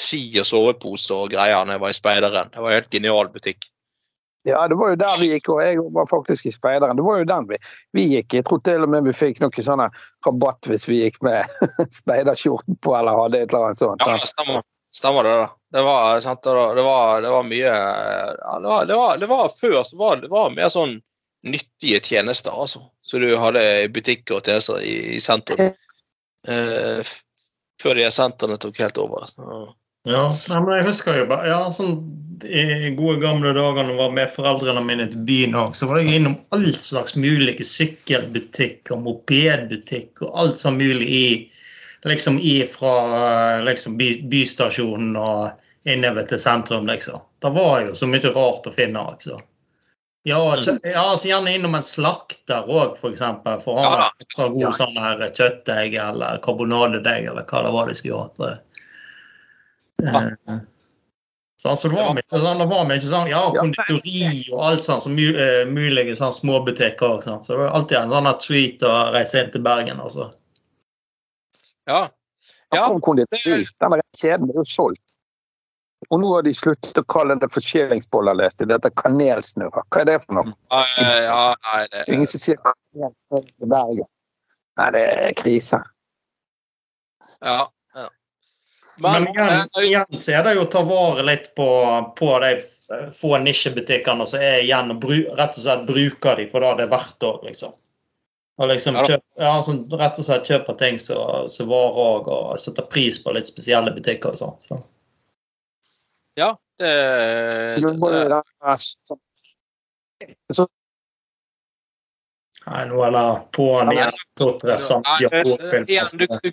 ski 0.00 0.22
og 0.40 0.46
soveposer 0.46 1.26
og 1.26 1.34
greier 1.34 1.66
når 1.66 1.76
jeg 1.76 1.82
var 1.84 1.92
i 1.92 1.98
Speideren. 1.98 2.52
Det 2.52 2.62
var 2.62 2.70
en 2.70 2.78
helt 2.78 2.94
genial 2.94 3.30
butikk. 3.34 3.66
Ja, 4.48 4.62
det 4.68 4.78
var 4.80 4.94
jo 4.94 4.96
der 4.96 5.18
vi 5.20 5.28
gikk, 5.34 5.50
og 5.52 5.58
jeg 5.60 5.82
var 5.92 6.06
faktisk 6.08 6.46
i 6.48 6.52
Speideren. 6.54 6.96
Det 6.96 7.04
var 7.04 7.20
jo 7.20 7.28
den 7.28 7.48
vi, 7.50 7.58
vi 7.92 8.06
gikk. 8.14 8.38
Jeg 8.38 8.46
tror 8.48 8.62
til 8.64 8.86
og 8.86 8.92
med 8.94 9.04
vi 9.04 9.12
fikk 9.16 9.42
noe 9.42 9.64
sånn 9.66 9.82
rabatt 10.24 10.70
hvis 10.70 10.86
vi 10.88 11.02
gikk 11.02 11.20
med 11.26 11.44
speiderskjorten 12.00 12.78
på 12.80 12.94
eller 12.96 13.18
hadde 13.24 13.42
et 13.42 13.50
eller 13.50 13.68
annet 13.68 13.82
sånt. 13.82 14.06
Ja, 14.06 14.16
stemmer. 14.32 14.64
Stemmer 14.96 15.26
det. 15.26 15.34
da. 15.42 15.50
Det 15.72 15.82
var, 15.86 16.20
sant, 16.20 16.42
det 16.42 16.82
var, 16.82 17.20
det 17.22 17.30
var 17.30 17.44
mye 17.46 17.68
ja, 17.68 18.56
det, 18.58 18.68
var, 18.68 18.86
det, 18.86 18.96
var, 18.96 19.18
det 19.18 19.28
var 19.30 19.52
Før 19.60 19.82
så 19.86 19.96
var 20.00 20.16
det 20.18 20.30
var 20.32 20.50
mer 20.50 20.72
sånn 20.72 20.96
nyttige 21.46 22.00
tjenester, 22.04 22.52
altså. 22.52 22.82
Så 23.02 23.18
du 23.18 23.28
hadde 23.38 23.62
butikker 23.94 24.38
og 24.38 24.46
tjenester 24.46 24.80
i, 24.84 24.96
i 25.16 25.20
sentrum. 25.22 25.72
Eh, 26.48 27.12
før 27.80 27.96
de 27.96 28.08
sentrene 28.12 28.58
tok 28.60 28.80
helt 28.82 28.98
over. 29.00 29.28
Så. 29.28 29.60
Ja, 30.08 30.24
men 30.48 30.72
jeg 30.78 30.86
husker 30.88 31.18
jo 31.18 31.26
bare 31.28 31.48
ja, 31.50 31.58
sånn, 31.76 31.98
I 32.48 32.92
gode 32.96 33.20
gamle 33.20 33.52
dager 33.52 33.84
når 33.84 33.90
jeg 33.92 33.98
var 33.98 34.14
med 34.16 34.30
foreldrene 34.32 34.84
mine 34.86 35.06
til 35.12 35.26
byen 35.28 35.56
så 35.76 35.90
var 35.90 36.00
jeg 36.00 36.20
innom 36.20 36.38
all 36.56 36.70
slags 36.72 37.16
mulige 37.20 37.66
og 38.94 39.02
mopedbutikk 39.04 40.22
og 40.24 40.38
alt 40.40 40.56
som 40.60 40.80
mulig 40.80 41.08
i 41.08 41.26
liksom 42.08 42.38
i 42.40 42.62
fra 42.64 43.60
liksom, 43.60 43.98
by, 44.00 44.22
bystasjonen 44.32 45.16
og 45.20 45.50
innover 45.84 46.24
til 46.28 46.40
sentrum, 46.40 46.86
liksom. 46.88 47.20
Det 47.40 47.52
var 47.52 47.82
jo 47.84 47.94
så 47.96 48.08
mye 48.08 48.32
rart 48.32 48.68
å 48.68 48.72
finne. 48.72 49.00
altså. 49.00 49.40
Ja, 50.22 50.56
mm. 50.56 50.78
ja 50.82 51.10
altså 51.10 51.28
gjerne 51.30 51.54
innom 51.56 51.74
en 51.78 51.84
slakter 51.86 52.66
òg, 52.68 52.96
f.eks. 52.96 53.00
For, 53.00 53.12
eksempel, 53.14 53.60
for 53.62 53.78
å 53.78 53.84
ha 53.84 53.92
ja, 54.02 54.08
ekstra 54.20 54.48
god 54.52 54.66
ja. 54.66 54.72
sånn 54.76 54.98
her 55.00 55.22
kjøttdeig 55.28 55.96
eller 55.96 56.42
karbonadedeig 56.44 57.30
eller 57.30 57.46
hva 57.48 57.62
det 57.64 57.72
var 57.76 57.88
de 57.88 57.96
skulle 57.96 58.26
ha. 58.26 58.50
Ja. 60.00 60.26
Eh, 60.26 60.60
så 61.60 61.68
altså, 61.68 61.90
det 61.92 61.96
var 61.96 62.14
mye 62.16 62.40
sånn, 62.40 62.60
det 62.60 62.66
var 62.70 62.86
mye 62.88 63.00
sånn, 63.04 63.26
ja, 63.28 63.40
konditori 63.52 64.28
og 64.48 64.62
alt 64.64 64.84
sånt, 64.84 65.04
så 65.04 65.10
my, 65.12 65.26
uh, 65.36 65.64
mulige 65.68 66.14
sånn 66.16 66.32
småbutikker 66.32 67.16
òg. 67.18 67.26
Så 67.26 67.52
det 67.52 67.58
var 67.60 67.74
alltid 67.76 67.98
en 67.98 68.14
sånn 68.14 68.30
treat 68.40 68.84
å 68.88 68.92
reise 69.12 69.42
inn 69.42 69.50
til 69.52 69.64
Bergen. 69.66 70.00
altså. 70.00 70.30
Ja. 71.90 72.06
ja. 72.72 72.86
Konditori, 73.04 73.66
den 73.68 74.04
kjeden 74.16 74.48
er 74.48 74.56
jo 74.56 74.64
solgt. 74.68 75.04
Og 76.10 76.20
nå 76.20 76.30
har 76.34 76.42
de 76.42 76.52
sluttet 76.58 76.98
å 76.98 77.04
kalle 77.06 77.36
det 77.38 77.48
for 77.52 77.62
skillingsboller, 77.62 78.34
leste 78.40 78.66
Dette 78.66 78.90
er 78.90 78.96
kanelsnurrer. 78.98 79.84
Hva 79.86 80.02
er 80.02 80.08
det 80.08 80.16
for 80.24 80.40
noe? 80.40 80.54
Ja, 80.74 81.10
ja, 81.22 81.42
nei, 81.68 81.82
det... 81.92 82.06
Ingen 82.10 82.30
som 82.30 82.42
sier 82.42 82.58
kanelsnurrer 82.64 83.50
i 83.50 83.68
Bergen. 83.70 84.08
Nei, 84.80 84.88
det 84.96 85.04
er 85.06 85.36
krise. 85.38 85.78
Ja. 87.40 87.60
ja. 87.94 88.08
Men, 88.98 89.22
Men 89.22 89.28
igjen, 89.30 89.54
eh, 89.54 89.84
igjen 89.86 90.20
så 90.24 90.34
er 90.34 90.44
det 90.48 90.56
jo 90.58 90.66
å 90.66 90.70
ta 90.74 90.82
vare 90.88 91.24
litt 91.30 91.52
på, 91.56 91.68
på 92.18 92.30
de 92.42 92.52
få 93.16 93.36
nisjebutikkene 93.46 94.26
som 94.26 94.42
er 94.42 94.64
igjen, 94.64 94.90
og 94.96 95.02
bru, 95.04 95.16
rett 95.38 95.54
og 95.54 95.62
slett 95.62 95.86
bruker 95.88 96.42
de 96.42 96.50
for 96.50 96.66
det 96.66 96.74
det 96.80 96.88
er 96.88 96.94
verdt 96.96 97.30
òg, 97.30 97.44
liksom. 97.46 97.76
Og 98.60 98.68
liksom 98.68 98.98
kjøp, 99.06 99.22
ja, 99.40 99.54
sånn, 99.64 99.84
rett 99.96 100.18
og 100.20 100.26
slett 100.26 100.50
kjøper 100.50 100.76
ting 100.82 100.98
som 101.00 101.70
varer 101.70 102.02
òg, 102.02 102.34
og 102.34 102.58
setter 102.60 102.90
pris 102.90 103.22
på 103.22 103.32
litt 103.32 103.48
spesielle 103.48 103.94
butikker 103.94 104.34
og 104.34 104.42
sånn. 104.42 104.58
Så. 104.60 104.80
Ja, 106.40 106.50
det, 106.80 106.92
det. 107.80 108.40
Nei, 112.70 112.82
nå 112.88 113.00
er 113.04 113.12
det 113.16 113.26
på'n 113.56 113.90
igjen. 113.92 114.14
Igjen, 115.88 116.10
du, 116.20 116.26
du, 116.28 116.50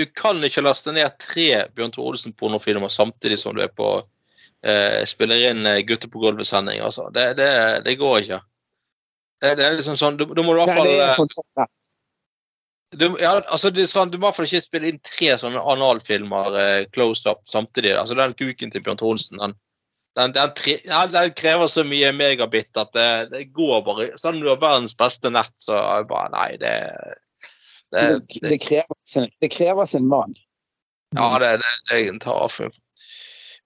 du 0.00 0.06
kan 0.16 0.40
ikke 0.46 0.64
laste 0.64 0.92
ned 0.94 1.16
tre 1.20 1.48
Bjørn 1.76 1.92
Tore 1.94 2.14
Olsen-pornofilmer 2.14 2.92
samtidig 2.92 3.38
som 3.40 3.56
du 3.56 3.64
er 3.64 3.72
på 3.72 3.88
eh, 3.98 5.00
spiller 5.08 5.50
inn 5.50 5.66
eh, 5.66 5.82
Gutter 5.88 6.12
på 6.12 6.22
gulvet-sending. 6.22 6.80
Altså. 6.84 7.08
Det, 7.14 7.32
det, 7.40 7.50
det, 7.84 7.96
går 8.00 8.18
ikke. 8.22 8.40
Det, 9.40 9.54
det 9.58 9.66
er 9.66 9.76
liksom 9.78 9.96
sånn, 10.00 10.20
Du, 10.20 10.26
du 10.28 10.42
må 10.44 10.54
i 10.54 10.60
hvert 10.60 10.76
fall 10.76 10.92
eh, 10.92 11.68
du, 12.90 13.16
ja, 13.20 13.36
altså, 13.38 13.70
det, 13.70 13.86
sånn, 13.90 14.10
du 14.10 14.18
må 14.18 14.24
i 14.24 14.28
hvert 14.28 14.38
fall 14.40 14.48
ikke 14.48 14.64
spille 14.64 14.90
inn 14.90 15.02
tre 15.06 15.34
sånne 15.38 15.62
analfilmer 15.72 16.56
eh, 16.58 16.86
close 16.94 17.28
up 17.30 17.44
samtidig. 17.50 17.94
Altså, 17.94 18.16
Den 18.18 18.34
kuken 18.34 18.72
til 18.72 18.82
Bjørn 18.82 18.98
Tore 18.98 19.22
den, 19.30 19.54
den, 20.18 20.34
den, 20.34 20.54
tre, 20.58 20.76
ja, 20.88 21.04
den, 21.10 21.30
krever 21.38 21.70
så 21.70 21.84
mye 21.86 22.10
megabit 22.16 22.80
at 22.80 22.90
det, 22.96 23.10
det 23.30 23.44
går 23.54 23.84
bare 23.86 24.08
Selv 24.18 24.34
om 24.34 24.42
du 24.42 24.50
har 24.50 24.62
verdens 24.62 24.96
beste 24.98 25.30
nett, 25.30 25.54
så 25.62 25.78
er 25.78 26.02
det 26.02 26.10
bare 26.10 26.32
Nei, 26.34 26.50
det 26.62 26.74
Det, 27.90 28.04
det, 28.42 28.58
krever, 28.62 28.98
sin, 29.06 29.26
krever 29.50 29.86
sin 29.90 30.04
mann. 30.06 30.36
Ja, 31.18 31.38
det, 31.42 31.56
er 31.90 32.04
en 32.06 32.20
avfugl. 32.22 32.70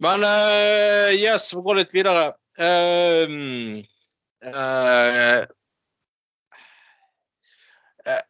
Men 0.01 0.25
uh, 0.25 1.11
yes, 1.13 1.51
vi 1.53 1.61
går 1.61 1.83
litt 1.83 1.93
videre. 1.93 2.31
Uh, 2.57 3.83
uh, 4.49 5.45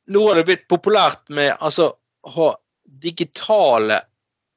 nå 0.07 0.21
har 0.29 0.39
det 0.39 0.47
blitt 0.49 0.69
populært 0.71 1.31
med 1.35 1.57
altså 1.59 1.91
ha 2.35 2.49
digitale 3.03 4.01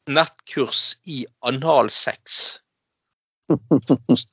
nettkurs 0.08 0.96
i 1.10 1.26
analsex 1.48 2.60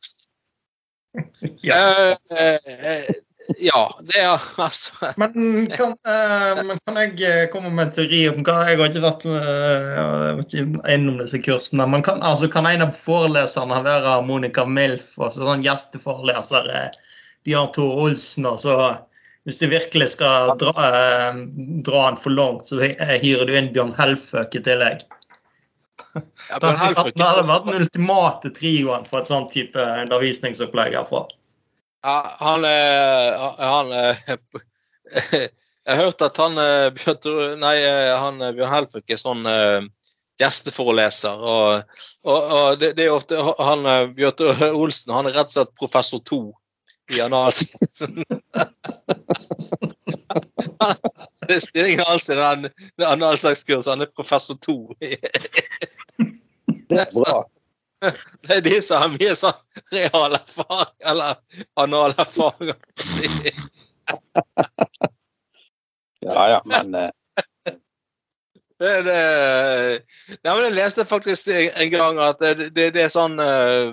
ja. 1.62 1.76
Uh, 2.14 3.14
ja, 3.59 3.99
det 4.01 4.18
er 4.18 4.41
altså 4.57 5.12
Men 5.20 5.66
kan, 5.70 5.93
uh, 6.09 6.64
men 6.64 6.78
kan, 6.87 6.97
jeg 7.18 7.51
komme 7.53 7.70
med 7.70 7.87
en 7.89 7.95
teori 7.99 8.22
om 8.30 8.43
hva 8.47 8.55
Jeg 8.68 8.78
har 8.80 8.89
ikke 8.89 9.05
vært, 9.05 9.24
uh, 9.28 10.41
innom 10.95 11.20
disse 11.20 11.39
kursene. 11.45 11.87
Men 11.91 12.03
kan, 12.07 12.22
altså, 12.24 12.49
kan 12.51 12.66
en 12.66 12.87
av 12.87 12.97
foreleserne 12.97 13.82
være 13.85 14.22
Monica 14.26 14.64
Milf, 14.66 15.12
altså 15.18 15.45
sånn 15.45 15.64
gjesteforeleser 15.66 16.70
Bjørn 17.45 17.72
Tore 17.76 18.09
Olsen? 18.09 18.49
og 18.49 18.59
så 18.62 18.74
hvis 19.45 19.61
du 19.61 19.67
virkelig 19.69 20.09
skal 20.15 20.55
dra, 20.61 20.73
dra 21.85 22.05
den 22.09 22.21
for 22.21 22.33
langt, 22.33 22.67
så 22.67 22.81
hyrer 22.81 23.45
du 23.49 23.53
inn 23.57 23.73
Bjørn 23.75 23.93
Helføk 23.99 24.57
i 24.57 24.65
tillegg. 24.65 25.05
Ja, 26.15 26.61
det, 26.63 26.69
hadde 26.79 27.43
vært 27.49 27.65
den 27.67 27.81
ultimate 27.81 28.51
trioen 28.55 29.03
for 29.09 29.19
et 29.19 29.27
sånt 29.27 29.51
type 29.51 29.83
undervisningsopplegg 30.05 30.95
herfra. 30.95 31.25
Ja, 32.07 32.15
han, 32.39 32.67
han 33.59 33.91
Jeg 35.89 35.99
hørte 35.99 36.29
at 36.31 36.39
han 36.39 36.61
Bjørn, 36.95 37.59
nei, 37.59 37.75
han, 38.15 38.39
Bjørn 38.55 38.75
Helføk 38.77 39.11
er 39.11 39.19
sånn 39.19 39.43
gjesteforeleser. 40.39 41.43
Og, 41.43 41.99
og, 42.23 42.39
og 42.39 42.79
det, 42.79 42.95
det, 43.01 43.09
er 43.09 43.17
ofte 43.17 43.43
han 43.43 43.83
Bjørn 44.15 44.71
Olsen 44.71 45.15
han 45.19 45.31
er 45.31 45.41
rett 45.41 45.51
og 45.51 45.59
slett 45.59 45.75
professor 45.83 46.23
to 46.23 46.45
i 47.13 47.21
analsen. 47.21 48.25
det 51.47 51.57
er 51.57 51.61
stillingen 51.61 52.05
hans 52.07 52.31
i 52.31 52.37
den 52.37 52.71
analslagskursen. 52.99 53.91
Han 53.91 54.01
er 54.01 54.13
professor 54.17 54.55
to. 54.55 54.95
det 56.89 57.01
er 57.01 57.11
bra. 57.13 57.45
Det 58.45 58.57
er 58.57 58.61
de 58.65 58.83
som 58.85 59.01
har 59.01 59.13
mye 59.15 59.35
sånn 59.39 59.61
real 59.95 60.37
erfaring, 60.37 60.97
eller 61.09 61.39
anal 61.81 62.13
erfaring. 62.19 62.75
ja 66.25 66.49
ja, 66.53 66.61
men 66.69 66.95
uh... 66.95 67.09
det, 68.81 68.93
det, 69.07 69.17
ja, 70.43 70.51
men 70.51 70.65
Jeg 70.67 70.77
leste 70.77 71.09
faktisk 71.09 71.49
en 71.55 71.91
gang 71.95 72.21
at 72.21 72.45
det, 72.45 72.71
det, 72.77 72.91
det 72.97 73.07
er 73.07 73.13
sånn 73.13 73.41
uh, 73.41 73.93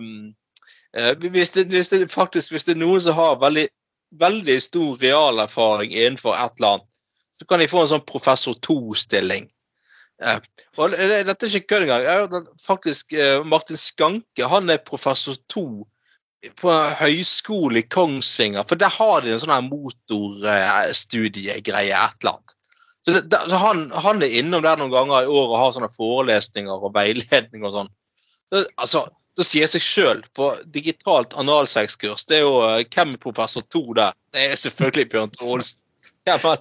hvis, 0.92 1.54
hvis, 1.56 1.90
det, 1.90 2.12
faktisk, 2.12 2.52
hvis 2.52 2.66
det 2.68 2.76
er 2.76 2.82
noen 2.82 3.02
som 3.04 3.16
har 3.16 3.40
veldig, 3.40 3.68
veldig 4.20 4.58
stor 4.64 4.98
realerfaring 5.00 5.94
innenfor 5.96 6.36
et 6.36 6.60
eller 6.60 6.76
annet, 6.76 6.88
så 7.42 7.46
kan 7.50 7.60
de 7.62 7.72
få 7.72 7.80
en 7.82 7.92
sånn 7.96 8.10
professor 8.10 8.54
to-stilling. 8.66 9.46
Uh, 10.22 10.40
og 10.78 10.86
Dette 10.94 11.46
er 11.48 11.56
ikke 11.58 11.72
kødd 11.74 11.84
engang. 11.88 12.46
Faktisk, 12.62 13.14
uh, 13.18 13.42
Martin 13.48 13.80
Skanke 13.80 14.44
han 14.46 14.70
er 14.70 14.78
professor 14.86 15.36
to 15.50 15.88
på 16.62 16.70
høyskole 16.98 17.80
i 17.82 17.90
Kongsvinger. 17.90 18.64
For 18.70 18.76
der 18.78 18.90
har 18.94 19.22
de 19.22 19.32
en 19.34 19.40
sånn 19.42 19.70
motorstudiegreie, 19.70 21.96
et 21.96 22.16
eller 22.22 22.34
annet. 22.36 22.52
Så, 23.02 23.10
det, 23.16 23.22
det, 23.34 23.40
så 23.50 23.58
han, 23.58 23.92
han, 23.98 24.22
er 24.22 24.38
innom 24.42 24.64
der 24.66 24.78
noen 24.78 24.94
ganger 24.94 25.24
i 25.24 25.30
året 25.30 25.50
og 25.50 25.58
har 25.58 25.72
sånne 25.78 25.96
forelesninger 25.96 26.78
og 26.86 26.94
veiledning 26.94 27.62
og 27.66 27.72
sånn. 27.74 27.92
Altså, 28.54 29.00
det 29.40 29.46
sier 29.48 29.70
seg 29.72 29.84
sjøl 29.84 30.22
på 30.36 30.50
digitalt 30.76 31.36
analsexkurs. 31.40 32.26
Det 32.28 32.42
er 32.42 32.44
jo 32.44 32.58
hvem 32.62 33.16
er 33.16 33.22
professor 33.24 33.64
to 33.72 33.84
der? 33.98 34.16
Det 34.36 34.50
er 34.52 34.60
selvfølgelig 34.60 35.10
Bjørn 35.14 35.32
Trålsen. 35.38 35.80
Ja, 36.30 36.36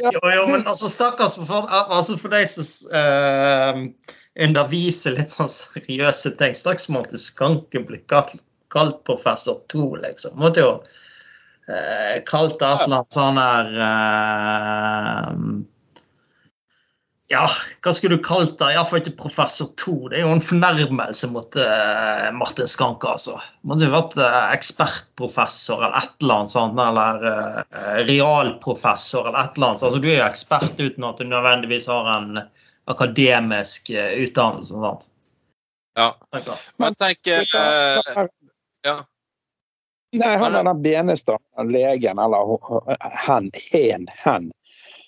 jo, 0.00 0.20
jo, 0.34 0.46
men 0.48 0.66
altså, 0.66 0.88
stakkars 0.88 1.34
for, 1.36 1.68
altså, 1.68 2.16
for 2.16 2.32
deg 2.32 2.46
som 2.48 2.64
uh, 2.94 3.82
underviser 4.46 5.18
litt 5.18 5.34
sånn 5.34 5.50
seriøse 5.52 6.36
ting. 6.38 6.54
Straks 6.56 6.88
måtte 6.92 7.20
Skanken 7.20 7.84
bli 7.88 8.00
kalt, 8.08 8.38
professor 9.04 9.60
to, 9.70 9.90
liksom. 10.00 10.38
Måtte 10.40 10.64
jo 10.64 10.70
uh, 10.78 12.16
kalt 12.30 12.56
et 12.62 12.64
eller 12.86 12.86
annet 12.86 13.18
sånn 13.18 13.38
her 13.42 13.66
uh, 13.82 15.30
ja, 17.32 17.46
hva 17.80 17.92
skulle 17.92 18.18
du 18.18 18.22
kalt 18.24 18.58
det? 18.60 18.74
Iallfall 18.74 19.00
ikke 19.00 19.14
professor 19.22 19.70
to. 19.80 19.94
Det 20.10 20.18
er 20.18 20.26
jo 20.26 20.34
en 20.34 20.44
fornærmelse 20.44 21.30
mot 21.32 21.56
uh, 21.56 22.26
Martin 22.36 22.68
Skanke, 22.68 23.08
altså. 23.14 23.38
Man 23.64 23.80
skulle 23.80 23.96
vært 23.96 24.18
uh, 24.20 24.50
ekspertprofessor 24.52 25.86
eller 25.86 25.96
et 26.02 26.12
eller 26.20 26.42
annet 26.42 26.52
sånt, 26.52 26.82
eller 26.84 27.24
uh, 27.24 28.02
realprofessor 28.10 29.30
eller 29.30 29.40
et 29.40 29.56
eller 29.56 29.70
annet. 29.70 29.86
Altså, 29.88 30.02
du 30.04 30.10
er 30.10 30.18
jo 30.18 30.26
ekspert 30.26 30.76
uten 30.82 31.08
at 31.08 31.22
du 31.22 31.30
nødvendigvis 31.30 31.88
har 31.88 32.12
en 32.12 32.44
akademisk 32.92 33.88
utdannelse. 33.96 34.76
Sant? 34.84 35.08
Ja. 35.96 36.12
Men 36.82 37.00
tenk 37.00 37.24
Ja. 38.84 38.98
Nei, 40.14 40.34
han 40.38 40.54
er 40.54 40.66
den 40.68 40.82
Benestad, 40.84 41.40
legen, 41.66 42.20
eller 42.20 42.52
hen, 43.24 43.48
hen, 43.72 44.04
hen 44.20 44.52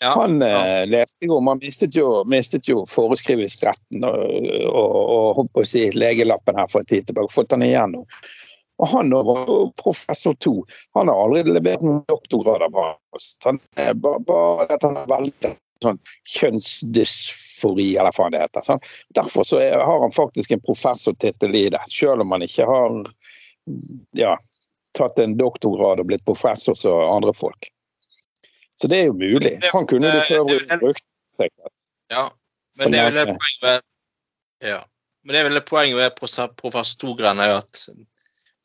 ja, 0.00 0.12
han 0.14 0.40
ja. 0.40 0.56
Eh, 0.66 0.86
leste 0.90 1.28
jo 1.28 1.40
Man 1.40 1.56
Han 1.56 1.62
mistet 1.64 1.96
jo, 1.96 2.24
mistet 2.28 2.68
jo 2.68 2.82
foreskrivingsretten 2.90 4.04
og, 4.04 4.16
og, 4.70 4.96
og, 5.38 5.44
og 5.56 5.68
si, 5.68 5.86
legelappen 5.96 6.58
her 6.58 6.68
for 6.70 6.84
en 6.84 6.90
tid 6.90 7.06
tilbake. 7.08 7.32
Fått 7.32 7.54
den 7.54 7.64
igjen 7.66 7.94
nå. 7.96 8.02
Og 8.76 8.90
han 8.92 9.10
var 9.10 9.46
professor 9.80 10.34
to. 10.44 10.58
Han 10.98 11.08
har 11.08 11.22
aldri 11.22 11.54
levert 11.56 11.84
noen 11.84 12.02
doktorgrader. 12.10 12.74
Han, 13.46 13.60
bare, 14.02 14.18
bare 14.28 14.66
at 14.68 14.84
han 14.84 14.98
har 15.00 15.08
veldig 15.08 15.54
sånn 15.84 16.00
kjønnsdysfori, 16.34 17.88
eller 17.96 18.12
hva 18.16 18.28
det 18.32 18.42
heter. 18.44 18.66
Sånn. 18.66 18.84
Derfor 19.16 19.48
så 19.48 19.62
er, 19.64 19.78
har 19.80 20.04
han 20.04 20.12
faktisk 20.12 20.52
en 20.52 20.64
professortittel 20.64 21.56
i 21.56 21.66
det, 21.72 21.80
selv 21.92 22.24
om 22.24 22.36
han 22.36 22.44
ikke 22.46 22.68
har 22.68 23.00
ja, 24.16 24.36
tatt 24.96 25.18
en 25.24 25.36
doktorgrad 25.38 26.02
og 26.02 26.12
blitt 26.12 26.24
professor 26.28 26.76
som 26.78 27.00
andre 27.00 27.34
folk. 27.36 27.70
Så 28.80 28.90
det 28.92 29.00
er 29.00 29.08
jo 29.10 29.16
mulig. 29.16 29.56
Han 29.72 29.86
kunne 29.88 30.10
du 30.12 30.20
for 30.20 30.42
øvrig 30.42 30.80
brukt. 30.80 31.04
Ja, 32.12 32.28
men 32.78 32.92
det 32.92 33.00
er 33.00 33.10
vel 33.10 33.22
et 33.22 33.32
poeng 33.32 33.56
med 33.62 33.80
ja. 34.64 34.82
Men 35.24 35.34
det 35.34 35.40
er 35.40 35.48
vel 35.48 35.58
et 35.58 35.68
poeng 35.68 35.96
med 35.96 36.14
professor 36.20 36.94
Togren 37.00 37.40
er 37.42 37.58
at 37.58 37.86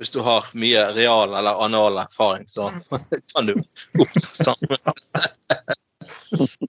hvis 0.01 0.13
du 0.13 0.21
har 0.25 0.47
mye 0.57 0.81
real 0.95 1.33
eller 1.37 1.61
anal 1.61 1.99
erfaring, 2.01 2.47
så 2.49 2.71
kan 3.33 3.45
du 3.45 3.53
oppnå 3.53 4.21
samme. 4.33 4.77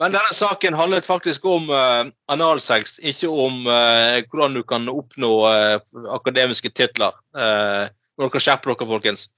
Men 0.00 0.12
denne 0.12 0.34
saken 0.36 0.76
handlet 0.76 1.06
faktisk 1.08 1.44
om 1.48 1.70
uh, 1.70 2.10
analsex, 2.32 2.98
ikke 3.00 3.30
om 3.30 3.64
uh, 3.64 4.20
hvordan 4.28 4.58
du 4.58 4.62
kan 4.68 4.88
oppnå 4.92 5.30
uh, 5.48 5.78
akademiske 6.12 6.72
titler. 6.76 7.16
Uh, 7.36 7.88
dere 8.20 8.42
skjerper 8.42 8.74
dere, 8.74 8.90
folkens. 8.90 9.28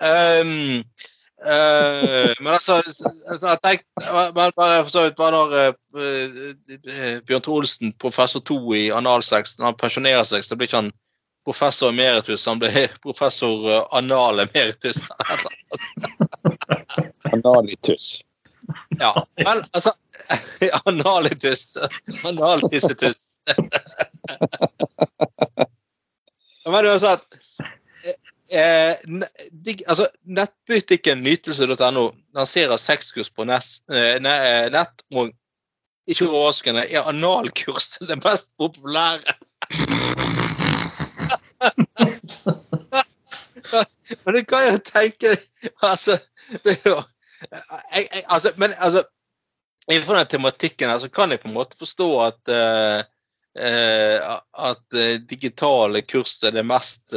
Um, 0.00 0.80
Uh, 1.44 2.32
men 2.40 2.54
altså, 2.54 2.74
altså 3.28 3.48
jeg 3.48 3.58
tenkte, 3.64 3.84
bare 4.32 4.52
for 4.56 4.88
så 4.88 5.02
vidt 5.04 5.16
bare 5.16 5.32
når 5.34 5.74
uh, 5.92 7.20
Bjørn 7.28 7.42
Trolsen, 7.44 7.92
professor 8.00 8.40
to 8.40 8.56
i 8.72 8.90
analsex, 8.94 9.58
når 9.58 9.66
han 9.66 9.80
pensjonerer 9.82 10.24
seg, 10.24 10.44
så 10.44 10.56
blir 10.56 10.66
ikke 10.70 10.82
han 10.86 10.92
professor 11.44 11.88
emeritus, 11.92 12.46
han 12.48 12.58
blir 12.62 12.88
professor 13.04 13.68
uh, 13.68 13.84
anal 13.92 14.40
emeritus. 14.46 14.98
Analitus. 17.34 18.20
Ja. 18.98 19.26
Men 19.44 19.64
altså 19.72 19.90
Analitus. 20.84 21.76
Analtissetus. 22.24 23.28
Men 26.64 26.86
uansett 26.86 27.20
eh, 28.54 28.94
de, 29.50 29.76
altså, 29.86 30.08
Nettbutikken 30.24 31.22
nytelse.no 31.24 32.10
lanserer 32.36 32.76
sexkurs 32.80 33.30
på 33.30 33.44
nest, 33.48 33.82
eh, 33.90 34.20
nett. 34.22 35.04
og 35.14 35.32
ikke 36.06 36.28
overraskende 36.28 36.84
er 36.92 37.08
analkurs 37.08 37.94
det 38.08 38.18
mest 38.24 38.52
populære. 38.60 39.34
Men 44.24 44.34
du 44.36 44.44
kan 44.44 44.66
jo 44.68 44.78
tenke 44.84 45.36
Altså, 45.82 46.18
det 46.64 46.76
er 46.76 46.90
jo 46.90 46.98
jeg, 47.50 48.08
jeg, 48.12 48.22
altså, 48.28 48.52
Men 48.56 48.70
altså 48.78 49.04
Innenfor 49.88 50.16
den 50.16 50.26
tematikken 50.26 50.88
her 50.90 50.98
så 50.98 51.08
kan 51.12 51.30
jeg 51.30 51.40
på 51.42 51.48
en 51.48 51.56
måte 51.56 51.76
forstå 51.76 52.08
at 52.24 52.48
uh, 52.48 53.00
uh, 53.60 54.36
at 54.70 54.96
uh, 54.96 55.20
digitale 55.28 56.00
kurs 56.08 56.38
er 56.40 56.54
det 56.56 56.64
mest 56.64 57.12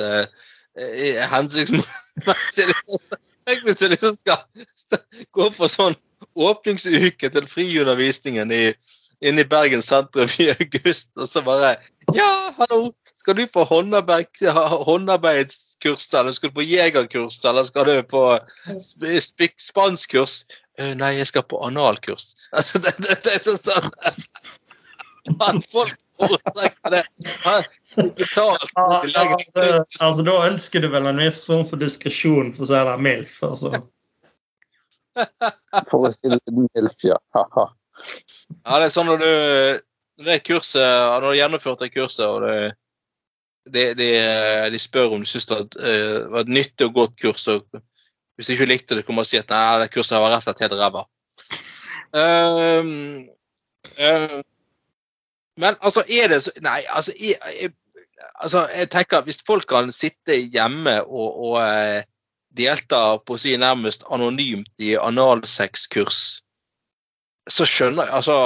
hensiktsmessige. 1.31 2.75
Tenk 3.47 3.63
hvis 3.63 3.79
du 3.79 3.87
liksom 3.87 4.17
skal 4.19 4.43
gå 5.37 5.49
for 5.55 5.71
sånn 5.71 5.95
åpningsuke 6.37 7.29
til 7.31 7.49
friundervisningen 7.49 8.51
i, 8.51 8.63
inne 9.23 9.43
i 9.43 9.49
Bergen 9.49 9.83
sentrum 9.85 10.29
i 10.41 10.49
august, 10.51 11.11
og 11.17 11.29
så 11.31 11.43
bare 11.45 11.77
Ja, 12.15 12.53
hallo! 12.57 12.91
Skal 13.27 13.35
du 13.35 13.43
på 13.51 13.63
håndarbeidskurs, 13.67 16.05
eller 16.15 16.31
skal 16.31 16.49
du 16.49 16.53
på 16.55 16.63
jegerkurs, 16.63 17.45
eller 17.45 17.63
skal 17.67 17.85
du 17.89 18.03
på 18.07 18.39
spanskkurs? 19.59 20.45
Uh, 20.79 20.95
nei, 20.95 21.09
jeg 21.17 21.27
skal 21.27 21.43
på 21.43 21.59
analkurs. 21.65 22.35
Altså, 22.55 22.79
det, 22.79 22.93
det, 23.03 23.23
det, 23.25 23.33
er 23.35 23.39
sånn 23.43 23.91
at 25.43 25.59
folk 25.67 25.91
foretrekker 26.21 26.89
det. 26.95 27.03
Altså, 30.01 30.23
da 30.25 30.35
ønsker 30.45 30.83
du 30.83 30.89
vel 30.93 31.09
en 31.09 31.21
viss 31.21 31.45
form 31.49 31.65
for 31.69 31.81
diskresjon, 31.81 32.53
for 32.55 32.67
å 32.67 32.69
si 32.69 32.81
det 32.89 32.97
mildt. 33.01 33.37
Altså. 33.47 33.73
For 35.89 36.05
å 36.05 36.11
si 36.13 36.29
det 36.29 36.53
mildt, 36.53 37.03
ja. 37.07 37.17
ja, 37.33 38.73
det 38.77 38.85
er 38.85 38.91
sånn 38.93 39.09
når 39.09 39.23
du 39.23 39.31
det 40.27 40.39
kurset, 40.45 40.81
når 40.81 41.21
du 41.21 41.27
har 41.31 41.39
gjennomført 41.39 41.81
det 41.81 41.89
kurset, 41.93 42.25
og 42.25 42.45
det 42.45 42.57
de, 43.73 43.93
de, 43.93 44.09
de, 44.71 44.79
spør 44.79 45.15
om 45.15 45.23
du 45.23 45.27
syns 45.29 45.47
det 45.49 45.57
uh, 45.81 46.27
var 46.31 46.45
et 46.45 46.51
nyttig 46.51 46.87
og 46.87 46.93
godt 46.95 47.15
kurs. 47.21 47.47
og 47.51 47.65
Hvis 48.37 48.49
du 48.49 48.53
ikke 48.55 48.69
likte 48.71 48.97
det, 48.97 49.05
kommer 49.05 49.25
du 49.25 49.27
og 49.27 49.31
si 49.31 49.39
at 49.41 49.51
nei, 49.51 49.81
det 49.81 49.91
kurset 49.93 50.21
var 50.21 50.31
rett 50.31 50.45
og 50.45 50.47
slett 50.47 50.63
helt 50.65 50.77
ræva. 50.79 51.03
Um, 52.15 53.27
um, 53.99 54.37
men 55.59 55.75
altså, 55.81 56.05
er 56.07 56.29
det 56.31 56.39
så 56.45 56.53
Nei, 56.63 56.79
altså 56.87 57.11
jeg, 57.19 57.35
jeg, 57.59 57.73
altså, 58.43 58.65
jeg 58.73 58.89
tenker 58.93 59.19
at 59.19 59.27
hvis 59.29 59.43
folk 59.47 59.67
kan 59.69 59.91
sitte 59.95 60.37
hjemme 60.37 60.99
og, 61.05 61.41
og 61.49 61.57
uh, 61.61 62.01
delta 62.57 63.01
på 63.21 63.35
å 63.35 63.41
si 63.41 63.55
nærmest 63.59 64.07
anonymt 64.13 64.71
i 64.81 64.95
analsexkurs, 64.97 66.21
så 67.47 67.67
skjønner 67.67 68.09
jeg 68.09 68.17
altså 68.17 68.39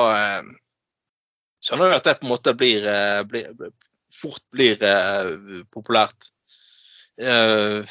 Skjønner 1.62 1.92
jeg 1.92 2.00
at 2.00 2.08
det 2.08 2.14
på 2.18 2.26
en 2.26 2.32
måte 2.32 2.52
blir, 2.58 2.86
blir 3.30 3.72
fort 4.16 4.44
blir 4.54 4.82
eh, 4.84 5.62
populært. 5.74 6.32
Eh, 7.22 7.84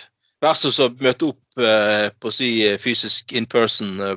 versus 0.42 0.80
å 0.80 0.90
møte 1.00 1.30
opp 1.30 1.60
eh, 1.62 2.08
på 2.18 2.30
å 2.30 2.34
si 2.34 2.50
fysisk 2.80 3.34
in 3.36 3.46
person 3.50 4.00
eh, 4.04 4.16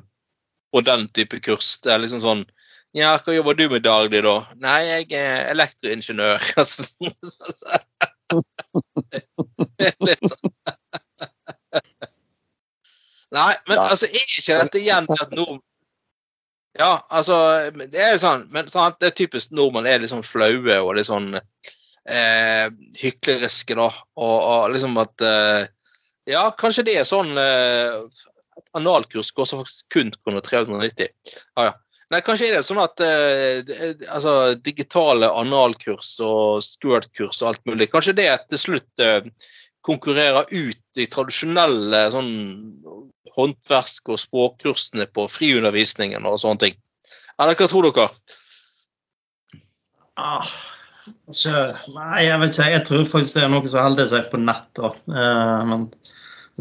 på 0.74 0.82
den 0.86 1.08
type 1.16 1.40
kurs. 1.46 1.76
Det 1.84 1.94
er 1.94 2.04
liksom 2.04 2.24
sånn 2.24 2.46
Ja, 2.94 3.16
hva 3.18 3.34
jobber 3.34 3.58
du 3.58 3.66
med 3.72 3.82
daglig, 3.88 4.22
da? 4.22 4.36
Nei, 4.62 4.82
jeg 4.86 5.08
er 5.18 5.50
elektroingeniør. 5.56 6.38
Sånn. 6.70 6.86
Nei, 13.34 13.54
men 13.68 13.80
altså, 13.82 14.06
er 14.06 14.26
ikke 14.28 14.60
dette 14.62 14.78
igjen 14.82 15.08
at 15.10 15.32
nordmenn 15.34 15.62
Ja, 16.78 16.92
altså, 17.14 17.36
det 17.90 18.02
er 18.02 18.12
jo 18.16 18.22
sånn, 18.24 18.48
men 18.54 18.70
sant, 18.70 19.00
det 19.02 19.08
er 19.10 19.16
typisk 19.18 19.54
nordmenn 19.54 19.90
er 19.90 20.02
litt 20.02 20.14
sånn 20.14 20.26
flaue 20.26 20.78
og 20.80 20.96
litt 20.98 21.10
sånn 21.10 21.30
eh, 21.38 22.66
hykleriske, 23.02 23.74
da. 23.78 23.90
Og, 24.18 24.38
og, 24.38 24.72
liksom 24.74 24.98
at 25.02 25.26
eh, 25.26 25.64
Ja, 26.30 26.44
kanskje 26.58 26.86
det 26.90 26.96
er 27.02 27.10
sånn 27.10 27.32
eh, 27.38 27.94
Analkurs 28.78 29.34
koster 29.34 29.62
faktisk 29.62 29.86
kun 29.94 30.10
kroner 30.22 30.42
390. 30.46 31.10
Ah, 31.58 31.66
ja. 31.70 31.74
Nei, 32.14 32.22
kanskje 32.22 32.52
er 32.52 32.60
det 32.60 32.68
sånn 32.68 32.82
at 32.84 33.02
eh, 33.02 33.72
altså, 34.14 34.54
digitale 34.62 35.32
analkurs 35.34 36.12
og 36.22 36.62
Stuart-kurs 36.62 37.42
og 37.42 37.50
alt 37.50 37.64
mulig, 37.70 37.90
kanskje 37.90 38.16
det 38.20 38.30
til 38.52 38.62
slutt 38.62 39.04
eh, 39.04 39.26
konkurrerer 39.84 40.46
ut 40.52 40.82
de 40.96 41.08
tradisjonelle 41.10 42.04
sånn 42.14 42.32
håndverk- 43.34 44.14
og 44.14 44.22
språkkursene 44.22 45.10
på 45.10 45.26
friundervisningen 45.32 46.30
og 46.30 46.38
sånne 46.44 46.68
ting. 46.68 46.80
Eller 47.42 47.58
hva 47.58 47.68
tror 47.72 47.90
dere? 47.90 48.08
Ah, 50.22 50.54
Altså, 51.28 51.52
nei, 51.92 52.26
jeg 52.28 52.40
vet 52.40 52.58
ikke. 52.58 52.70
Jeg 52.72 52.84
tror 52.88 53.08
faktisk 53.10 53.38
det 53.38 53.44
er 53.46 53.50
noe 53.52 53.68
som 53.70 53.88
holder 53.88 54.10
seg 54.12 54.28
på 54.32 54.40
nett. 54.40 54.70
da. 54.80 54.92
Eh, 55.12 55.64
men 55.68 55.88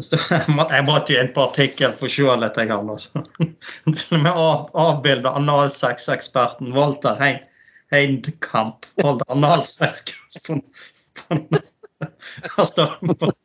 jeg 0.01 0.85
måtte 0.87 1.13
jo 1.13 1.19
inn 1.21 1.33
på 1.35 1.43
artikkel 1.45 1.91
for 1.97 2.05
å 2.09 2.13
se 2.13 2.23
litt. 2.41 2.57
Jeg 2.57 2.69
har 2.71 2.81
altså. 2.81 3.21
Til 3.97 4.15
og 4.17 4.21
med 4.25 4.33
av, 4.33 4.59
avbilde 4.73 5.29
analsexeksperten 5.29 6.73
Walter 6.73 7.15
Hein, 7.19 7.39
Heindkamp 7.93 8.85
holdt 9.03 9.21
analsex 9.29 10.03
på, 10.47 10.53
Han 11.29 11.45
Hva 12.55 12.63
står 12.65 12.89
det 13.05 13.15
på? 13.21 13.27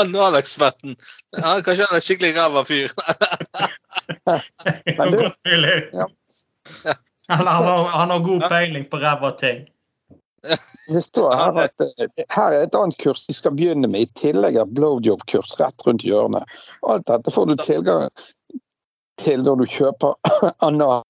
Analeksperten. 0.00 0.96
Ja, 1.36 1.60
kanskje 1.64 1.86
han 1.86 1.96
er 1.96 2.00
skikkelig 2.04 2.36
ræva 2.36 2.64
fyr. 2.66 2.90
Eller 5.50 5.76
han 7.30 7.46
har, 7.46 7.84
han 7.94 8.10
har 8.10 8.18
god 8.26 8.42
peiling 8.50 8.84
på 8.90 8.96
ræva 8.98 9.30
ting. 9.40 9.58
Det 10.90 11.02
står 11.02 11.34
her 11.36 11.58
at 11.64 11.84
eh, 11.84 12.24
her 12.34 12.54
er 12.56 12.64
et 12.64 12.74
annet 12.74 12.98
kurs 12.98 13.26
de 13.26 13.34
skal 13.36 13.54
begynne 13.54 13.88
med, 13.90 14.06
i 14.06 14.18
tillegg 14.18 14.56
er 14.58 14.70
blowjob-kurs 14.74 15.54
rett 15.60 15.86
rundt 15.86 16.04
hjørnet. 16.06 16.46
Alt 16.88 17.06
dette 17.10 17.34
får 17.34 17.50
du 17.50 17.54
tilgang 17.60 18.08
til 19.20 19.44
når 19.46 19.62
du 19.62 19.66
kjøper 19.70 20.16
anal. 20.68 21.04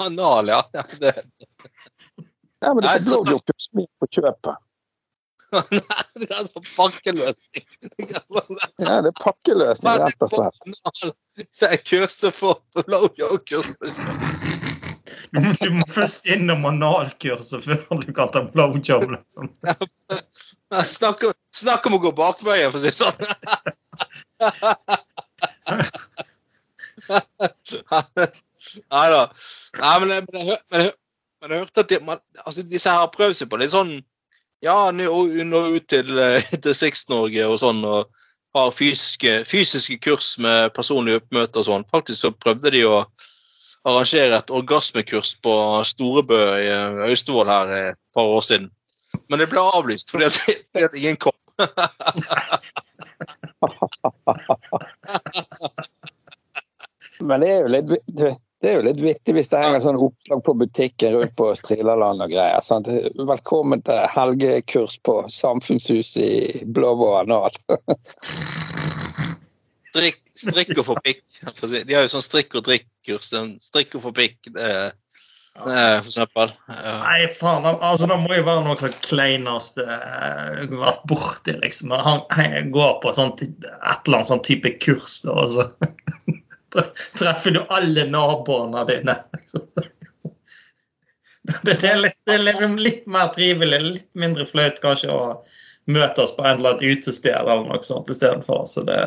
Anal, 0.00 0.50
ja. 0.50 0.62
Det... 0.98 1.14
Ja, 2.60 2.74
men 2.74 2.82
det 2.84 2.90
er 2.90 3.06
blowjob-kurs 3.06 3.70
på 3.76 4.10
kjøpet. 4.18 4.66
Nei, 5.74 6.02
det 6.14 6.28
er 6.28 6.36
altså 6.38 6.62
pakkeløsning. 6.76 7.64
ja, 7.98 9.00
det 9.02 9.10
er 9.10 9.16
pakkeløsning, 9.18 10.04
rett 10.04 10.26
og 10.26 10.30
slett. 10.30 10.68
Det 11.40 11.72
er 11.72 11.80
kurset 11.82 12.36
for 12.36 12.62
blowjob-kurs. 12.78 13.74
Du 15.34 15.70
må 15.74 15.84
først 15.90 16.26
innom 16.30 16.64
analkurset 16.66 17.64
før 17.64 18.00
du 18.02 18.12
kan 18.14 18.30
ta 18.34 18.40
blowjob. 18.50 19.04
Liksom. 19.14 19.44
Snakk, 20.86 21.24
snakk 21.54 21.86
om 21.88 21.96
å 21.96 22.02
gå 22.02 22.10
bakveien, 22.14 22.70
for 22.70 22.78
å 22.78 22.82
si 22.82 22.90
det 22.90 22.98
sånn. 22.98 23.18
Nei 28.94 29.06
da. 29.10 29.22
Nei, 29.80 29.96
men, 30.02 30.08
jeg, 30.14 30.22
men, 30.30 30.40
jeg, 30.46 30.58
men, 30.70 30.80
jeg, 30.84 30.92
men 31.42 31.48
jeg 31.50 31.58
hørte 31.64 31.82
at 31.82 31.90
de, 31.90 31.98
man, 32.06 32.18
altså, 32.44 32.60
disse 32.70 32.86
her 32.86 33.02
har 33.02 33.10
prøvd 33.14 33.34
seg 33.40 33.50
på 33.50 33.58
litt 33.58 33.74
sånn 33.74 33.92
ja, 34.62 34.76
nå 34.92 35.08
ut 35.10 35.86
til, 35.88 36.18
eh, 36.20 36.44
til 36.60 36.74
Six-Norge 36.76 37.46
og 37.48 37.58
sånn, 37.62 37.80
og 37.88 38.10
har 38.56 38.72
fysiske, 38.74 39.40
fysiske 39.48 39.96
kurs 40.04 40.34
med 40.42 40.74
personlige 40.76 41.20
oppmøter 41.22 41.62
og 41.62 41.68
sånn. 41.68 41.86
Faktisk 41.92 42.26
så 42.26 42.32
prøvde 42.34 42.72
de 42.74 42.84
å 42.86 43.04
arrangere 43.88 44.36
et 44.36 44.50
orgasmekurs 44.50 45.34
på 45.44 45.54
Storebø 45.88 46.40
i 46.60 46.68
eh, 46.68 47.08
Austevoll 47.08 47.48
her 47.50 47.66
et 47.78 47.98
par 48.14 48.26
år 48.28 48.40
siden. 48.46 48.70
Men 49.28 49.38
det 49.42 49.48
ble 49.50 49.60
avlyst 49.74 50.10
fordi 50.12 50.24
at, 50.28 50.36
fordi 50.72 50.84
at 50.84 50.94
ingen 51.00 51.18
kom. 51.20 51.38
Men 57.20 57.40
det 57.42 57.50
er 57.52 57.60
jo 57.60 57.68
litt 57.68 57.90
det 58.60 58.68
er 58.68 58.74
jo 58.76 58.84
litt 58.84 59.00
vittig 59.00 59.32
hvis 59.36 59.48
det 59.52 59.60
henger 59.62 59.80
sånn 59.80 59.98
oppslag 60.04 60.40
på 60.44 60.52
butikken 60.60 61.14
rundt 61.16 61.32
på 61.36 61.46
Strilaland 61.56 62.20
og 62.20 62.28
greier. 62.32 62.60
Sant? 62.64 62.88
Velkommen 63.16 63.80
til 63.88 64.00
helgekurs 64.12 64.98
på 65.08 65.14
Samfunnshuset 65.32 66.20
i 66.20 66.66
Blåvå 66.68 67.08
anal. 67.22 67.56
strikk, 70.40 70.72
og 70.78 70.86
få 70.88 70.96
pikk. 71.04 71.22
De 71.68 71.94
har 71.94 72.06
jo 72.06 72.12
sånn 72.14 72.24
strikk 72.24 72.56
og 72.58 72.66
drikk-kurs. 72.68 73.30
Strikk 73.64 73.96
og 73.98 74.04
få 74.08 74.12
pikk. 74.16 74.50
For 75.60 76.06
eksempel. 76.06 76.52
Nei, 76.70 77.26
faen. 77.34 77.66
altså 77.66 78.06
Det 78.08 78.18
må 78.22 78.36
jo 78.38 78.46
være 78.46 78.64
noe 78.64 78.76
av 78.76 78.84
det 78.86 78.92
kleineste 79.04 79.84
jeg 79.84 80.68
har 80.70 80.76
vært 80.84 81.06
borti. 81.10 81.56
liksom. 81.58 81.94
Han, 82.06 82.70
går 82.72 83.00
på 83.02 83.14
sånt, 83.16 83.42
et 83.42 83.66
eller 83.66 84.20
annet 84.20 84.30
sånn 84.30 84.44
type 84.46 84.76
kurs, 84.84 85.20
da, 85.26 85.34
og 85.34 85.50
så 85.54 85.66
treffer 87.18 87.56
du 87.56 87.64
alle 87.68 88.06
naboene 88.08 88.86
dine. 88.88 89.16
liksom. 89.36 89.66
Det 91.64 91.74
er, 91.82 91.98
litt, 91.98 92.18
det 92.28 92.36
er 92.36 92.44
liksom 92.44 92.76
litt 92.78 93.06
mer 93.10 93.32
trivelig, 93.34 93.80
litt 93.82 94.08
mindre 94.18 94.46
flaut 94.46 94.78
kanskje 94.84 95.10
å 95.10 95.22
møtes 95.90 96.34
på 96.36 96.44
en 96.44 96.60
eller 96.60 96.76
annet 96.76 96.98
utested 96.98 97.34
eller 97.34 97.64
noe 97.66 97.80
sånt 97.82 98.10
istedenfor. 98.12 98.66
Så 98.70 98.84
det 98.86 99.00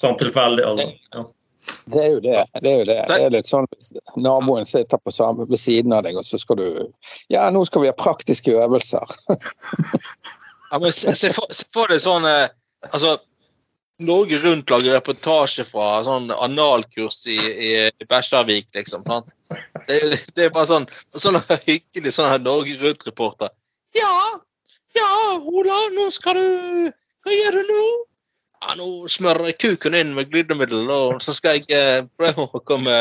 sånn 0.00 0.18
tilfeldig. 0.20 0.64
Altså. 0.66 0.88
Ja. 1.14 1.26
Det 1.92 2.00
er 2.00 2.10
jo 2.14 2.20
det. 2.24 2.44
Det 2.62 2.70
er 2.70 2.78
jo 2.78 2.86
det. 2.88 2.98
Det 3.08 3.16
er 3.20 3.32
litt 3.34 3.48
sånn 3.48 3.66
hvis 3.74 3.92
naboen 4.16 4.68
sitter 4.68 5.00
på 5.02 5.12
samme, 5.14 5.46
ved 5.50 5.60
siden 5.60 5.92
av 5.94 6.04
deg, 6.06 6.16
og 6.18 6.26
så 6.26 6.40
skal 6.40 6.60
du 6.60 6.68
Ja, 7.32 7.48
nå 7.52 7.64
skal 7.68 7.84
vi 7.84 7.90
ha 7.90 7.96
praktiske 7.96 8.54
øvelser. 8.56 9.16
ja, 10.70 10.78
men 10.78 10.92
se, 10.94 11.14
se, 11.18 11.32
for, 11.36 11.50
se 11.52 11.68
for 11.74 11.92
deg 11.92 12.02
sånn 12.02 12.26
eh, 12.28 12.48
Altså, 12.88 13.18
Norge 14.00 14.38
Rundt 14.40 14.70
lager 14.72 14.96
reportasje 14.96 15.66
fra 15.68 15.98
sånn 16.06 16.30
analkurs 16.32 17.20
i, 17.28 17.36
i, 17.36 17.72
i 17.92 18.06
Bæsjarvik, 18.08 18.70
liksom. 18.72 19.04
Sant? 19.04 19.28
Det, 19.84 19.98
det, 20.36 20.46
er 20.46 20.54
bare 20.54 20.70
sånn 20.70 20.86
sånn 21.12 21.36
hyggelig 21.66 22.14
sånn 22.16 22.30
her 22.30 22.40
Norge 22.40 22.78
Rundt-reporter. 22.80 23.52
Ja, 23.96 24.40
ja, 24.96 25.10
Ola, 25.36 25.82
nå 25.92 26.08
skal 26.14 26.38
du 26.38 26.88
Hva 27.20 27.34
gjør 27.34 27.60
du 27.60 27.68
nå? 27.68 27.82
Ja, 28.60 28.74
nå 28.76 29.08
smører 29.08 29.50
jeg 29.50 29.58
kuken 29.64 29.96
inn 29.96 30.14
med 30.16 30.30
glidemiddel, 30.32 30.90
og 30.92 31.22
så 31.24 31.34
skal 31.36 31.58
jeg 31.58 31.64
eh, 31.76 32.06
prøve 32.20 32.48
å 32.48 32.64
komme 32.64 32.96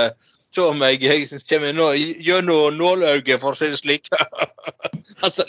Se 0.50 0.64
om 0.66 0.80
jeg, 0.82 1.04
jeg 1.04 1.28
kommer 1.46 1.76
nå, 1.78 1.92
gjennom 2.26 2.74
nålauget, 2.74 3.38
for 3.42 3.54
å 3.54 3.58
si 3.58 3.68
det 3.70 3.78
slik. 3.78 4.10
altså, 5.26 5.46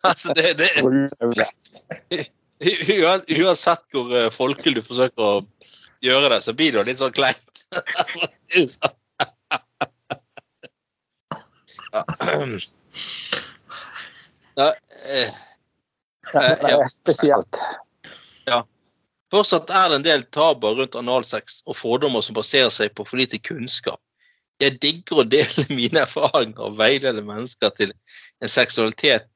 altså, 0.00 0.32
det, 0.32 0.56
det 0.56 0.70
Uansett 2.60 3.84
hvor 3.92 4.08
uh, 4.12 4.30
folkelig 4.32 4.80
du 4.80 4.82
forsøker 4.86 5.20
å 5.26 5.42
gjøre 6.04 6.32
det, 6.32 6.40
så 6.44 6.52
blir 6.56 6.72
det 6.78 6.86
litt 6.88 7.00
sånn 7.02 7.12
kleint. 7.12 7.64
ja. 14.56 14.72
Eh, 15.12 15.30
det 16.32 16.72
er 16.72 16.88
spesielt. 16.96 17.60
Ja. 18.48 18.64
Fortsatt 19.30 19.70
er 19.70 19.90
det 19.90 19.98
en 20.00 20.06
del 20.06 20.22
tabuer 20.34 20.80
rundt 20.80 20.96
analsex 20.98 21.60
og 21.66 21.76
fordommer 21.78 22.24
som 22.26 22.36
baserer 22.38 22.70
seg 22.74 22.94
på 22.96 23.06
for 23.06 23.20
lite 23.20 23.38
kunnskap. 23.38 24.00
Jeg 24.60 24.80
digger 24.82 25.22
å 25.22 25.28
dele 25.28 25.66
mine 25.80 26.02
erfaringer 26.04 26.66
og 26.66 26.78
veilede 26.80 27.22
mennesker 27.24 27.72
til 27.78 27.94
en 28.42 28.52
seksualitet 28.52 29.28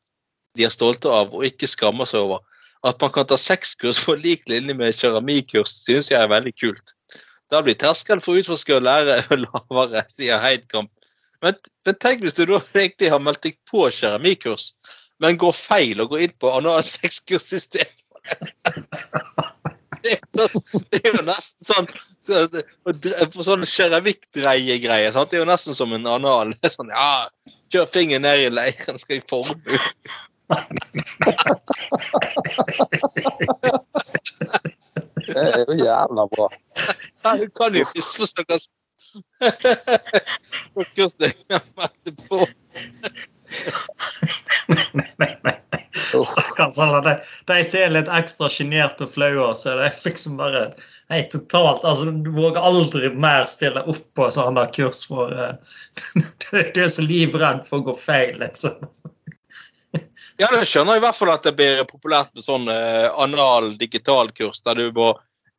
de 0.54 0.66
er 0.66 0.74
stolte 0.74 1.10
av 1.10 1.32
og 1.34 1.46
ikke 1.46 1.70
skammer 1.70 2.06
seg 2.08 2.26
over. 2.26 2.42
At 2.86 3.00
man 3.00 3.12
kan 3.14 3.26
ta 3.26 3.38
sexkurs 3.40 4.02
på 4.04 4.14
lik 4.20 4.44
linje 4.50 4.74
med 4.76 4.94
keramikkurs, 4.94 5.80
synes 5.86 6.10
jeg 6.12 6.20
er 6.20 6.30
veldig 6.30 6.52
kult. 6.60 6.92
Da 7.50 7.62
blir 7.64 7.78
terskelen 7.80 8.22
for 8.22 8.34
å 8.34 8.42
utforske 8.42 8.76
og 8.76 8.84
lære 8.84 9.22
lavere, 9.46 10.04
sier 10.14 10.42
Heidkamp. 10.42 10.92
Men, 11.44 11.56
men, 11.86 11.96
tenk 12.00 12.22
hvis 12.24 12.36
du 12.38 12.44
da 12.48 12.60
egentlig 12.74 13.10
har 13.12 13.22
meldt 13.22 13.42
deg 13.44 13.58
på 13.70 13.88
keramikkurs, 13.92 14.70
men 15.22 15.40
går 15.40 15.54
feil 15.56 16.02
og 16.02 16.12
går 16.12 16.26
inn 16.26 16.38
på 16.40 16.52
analsexkurs 16.60 17.52
i 17.56 17.62
stedet. 17.62 18.00
det, 20.04 21.00
er 21.00 21.10
jo 21.10 21.22
nesten 21.24 21.64
sånn 21.66 21.88
på 23.34 23.44
sånn 23.44 23.64
keramikkdreiegreie. 23.68 25.10
Det 25.12 25.36
er 25.36 25.42
jo 25.42 25.48
nesten 25.48 25.76
som 25.76 25.92
en 25.96 26.06
anal. 26.08 26.52
Sånn, 26.74 26.92
ja, 26.92 27.26
kjør 27.72 27.90
fingeren 27.90 28.24
ned 28.26 28.46
i 28.46 28.48
leiren, 28.52 28.98
skal 29.00 29.18
jeg 29.18 29.26
forme 29.30 29.56
Det 35.24 35.40
er 35.40 35.64
jo 35.64 35.74
jævla 35.80 36.26
bra. 36.32 36.46
Ja, 37.24 37.30
du 37.40 37.46
kan 37.56 37.74
jo 37.74 37.84
misforstå 37.94 38.44
hva 38.48 38.58
Kurs 40.94 41.14
deg 41.22 41.32
på. 42.28 42.38
Nei, 44.68 44.86
nei, 45.20 45.32
nei. 45.44 45.83
Stakkars 45.94 46.78
alle. 46.78 47.00
De, 47.04 47.14
de 47.52 47.60
som 47.64 47.80
er 47.80 47.94
litt 47.94 48.10
ekstra 48.10 48.50
sjenerte 48.50 49.06
og 49.06 49.14
flaue, 49.14 49.52
så 49.58 49.74
er 49.74 49.82
det 49.82 49.92
liksom 50.08 50.38
bare 50.40 50.68
Nei, 51.12 51.20
totalt 51.28 51.84
altså, 51.84 52.08
Du 52.24 52.30
våger 52.32 52.64
aldri 52.64 53.10
mer 53.12 53.44
stille 53.50 53.82
opp 53.92 54.04
på 54.16 54.28
sånne 54.32 54.64
kurs 54.72 55.02
for 55.08 55.32
uh, 55.40 55.52
Du 56.48 56.80
er 56.80 56.88
så 56.88 57.04
livredd 57.04 57.66
for 57.68 57.82
å 57.82 57.90
gå 57.90 57.96
feil, 58.06 58.38
liksom. 58.42 58.80
Ja, 60.40 60.48
det 60.50 60.64
skjønner 60.66 60.98
i 60.98 61.02
hvert 61.04 61.14
fall 61.14 61.30
at 61.30 61.44
det 61.46 61.52
blir 61.54 61.84
populært 61.86 62.32
med 62.34 62.42
sånn 62.42 62.64
uh, 62.66 63.06
anal 63.22 63.68
digitalkurs, 63.78 64.64
der 64.66 64.80
du 64.80 64.88
må 64.96 65.12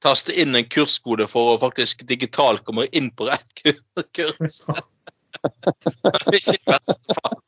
taste 0.03 0.35
inn 0.35 0.57
en 0.57 0.67
kurskode 0.67 1.29
for 1.31 1.53
å 1.53 1.61
faktisk 1.61 2.03
digitalt 2.09 2.65
komme 2.67 2.83
inn 2.91 3.07
på 3.15 3.29
rett 3.29 3.63
kurs. 4.11 4.59
det 4.67 6.11
er 6.11 6.37
ikke 6.41 6.59
verste 6.73 7.17
fall. 7.21 7.39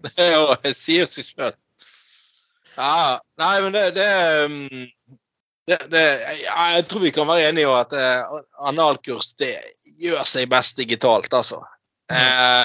Det 0.00 0.26
er 0.26 0.34
jo, 0.34 0.42
jeg 0.64 0.76
sier 0.80 1.08
seg 1.12 1.28
sjøl. 1.28 1.54
Ja, 2.76 3.20
nei, 3.38 3.60
men 3.62 3.72
det, 3.72 3.90
det, 3.90 4.44
um, 4.44 4.86
det, 5.66 5.78
det 5.90 6.04
ja, 6.44 6.70
Jeg 6.76 6.84
tror 6.88 7.00
vi 7.00 7.10
kan 7.14 7.28
være 7.28 7.48
enige 7.48 7.68
om 7.68 7.76
at 7.78 7.92
uh, 7.92 8.40
analkurs 8.70 9.34
det 9.40 9.54
gjør 10.00 10.24
seg 10.28 10.50
best 10.50 10.76
digitalt, 10.80 11.34
altså. 11.34 11.62
Uh, 12.12 12.64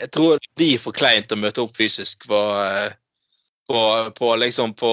jeg 0.00 0.10
tror 0.12 0.40
det 0.40 0.50
blir 0.58 0.78
for 0.82 0.96
kleint 0.96 1.32
å 1.32 1.38
møte 1.38 1.62
opp 1.62 1.76
fysisk 1.76 2.26
på, 2.28 2.34
uh, 2.36 2.90
på, 3.70 3.80
på 4.18 4.32
liksom 4.42 4.74
på 4.78 4.92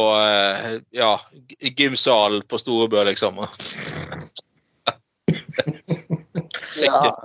ja, 0.93 1.13
gymsalen 1.61 2.41
på 2.49 2.57
Storebø, 2.61 3.03
liksom. 3.09 3.41
ja. 6.83 7.15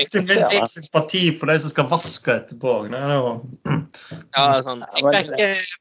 Ikke 0.00 0.20
minst 0.28 0.74
sympati 0.74 1.38
for 1.38 1.46
de 1.50 1.58
som 1.60 1.72
skal 1.72 1.88
vaske 1.92 2.36
etterpå. 2.40 2.74
Ja, 2.92 4.44
sånn. 4.64 4.84
Jeg 5.00 5.24
fikk 5.30 5.80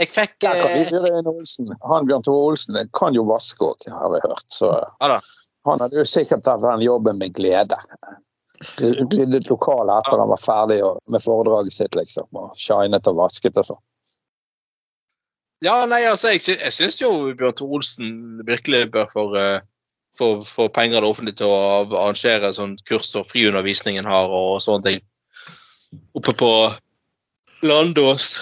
jeg 0.00 0.10
fikk 0.14 0.46
Olsen. 1.28 1.70
Han 1.86 2.08
Bjørn 2.08 2.24
Tore 2.26 2.50
Olsen 2.52 2.80
kan 2.96 3.16
jo 3.16 3.26
vaske 3.28 3.64
òg, 3.66 3.86
har 3.92 4.16
jeg 4.16 4.24
hørt. 4.26 4.48
Så 4.52 4.72
ja, 4.72 5.20
han 5.68 5.84
hadde 5.84 6.00
jo 6.00 6.06
sikkert 6.08 6.44
tatt 6.46 6.64
den 6.64 6.84
jobben 6.84 7.20
med 7.20 7.36
glede. 7.36 7.78
Ryddet 8.80 9.48
lokalet 9.48 10.02
etter 10.02 10.20
han 10.20 10.32
var 10.32 10.40
ferdig 10.40 10.80
med 11.08 11.24
foredraget 11.24 11.76
sitt, 11.76 11.96
liksom. 11.96 12.28
Og 12.36 12.56
shinet 12.60 13.08
og 13.08 13.20
vasket 13.22 13.60
og 13.60 13.70
sånn. 13.72 13.82
Ja, 15.64 15.82
nei, 15.84 16.00
altså, 16.08 16.32
jeg, 16.32 16.56
jeg 16.56 16.72
syns 16.72 17.00
jo 17.00 17.12
Bjørn 17.36 17.56
Tore 17.56 17.80
Olsen 17.80 18.14
virkelig 18.48 18.86
bør 18.94 19.10
få 19.12 19.26
uh, 19.36 19.58
få 20.44 20.68
penger 20.68 20.96
av 20.96 21.02
det 21.02 21.10
offentlige 21.10 21.40
til 21.40 21.50
å 21.50 21.60
arrangere 21.84 22.52
sånn 22.54 22.76
kurs 22.88 23.10
som 23.10 23.24
friundervisningen 23.24 24.08
har 24.08 24.28
og 24.28 24.60
sånne 24.62 24.86
ting. 24.86 25.04
Oppe 26.18 26.34
på 26.36 26.50
Landås. 27.66 28.38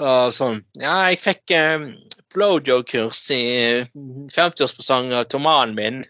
Og 0.00 0.32
sånn 0.32 0.62
Ja, 0.80 0.94
jeg 1.10 1.20
fikk 1.20 1.52
eh, 1.54 1.88
blowjob-kurs 2.34 3.22
i 3.34 3.42
50-årspresang 4.32 5.12
av 5.18 5.26
Tomanen 5.32 5.74
min. 5.76 6.04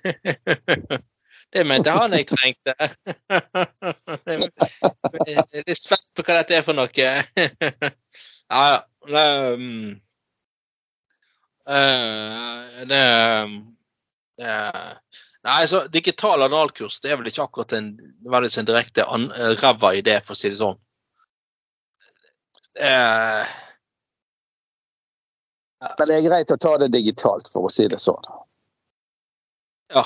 det 1.54 1.64
mente 1.66 1.94
han 1.96 2.14
jeg 2.14 2.28
trengte. 2.30 2.74
jeg 4.28 5.38
er 5.40 5.64
litt 5.64 5.80
spent 5.80 6.06
på 6.14 6.26
hva 6.26 6.40
dette 6.40 6.58
er 6.58 6.66
for 6.66 6.76
noe. 6.76 6.90
ja. 8.50 8.66
Um, 9.10 9.96
uh, 11.64 12.84
det, 12.84 13.04
uh, 14.44 14.90
Nei, 15.48 15.62
så 15.64 15.86
Digital 15.88 16.44
analkurs 16.44 16.98
det 17.00 17.14
er 17.14 17.16
vel 17.16 17.30
ikke 17.30 17.46
akkurat 17.46 17.72
en, 17.78 17.94
en 18.28 18.68
direkte 18.68 19.06
ræva 19.62 19.94
idé, 19.96 20.18
for 20.20 20.36
å 20.36 20.38
si 20.38 20.52
det 20.52 20.60
sånn. 20.60 20.76
Uh, 22.76 23.40
men 25.80 26.08
det 26.08 26.16
er 26.16 26.26
greit 26.26 26.52
å 26.52 26.58
ta 26.60 26.74
det 26.80 26.90
digitalt, 26.92 27.48
for 27.48 27.68
å 27.68 27.72
si 27.72 27.86
det 27.88 28.00
sånn. 28.02 28.26
Ja. 29.94 30.04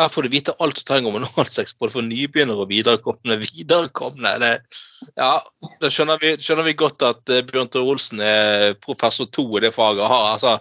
Her 0.00 0.08
får 0.08 0.26
du 0.26 0.32
vite 0.32 0.54
alt 0.64 0.78
du 0.78 0.82
trenger 0.86 1.10
om 1.10 1.18
analsex, 1.20 1.74
både 1.76 1.94
for 1.98 2.06
nybegynnere 2.06 2.64
og 2.64 2.70
viderekomne. 2.70 3.36
viderekomne 3.42 4.32
det, 4.40 4.52
ja, 5.18 5.32
Da 5.82 5.92
skjønner 5.92 6.20
vi, 6.22 6.34
skjønner 6.40 6.66
vi 6.66 6.76
godt 6.82 7.04
at 7.04 7.22
uh, 7.28 7.42
Bjørn 7.46 7.68
Tore 7.68 7.94
Olsen 7.94 8.22
er 8.24 8.74
professor 8.80 9.28
to 9.28 9.44
i 9.58 9.64
det 9.64 9.74
faget. 9.76 10.06
Ha, 10.08 10.20
altså, 10.34 10.56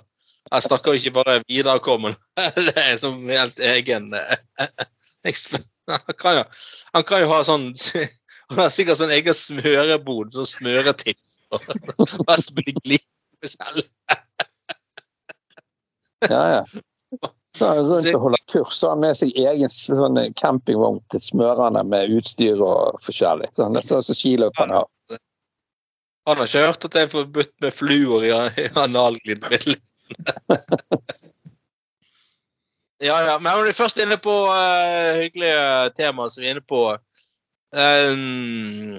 jeg 0.49 0.67
snakker 0.67 0.97
ikke 0.97 1.15
bare 1.21 1.39
viderekommende, 1.47 2.19
det 2.69 2.77
er 2.83 2.97
som 2.99 3.19
helt 3.29 3.59
egen 3.73 4.13
uh, 4.17 4.35
han, 5.89 6.15
kan 6.19 6.41
jo, 6.41 6.43
han 6.93 7.05
kan 7.07 7.23
jo 7.23 7.31
ha 7.31 7.43
sånn 7.47 7.71
han 8.49 8.63
har 8.65 8.73
sikkert 8.73 8.99
sånn 8.99 9.13
egen 9.13 9.37
smørebod 9.37 10.33
som 10.33 10.47
smører 10.49 10.95
til. 10.97 11.17
Mest 12.29 12.53
blir 12.57 12.73
glidemiddel. 12.81 13.83
ja, 16.29 16.43
ja. 16.57 16.63
Så 17.57 17.65
er 17.65 17.79
han 17.79 17.87
rundt 17.89 18.13
og 18.13 18.23
holder 18.23 18.41
kurs, 18.51 18.75
så 18.77 18.87
har 18.87 18.95
han 18.95 19.03
med 19.03 19.17
seg 19.17 19.39
egen 19.41 19.71
sånn 19.73 20.19
campingvogn 20.39 20.99
til 21.11 21.23
smørerne 21.23 21.81
med 21.89 22.13
utstyr 22.19 22.61
og 22.61 22.99
forskjellig. 23.03 23.49
Sånn, 23.57 23.77
sånn 23.85 24.05
så 24.05 24.15
skiløperne 24.15 24.79
har. 24.79 25.19
Han 26.29 26.37
har 26.37 26.49
ikke 26.49 26.67
hørt 26.67 26.85
at 26.85 26.93
det 26.93 27.01
er 27.01 27.11
forbudt 27.11 27.53
med 27.63 27.73
fluor 27.73 28.25
i 28.25 28.31
analglidemiddel. 28.77 29.79
ja, 33.07 33.17
ja. 33.25 33.35
Men 33.41 33.63
vi 33.63 33.73
er 33.73 33.77
først 33.77 34.01
inne 34.03 34.19
på 34.21 34.35
uh, 34.45 35.17
hyggelige 35.17 35.89
temaer 35.97 36.29
som 36.29 36.43
vi 36.43 36.51
er 36.51 36.57
inne 36.57 36.65
på 36.65 36.83
um, 37.75 38.95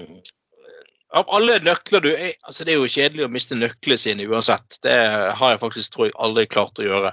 Av 1.11 1.27
alle 1.35 1.57
nøkler 1.65 2.03
du 2.03 2.09
altså 2.15 2.63
Det 2.63 2.73
er 2.73 2.79
jo 2.79 2.91
kjedelig 2.91 3.25
å 3.25 3.31
miste 3.31 3.57
nøklene 3.57 3.99
sine 3.99 4.27
uansett. 4.31 4.77
Det 4.83 4.95
har 5.37 5.53
jeg 5.53 5.63
faktisk 5.63 5.95
tror 5.95 6.07
jeg 6.07 6.19
aldri 6.23 6.45
klart 6.47 6.79
å 6.79 6.87
gjøre. 6.87 7.11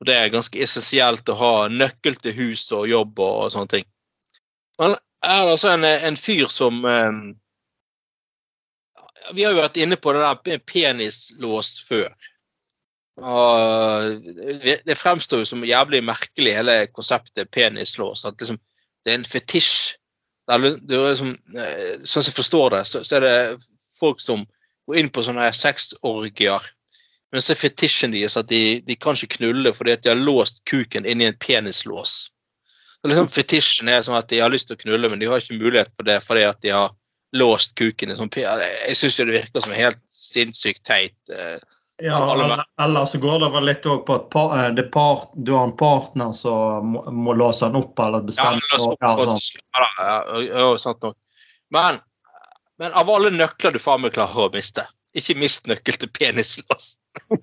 Og 0.00 0.08
Det 0.08 0.16
er 0.16 0.32
ganske 0.32 0.62
essensielt 0.64 1.28
å 1.28 1.38
ha 1.38 1.52
nøkkel 1.68 2.16
til 2.18 2.34
hus 2.38 2.64
og 2.72 2.88
jobb 2.90 3.20
og, 3.20 3.44
og 3.44 3.54
sånne 3.54 3.74
ting. 3.76 3.86
Men 4.80 4.96
er 5.22 5.44
det 5.44 5.54
altså 5.54 5.74
en, 5.74 5.84
en 5.84 6.16
fyr 6.16 6.48
som 6.48 6.82
um, 6.84 7.22
Vi 9.36 9.44
har 9.44 9.52
jo 9.52 9.60
vært 9.60 9.78
inne 9.78 10.00
på 10.00 10.14
det 10.16 10.24
der 10.24 10.62
penislås 10.66 11.74
før. 11.86 12.08
Og 13.20 14.24
det 14.88 14.96
fremstår 14.96 15.42
jo 15.42 15.48
som 15.48 15.64
jævlig 15.66 16.00
merkelig, 16.04 16.54
hele 16.56 16.76
konseptet 16.88 17.50
penislås. 17.52 18.24
At 18.24 18.40
liksom, 18.40 18.58
det 19.04 19.12
er 19.12 19.20
en 19.20 19.28
fetisj. 19.28 19.99
Det 20.50 20.96
er 20.96 21.10
liksom, 21.12 21.34
sånn 22.02 22.24
som 22.24 22.28
jeg 22.28 22.36
forstår 22.36 22.74
det, 22.74 22.84
så, 22.90 23.04
så 23.06 23.18
er 23.18 23.26
det 23.26 23.34
folk 24.00 24.22
som 24.22 24.42
går 24.88 25.00
inn 25.00 25.10
på 25.14 25.22
sånne 25.22 25.50
sexorgier 25.54 26.64
men 27.30 27.42
så 27.42 27.54
er 27.54 27.60
fetisjen 27.60 28.14
deres 28.14 28.36
at 28.38 28.48
de, 28.50 28.80
de 28.86 28.96
kan 28.98 29.14
ikke 29.14 29.38
knulle 29.38 29.72
fordi 29.74 29.94
at 29.94 30.02
de 30.04 30.12
har 30.12 30.18
låst 30.18 30.64
kuken 30.68 31.06
inni 31.06 31.28
en 31.28 31.38
penislås. 31.38 32.24
Så 33.00 33.08
liksom 33.08 33.30
Fetisjen 33.32 33.88
er 33.88 34.02
sånn 34.04 34.18
at 34.18 34.28
de 34.32 34.42
har 34.42 34.50
lyst 34.52 34.68
til 34.68 34.76
å 34.76 34.82
knulle, 34.82 35.08
men 35.08 35.22
de 35.22 35.28
har 35.30 35.40
ikke 35.40 35.60
mulighet 35.60 35.92
for 35.94 36.08
det 36.08 36.18
fordi 36.24 36.42
at 36.48 36.58
de 36.64 36.74
har 36.74 36.90
låst 37.38 37.76
kuken 37.78 38.10
i 38.10 38.16
sånn 38.18 38.32
Jeg 38.34 38.96
syns 38.98 39.20
det 39.20 39.28
virker 39.30 39.62
som 39.62 39.76
helt 39.76 40.00
sinnssykt 40.10 40.82
teit. 40.84 41.16
Eh, 41.30 41.62
ja, 42.00 42.32
eller, 42.32 42.64
eller, 42.80 43.04
så 43.04 43.18
går 43.18 43.40
det 43.40 43.48
vel 43.54 43.64
litt 43.68 43.86
òg 43.86 44.06
på 44.06 44.14
at 44.14 44.28
par, 44.32 44.54
eh, 44.58 44.84
part, 44.92 45.28
du 45.34 45.52
har 45.52 45.64
en 45.68 45.76
partner 45.76 46.32
som 46.36 46.86
må, 46.94 47.02
må 47.10 47.34
låse 47.36 47.68
den 47.68 47.76
opp 47.80 47.98
eller 48.00 48.20
bestemme 48.24 48.60
ja, 48.72 48.86
opp, 48.86 48.98
ja, 49.00 49.88
ja, 49.98 50.40
ja, 50.48 50.78
sant 50.78 51.02
nok. 51.02 51.16
Men, 51.70 52.00
men 52.78 52.92
av 52.92 53.10
alle 53.10 53.30
nøkler 53.34 53.76
du 53.76 53.82
faen 53.82 54.02
meg 54.04 54.14
klarer 54.16 54.48
å 54.48 54.54
miste, 54.54 54.86
ikke 55.16 55.38
mist 55.40 55.68
nøkkel 55.70 56.00
til 56.00 56.10
penislås. 56.16 56.94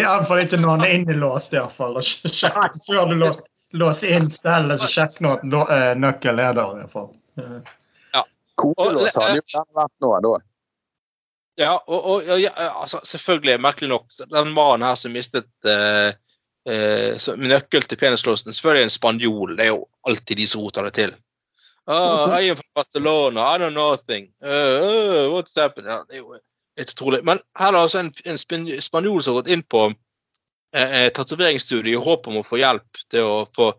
Iallfall 0.00 0.44
ikke 0.44 0.60
når 0.60 0.70
han 0.74 0.84
er 0.86 0.92
innelåst, 0.98 1.54
iallfall. 1.56 1.94
Sjekk 2.04 2.74
før 2.86 3.04
du 3.10 3.16
låser, 3.24 3.44
låser 3.80 4.08
inn 4.18 4.30
stellet, 4.32 4.80
så 4.80 4.88
sjekk 4.90 5.14
nå 5.24 5.28
at 5.38 5.42
nøkkelen 5.98 6.44
er 6.46 6.52
der, 6.58 6.68
iallfall. 6.84 7.10
Ja. 8.14 8.22
Kodelås 8.60 9.16
hadde 9.16 9.40
jo 9.40 9.64
vært 9.76 9.96
noe 10.04 10.18
da. 10.24 10.38
Ja, 11.58 11.74
og, 11.86 12.04
og 12.06 12.40
ja, 12.40 12.50
altså, 12.56 13.00
selvfølgelig, 13.04 13.60
merkelig 13.60 13.90
nok, 13.90 14.06
den 14.18 14.52
mannen 14.56 14.86
her 14.86 14.94
som 14.94 15.12
mistet 15.12 15.48
uh, 15.66 16.12
uh, 16.70 17.32
nøkkel 17.36 17.82
til 17.82 17.98
penislåsen, 17.98 18.52
selvfølgelig 18.52 18.86
en 18.86 18.94
spanjol. 18.94 19.56
Det 19.58 19.66
er 19.66 19.72
jo 19.74 19.82
alltid 20.08 20.36
de 20.36 20.46
som 20.46 20.62
roter 20.62 20.88
det 20.88 20.94
til. 20.94 21.16
Oh, 21.86 22.30
I 22.30 22.50
am 22.50 22.56
from 22.56 22.70
Barcelona, 22.74 23.54
I 23.54 23.58
know 23.58 23.70
nothing. 23.70 24.30
Uh, 24.42 24.46
uh, 24.46 25.26
what's 25.34 25.56
happened? 25.56 25.88
Ja, 25.88 26.02
det 26.08 26.16
er 26.16 26.22
jo 26.22 26.38
helt 26.78 26.92
utrolig. 26.94 27.24
Men 27.24 27.40
her 27.58 27.68
er 27.68 27.72
det 27.72 27.80
altså 27.80 27.98
en, 27.98 28.12
en 28.24 28.82
spanjol 28.82 29.22
som 29.22 29.34
har 29.34 29.42
gått 29.42 29.52
inn 29.52 29.62
på 29.62 29.86
eh, 30.74 30.92
eh 31.00 31.08
tatoveringsstudiet 31.16 31.96
i 31.96 32.04
håp 32.04 32.28
om 32.28 32.40
å 32.40 32.46
få 32.46 32.60
hjelp 32.60 33.02
til 33.10 33.26
å 33.26 33.40
få 33.56 33.72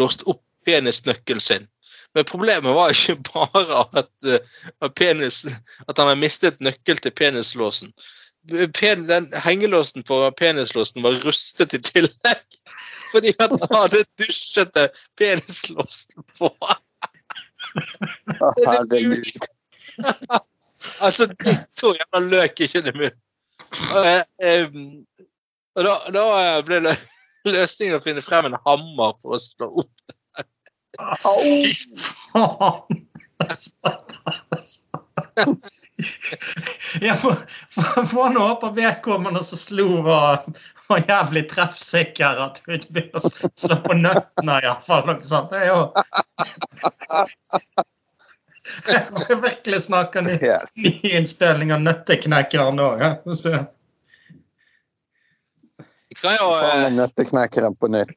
låst 0.00 0.24
opp 0.26 0.42
penisnøkkelen 0.66 1.44
sin. 1.44 1.68
Men 2.14 2.24
problemet 2.24 2.74
var 2.74 2.94
ikke 2.94 3.16
bare 3.28 3.82
at, 3.98 4.10
at, 4.82 4.94
penis, 4.96 5.44
at 5.88 5.98
han 5.98 6.08
hadde 6.08 6.20
mistet 6.20 6.60
nøkkel 6.64 7.00
til 7.04 7.14
penislåsen. 7.14 7.92
Pen, 8.74 9.04
den 9.08 9.28
Hengelåsen 9.44 10.02
på 10.08 10.22
penislåsen 10.38 11.04
var 11.04 11.20
rustet 11.26 11.74
i 11.76 11.82
tillegg. 11.84 12.44
Fordi 13.12 13.32
han 13.40 13.54
hadde 13.72 14.04
dusjete 14.20 14.88
penislåsen 15.20 16.24
på. 16.38 16.52
Herregud. 18.40 19.48
Altså, 21.02 21.26
to 21.74 21.90
jævla 21.90 22.20
løk 22.22 22.58
det 22.58 22.92
munnen. 22.94 23.16
Og 25.74 25.84
da, 25.84 25.94
da 26.14 26.26
ble 26.66 26.92
løsningen 27.48 27.96
å 27.98 28.02
finne 28.04 28.22
frem 28.22 28.46
en 28.46 28.58
hammer 28.66 29.16
for 29.18 29.34
å 29.34 29.40
slå 29.42 29.70
opp 29.82 29.90
det. 30.06 30.17
Fy 30.98 31.72
faen! 32.32 32.98
Ja, 37.00 37.14
Får 38.06 38.30
nå 38.30 38.40
håpe 38.40 38.70
vedkommende 38.74 39.42
som 39.42 39.58
slo, 39.58 40.02
var, 40.02 40.44
var 40.88 41.02
jævlig 41.08 41.48
treffsikker. 41.50 42.38
At 42.44 42.62
hun 42.66 42.74
ikke 42.76 42.92
begynner 42.94 43.18
å 43.18 43.50
slå 43.58 43.78
på 43.82 43.96
nøttene, 43.98 44.58
iallfall. 44.62 45.06
Noe 45.08 45.26
sånt. 45.26 45.50
Det 45.50 45.58
er 45.64 45.70
jo 45.72 45.80
jeg 48.88 49.26
vil 49.28 49.38
virkelig 49.42 49.80
snakke 49.86 50.20
ny, 50.22 50.34
yes. 50.44 50.76
ny 50.84 51.12
innspilling 51.16 51.72
av 51.72 51.80
Nøtteknekkeren 51.80 52.80
òg. 52.84 53.04
Vi 56.08 56.18
Kan 56.20 56.36
jo 56.36 56.50
eh, 56.52 56.88
Nøtteknekkeren 56.92 57.78
på 57.80 57.90
nytt. 57.94 58.12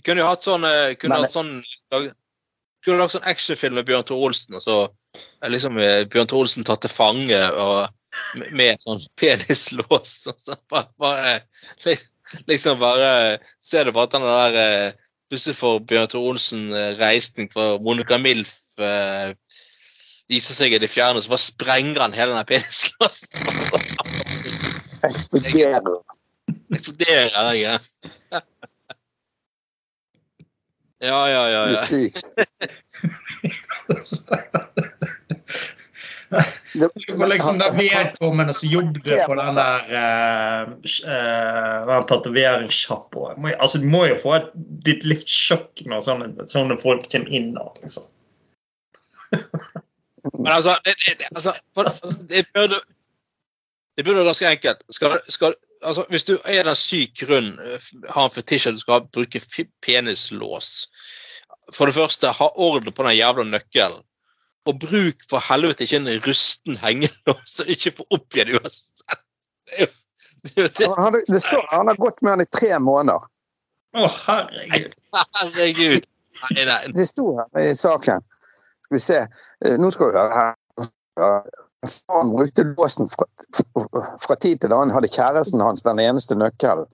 Vi 0.00 0.04
kunne 0.06 0.22
jo 0.22 0.30
hatt 0.30 0.46
sånn 0.46 0.64
eh, 0.64 0.94
kunne 0.96 1.18
hatt 1.20 1.34
sånn 1.34 1.58
kunne 1.92 2.96
lagd 2.96 3.12
sånn 3.12 3.26
actionfilm 3.28 3.74
med 3.76 3.84
Bjørn 3.84 4.06
Tore 4.08 4.30
Olsen. 4.30 4.56
og 4.56 4.62
så 4.64 4.76
liksom 5.52 5.76
eh, 5.76 6.06
Bjørn 6.08 6.30
Tore 6.30 6.46
Olsen 6.46 6.64
tatt 6.64 6.80
til 6.86 6.94
fange 6.94 7.40
og 7.60 7.90
med 8.56 8.80
sånn 8.80 9.02
penislås. 9.20 10.14
Og 10.32 10.40
så 10.40 10.56
bare, 10.72 10.88
bare 10.98 11.98
liksom 12.48 12.80
bare 12.80 13.12
Ser 13.60 13.84
du 13.84 13.92
bare 13.92 14.08
at 14.08 14.16
den 14.16 14.24
der 14.24 14.96
Plutselig 15.28 15.60
får 15.60 15.84
Bjørn 15.92 16.10
Tore 16.14 16.32
Olsen 16.32 16.64
reisning 16.98 17.52
fra 17.52 17.74
Monica 17.84 18.16
Milf 18.18 18.56
eh, 18.80 19.36
viser 20.32 20.56
seg 20.56 20.74
i 20.74 20.80
det 20.80 20.90
fjerne, 20.90 21.20
så 21.20 21.34
bare 21.34 21.44
sprenger 21.44 22.04
han 22.06 22.16
hele 22.16 22.36
den 22.38 22.48
penislåsen. 22.48 23.28
Eksploderer. 25.10 26.00
Eksploderer, 26.70 27.78
ja. 31.00 31.08
Ja, 31.08 31.28
ja, 31.28 31.50
ja. 31.50 31.66
Det 31.72 31.78
sykt. 31.86 32.30
Det 36.72 36.88
var 37.18 37.26
liksom 37.26 37.58
det 37.58 37.70
vedkommende 37.74 38.54
som 38.54 38.68
jobbet 38.68 39.26
på 39.26 39.34
den 39.34 39.56
der 39.58 39.80
uh, 39.90 40.68
uh, 41.90 42.04
tatoveringssjappa. 42.06 43.34
Altså, 43.58 43.78
du 43.78 43.86
må 43.90 44.04
jo 44.06 44.16
få 44.20 44.36
et 44.38 44.52
ditt 44.86 45.04
livs 45.08 45.34
sjokk 45.34 45.82
når 45.90 46.00
sånne, 46.06 46.46
sånne 46.46 46.78
folk 46.78 47.08
kommer 47.10 47.28
inn 47.34 47.54
der. 47.56 47.70
Liksom. 47.82 48.04
Men 50.38 50.52
altså, 50.52 50.76
det, 50.86 50.94
det, 51.18 51.26
altså 51.34 51.52
for, 51.74 51.84
det, 52.30 52.46
burde, 52.54 52.78
det 53.96 54.04
burde 54.06 54.18
være 54.20 54.30
ganske 54.30 54.50
enkelt. 54.54 54.80
Skal, 54.94 55.18
skal, 55.28 55.52
altså, 55.82 56.04
hvis 56.10 56.26
du 56.28 56.36
er 56.44 56.68
en 56.68 56.76
syk 56.76 57.22
grunn, 57.22 57.54
har 58.08 58.28
en 58.28 58.34
fetisj 58.34 58.68
at 58.68 58.78
du 58.78 58.82
skal 58.82 59.08
bruke 59.14 59.42
penislås 59.84 60.70
For 61.74 61.86
det 61.86 61.94
første, 61.94 62.32
ha 62.34 62.48
orden 62.58 62.92
på 62.92 63.06
den 63.06 63.14
jævla 63.14 63.44
nøkkelen. 63.46 64.02
Og 64.68 64.78
bruk 64.82 65.22
for 65.30 65.40
helvete 65.40 65.86
ikke 65.86 66.00
en 66.02 66.10
rusten 66.26 66.76
hengelås, 66.76 67.60
og 67.62 67.70
ikke 67.70 67.94
få 67.96 68.06
opp 68.10 68.36
igjen 68.36 68.56
uansett. 68.58 69.04
Det, 70.56 70.66
det 71.28 71.40
står 71.42 71.66
han 71.70 71.88
har 71.88 71.98
gått 72.00 72.22
med 72.22 72.32
den 72.32 72.46
i 72.46 72.50
tre 72.56 72.78
måneder. 72.80 73.24
Å, 73.92 74.04
oh, 74.06 74.18
herregud. 74.26 74.94
herregud. 75.36 76.06
Nei, 76.54 76.64
nei. 76.64 76.78
Det 76.96 77.06
sto 77.10 77.32
her 77.36 77.60
i 77.60 77.74
saken. 77.76 78.22
Skal 78.86 78.96
vi 78.96 79.02
se. 79.04 79.18
Eh, 79.66 79.76
nå 79.80 79.90
skal 79.92 80.10
vi 80.10 80.16
høre 80.18 80.38
her. 80.38 81.50
Han 82.06 82.30
brukte 82.30 82.64
låsen 82.64 83.08
fra, 83.08 83.24
fra, 84.20 84.36
tid 84.36 84.60
til 84.60 84.72
annen, 84.72 84.92
hadde 84.92 85.08
kjæresten 85.08 85.62
hans 85.64 85.82
den 85.86 86.00
eneste 86.02 86.36
nøkkelen. 86.36 86.84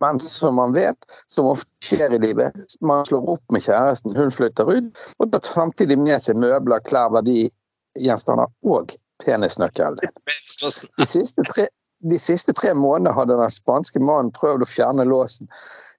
Men 0.00 0.20
som 0.22 0.54
man 0.60 0.74
vet, 0.76 1.08
som 1.26 1.48
ofte 1.50 1.66
skjer 1.82 2.14
i 2.14 2.20
livet, 2.22 2.54
man 2.86 3.02
slår 3.08 3.32
opp 3.34 3.54
med 3.54 3.64
kjæresten, 3.66 4.14
hun 4.14 4.30
flytter 4.30 4.70
ut, 4.70 5.02
og 5.18 5.32
tar 5.34 5.42
samtidig 5.42 5.98
med 5.98 6.22
seg 6.22 6.38
møbler, 6.38 6.84
klær, 6.86 7.10
verdigjenstander 7.16 8.46
og 8.70 8.94
penisnøkkelen. 9.24 9.98
De 10.62 11.08
siste 11.08 11.42
tre, 11.50 11.66
de 12.06 12.18
siste 12.22 12.54
tre 12.54 12.70
månedene 12.78 13.16
hadde 13.18 13.42
den 13.42 13.58
spanske 13.58 13.98
mannen 13.98 14.30
prøvd 14.38 14.62
å 14.62 14.70
fjerne 14.70 15.08
låsen. 15.08 15.50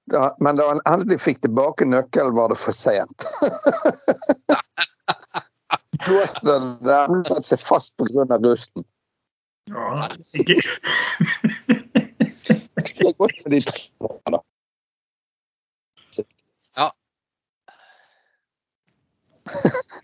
Da, 0.09 0.31
men 0.39 0.57
da 0.57 0.71
han 0.71 0.79
endelig 0.87 1.19
fikk 1.27 1.43
tilbake 1.43 1.85
nøkkelen, 1.85 2.39
var 2.39 2.47
det 2.53 2.61
for 2.63 2.71
sent. 2.71 3.27
Låsen 6.07 6.77
den 6.85 7.23
satte 7.27 7.45
seg 7.45 7.61
fast 7.61 7.97
pga. 7.99 8.25
rusten. 8.43 8.83
Ja, 9.69 10.07
Det 12.79 13.05
er 13.05 13.13
godt 13.19 13.37
med 13.45 13.51
de 13.53 13.59
tre 13.67 14.07
da. 14.33 14.39
Ja. 16.77 16.87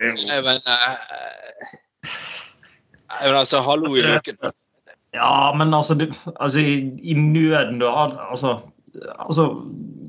Nei, 0.01 0.39
men 0.43 0.59
uh, 0.67 0.95
men 3.23 3.35
altså, 3.39 3.61
hallo 3.65 3.95
i 3.95 4.03
løken. 4.03 4.37
Ja, 5.15 5.53
men 5.57 5.73
altså, 5.73 5.95
du, 5.95 6.09
altså 6.35 6.59
i, 6.59 6.77
i, 6.99 7.13
nøden 7.13 7.79
du 7.79 7.87
har 7.87 8.17
altså, 8.29 8.57
altså 9.17 9.49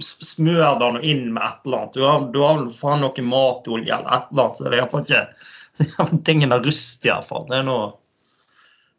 Smør 0.05 0.77
deg 0.81 1.05
inn 1.09 1.31
med 1.33 1.41
et 1.41 1.63
eller 1.65 1.79
annet. 1.79 1.95
Du 1.97 2.03
har, 2.05 2.25
du 2.29 2.43
har 2.45 2.59
faen 2.77 3.01
noe 3.01 3.23
matolje 3.25 3.95
eller 3.97 4.11
et 4.13 4.27
eller 4.29 4.43
annet. 4.43 4.59
så 4.59 4.67
det 4.67 4.75
er 4.75 4.83
iallfall 4.83 5.07
ikke 5.07 6.19
Tingene 6.29 6.59
er 6.59 6.67
rustige, 6.67 7.15
iallfall. 7.15 7.47
Det 7.49 7.63
er 7.63 7.65
noe 7.65 7.87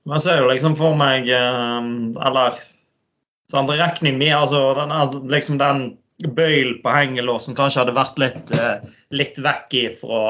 Men 0.08 0.18
jeg 0.18 0.26
ser 0.26 0.42
jo 0.42 0.50
liksom 0.50 0.78
for 0.80 0.98
meg 0.98 1.30
eh, 1.30 1.92
Eller 2.30 2.58
sånn, 3.52 3.70
regning 3.70 4.18
med 4.18 4.34
altså, 4.40 4.64
den, 4.80 4.96
liksom 5.30 5.62
den 5.62 5.86
bøylen 6.34 6.82
på 6.82 6.96
hengelåsen 6.96 7.56
kanskje 7.58 7.84
hadde 7.84 7.94
vært 7.94 8.18
litt, 8.18 8.52
eh, 8.58 8.90
litt 9.14 9.38
vekk 9.38 9.78
fra 10.00 10.24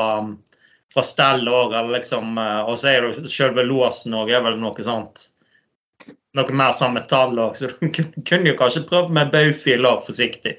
fra 0.98 1.04
stell 1.04 1.48
òg, 1.52 1.76
liksom, 1.92 2.38
eh, 2.42 2.62
og 2.66 2.78
så 2.80 2.92
er 2.92 3.08
det 3.08 3.32
selve 3.32 3.66
låsen 3.68 4.16
òg 4.18 4.32
er 4.34 4.44
vel 4.46 4.60
noe 4.62 4.86
sånt 4.86 5.28
Noe 6.38 6.54
mer 6.54 6.74
sånn 6.76 6.94
metall 6.94 7.38
òg, 7.42 7.56
så 7.58 7.70
du 7.82 7.88
kunne 8.28 8.52
jo 8.52 8.58
kanskje 8.60 8.86
prøvd 8.90 9.14
med 9.18 9.32
baufil 9.34 9.88
òg, 9.90 10.04
forsiktig. 10.06 10.58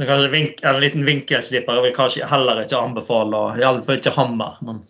Vink, 0.00 0.62
En 0.64 0.78
liten 0.80 1.04
vinkelslipper 1.04 1.82
vil 1.84 1.92
kanskje 1.92 2.28
heller 2.28 2.62
ikke 2.62 2.78
anbefale, 2.78 3.42
iallfall 3.60 4.00
ikke 4.00 4.16
hammer. 4.16 4.56
men... 4.64 4.80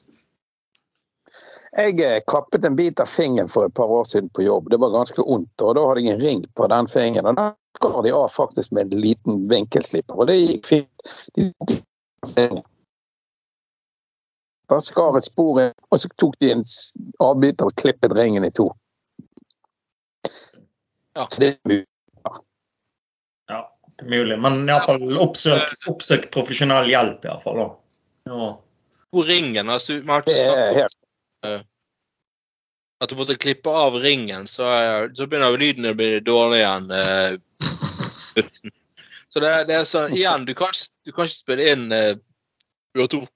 Jeg 1.77 2.01
eh, 2.03 2.21
kappet 2.27 2.65
en 2.65 2.77
bit 2.77 3.01
av 3.01 3.07
fingeren 3.07 3.49
for 3.49 3.67
et 3.67 3.75
par 3.75 3.91
år 3.95 4.05
siden 4.05 4.29
på 4.35 4.43
jobb. 4.43 4.71
Det 4.71 4.79
var 4.83 4.91
ganske 4.91 5.23
ondt. 5.23 5.63
og 5.63 5.77
Da 5.79 5.85
hadde 5.87 6.03
jeg 6.03 6.15
en 6.15 6.23
ring 6.23 6.43
på 6.59 6.67
den 6.67 6.89
fingeren. 6.91 7.27
og 7.27 7.37
Da 7.37 7.53
skar 7.79 8.03
de 8.03 8.15
av 8.15 8.29
faktisk 8.29 8.73
med 8.73 8.89
en 8.91 9.01
liten 9.05 9.45
vinkelslipper, 9.51 10.19
og 10.19 10.27
det 10.27 10.39
gikk 10.41 10.67
fint. 10.67 11.07
De 11.39 11.53
bare 14.71 14.81
skar 14.87 15.17
et 15.19 15.27
spor 15.27 15.59
og 15.63 15.99
så 15.99 16.09
tok 16.19 16.37
de 16.39 16.53
en 16.53 16.65
avbiter 17.25 17.67
og 17.67 17.75
klippet 17.81 18.15
ringen 18.19 18.45
i 18.47 18.53
to. 18.55 18.69
Ja. 21.19 21.27
Så 21.31 21.41
det 21.43 21.49
er 21.49 21.59
mulig. 21.69 21.87
Ja, 23.51 23.61
det 23.99 24.07
er 24.07 24.11
mulig. 24.11 24.39
Men 24.47 24.63
iallfall 24.69 25.19
oppsøk, 25.19 25.75
oppsøk 25.91 26.31
profesjonell 26.35 26.91
hjelp, 26.91 27.25
iallfall. 27.27 27.65
Ja. 28.31 28.51
Hvor 29.11 29.27
ringen 29.27 29.69
altså, 29.73 29.99
man 30.05 30.21
har 30.21 30.29
Det 30.29 30.39
ikke 30.39 30.65
er 30.69 30.81
helt 30.85 31.67
at 33.01 33.09
du 33.09 33.17
måtte 33.17 33.39
klippe 33.41 33.73
av 33.73 33.95
ringen, 34.03 34.47
så, 34.47 34.67
så 35.17 35.27
begynner 35.27 35.57
lyden 35.57 35.89
å 35.89 35.97
bli 35.97 36.19
dårlig 36.21 36.61
igjen. 36.61 36.91
eh. 36.93 37.31
Så 39.31 39.39
det, 39.39 39.51
det 39.69 39.77
er 39.79 39.85
sånn, 39.87 40.11
igjen, 40.11 40.43
du 40.43 40.57
kan, 40.59 40.75
du 41.07 41.13
kan 41.15 41.29
ikke 41.29 41.37
spille 41.37 41.67
inn 41.71 41.85
uh, 41.95 42.17
Bjørn 42.97 43.29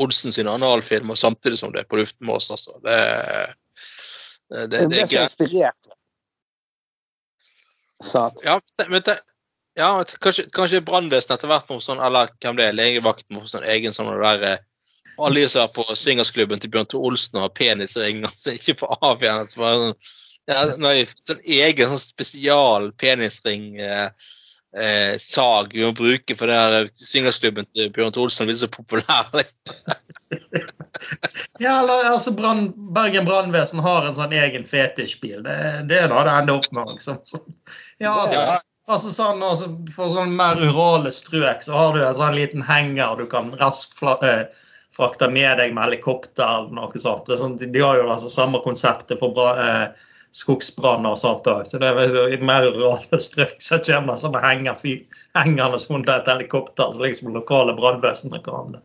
Olsen 0.00 0.32
sine 0.32 0.50
analfilmer 0.50 1.18
samtidig 1.20 1.58
som 1.60 1.74
det 1.74 1.82
er 1.82 1.90
på 1.90 1.98
luften 2.00 2.24
med 2.24 2.38
oss, 2.38 2.48
altså. 2.50 2.78
Det, 2.82 2.96
det, 4.48 4.64
det, 4.72 4.80
Jeg 4.80 4.88
det 5.12 5.46
er 5.46 5.52
greit. 5.52 5.90
Sant? 8.02 8.42
Ja, 8.44 8.58
men 8.88 9.02
det, 9.06 9.18
ja, 9.78 10.04
kanskje, 10.20 10.46
kanskje 10.54 10.82
brannvesenet 10.86 11.38
etter 11.38 11.50
hvert 11.50 11.70
må 11.70 11.80
sånn, 11.82 12.02
eller 12.02 12.30
hvem 12.42 12.58
det 12.58 12.68
er, 12.68 12.76
legevakten 12.78 13.36
må 13.36 13.42
få 13.42 13.50
sånn 13.56 13.66
egen 13.74 13.94
sånn 13.96 14.12
der 14.22 14.46
eh, 14.52 14.62
Alle 15.14 15.44
de 15.44 15.48
som 15.50 15.62
er 15.62 15.74
på 15.74 15.84
swingersklubben 15.94 16.58
til 16.62 16.72
Bjørn 16.74 16.88
Tore 16.90 17.10
Olsen 17.10 17.38
og 17.38 17.44
har 17.44 17.56
penisringer 17.58 18.26
altså 18.26 18.54
ikke 18.56 18.74
får 18.80 18.96
av 19.06 19.22
igjen. 19.22 19.44
Sånn, 19.46 19.92
ja, 20.50 20.64
nei, 20.82 20.94
sånn 21.22 21.42
egen 21.46 21.92
sånn 21.92 22.02
spesial 22.02 22.88
penisring 22.98 23.76
eh, 23.78 24.08
eh, 24.78 25.14
sag 25.20 25.72
vi 25.74 25.84
må 25.84 25.92
bruke 25.96 26.36
for 26.38 26.50
det 26.50 26.58
her 26.58 26.88
swingersklubben 26.98 27.68
til 27.74 27.92
Bjørn 27.94 28.14
Olsen 28.22 28.50
blir 28.50 28.58
så 28.58 28.70
populær. 28.72 29.30
Ja, 31.58 31.80
eller 31.82 32.10
altså 32.10 32.30
brand, 32.32 32.72
Bergen 32.94 33.26
brannvesen 33.28 33.82
har 33.84 34.06
en 34.06 34.16
sånn 34.16 34.32
egen 34.34 34.64
fetisjbil. 34.66 35.42
Det, 35.44 35.56
det 35.90 35.98
er 36.00 36.08
da 36.10 36.22
det 36.26 36.36
ender 36.40 36.60
opp 36.60 36.70
med. 36.74 36.92
liksom. 36.94 37.18
Ja, 38.02 38.14
altså, 38.14 38.44
altså 38.90 39.12
sånn, 39.12 39.42
altså, 39.44 39.70
For 39.94 40.12
sånn 40.14 40.34
mer 40.38 40.58
rurale 40.58 41.12
strøk 41.14 41.62
så 41.66 41.76
har 41.76 41.94
du 41.94 42.02
en 42.02 42.16
sånn 42.18 42.38
liten 42.38 42.64
henger 42.66 43.18
du 43.20 43.26
kan 43.30 43.52
raskt 43.60 43.98
fla, 43.98 44.16
eh, 44.26 44.64
frakte 44.94 45.28
med 45.30 45.58
deg 45.58 45.74
med 45.74 45.88
helikopter 45.88 46.44
eller 46.46 46.74
noe 46.74 47.04
sånt. 47.04 47.26
Det 47.28 47.36
er 47.36 47.42
sånn, 47.42 47.58
de 47.60 47.84
har 47.84 48.00
jo 48.00 48.10
altså 48.10 48.32
samme 48.32 48.62
konseptet 48.64 49.20
for 49.22 49.34
bra, 49.36 49.54
eh, 49.60 50.10
skogsbranner 50.34 51.14
og 51.14 51.18
sånt 51.20 51.46
òg. 51.50 51.62
Så 51.68 51.78
det 51.78 51.90
er 51.90 52.34
i 52.34 52.40
mer 52.42 52.66
rurale 52.66 53.20
strøk 53.22 53.56
så 53.62 53.78
kommer 53.86 54.14
det 54.14 54.22
sånne 54.24 54.42
henger, 54.42 54.80
hengende 55.38 55.82
under 55.94 56.16
et 56.16 56.30
helikopter, 56.30 56.92
så 56.92 57.04
liksom 57.04 57.34
lokale 57.34 57.76
brannvesenet 57.78 58.42
kan, 58.46 58.78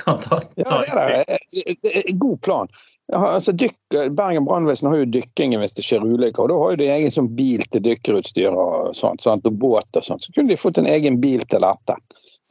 kan 0.00 0.22
ta, 0.24 0.40
Ja, 0.58 0.80
det 0.82 0.94
er 0.94 1.26
det. 1.26 2.16
God 2.18 2.42
plan. 2.42 2.72
Altså, 3.14 3.52
dykk, 3.52 3.74
Bergen 4.14 4.44
brannvesen 4.46 4.86
har 4.90 5.00
jo 5.00 5.08
dykkingen 5.14 5.62
hvis 5.62 5.74
det 5.74 5.82
skjer 5.86 6.04
ulykker. 6.06 6.44
og 6.44 6.50
Da 6.50 6.58
har 6.58 6.74
jo 6.74 6.80
de 6.82 6.90
egen 6.94 7.14
sånn 7.14 7.30
bil 7.38 7.62
til 7.70 7.82
dykkerutstyr 7.86 8.54
og 8.54 8.94
sånt, 8.98 9.22
sånt, 9.22 9.46
og 9.46 9.58
båt 9.62 9.98
og 9.98 10.06
sånt. 10.06 10.26
Så 10.26 10.34
kunne 10.34 10.50
de 10.52 10.58
fått 10.58 10.78
en 10.78 10.90
egen 10.90 11.18
bil 11.22 11.42
til 11.50 11.66
dette. 11.66 11.96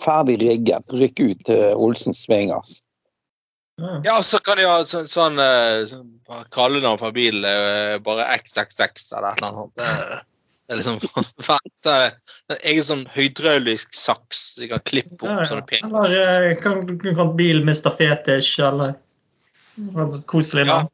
Ferdig 0.04 0.40
rigget. 0.44 0.92
Rykke 0.96 1.32
ut 1.32 1.46
til 1.48 1.80
Olsens 1.80 2.26
Swingers. 2.26 2.80
Ja, 4.04 4.22
så 4.24 4.40
kan 4.44 4.58
de 4.58 4.66
ha 4.68 4.80
sånn, 4.84 5.08
sånn, 5.08 5.40
eh, 5.40 5.86
sånn 5.90 6.08
bare 6.28 6.46
kallenavn 6.56 7.00
på 7.02 7.12
bilen. 7.16 7.46
eh, 7.46 7.98
Bare 8.04 8.26
XXX 8.38 9.12
eller 9.18 9.32
et 9.32 9.38
eller 9.42 9.48
annet 9.48 9.60
sånt. 9.60 9.76
Det, 9.76 10.24
er 10.70 10.80
liksom 10.80 11.00
fett. 11.50 11.90
En 12.50 12.58
egen 12.64 12.84
sånn 12.86 13.06
hydraulisk 13.16 13.94
saks 13.98 14.56
de 14.60 14.68
kan 14.70 14.80
klippe 14.86 15.18
opp 15.24 15.28
Ja, 15.30 15.38
ja. 15.42 15.48
sånne 15.50 15.66
pene 15.70 15.90
Eller 15.90 16.50
eh, 16.52 16.58
kan, 16.62 16.84
kan, 17.00 17.16
kan 17.16 17.36
bil 17.40 17.62
Mr. 17.64 17.90
Fetish, 17.96 18.60
eller 18.60 18.96
noe 19.96 20.22
Koselig 20.30 20.68
Ja. 20.68 20.74
navn. 20.82 20.90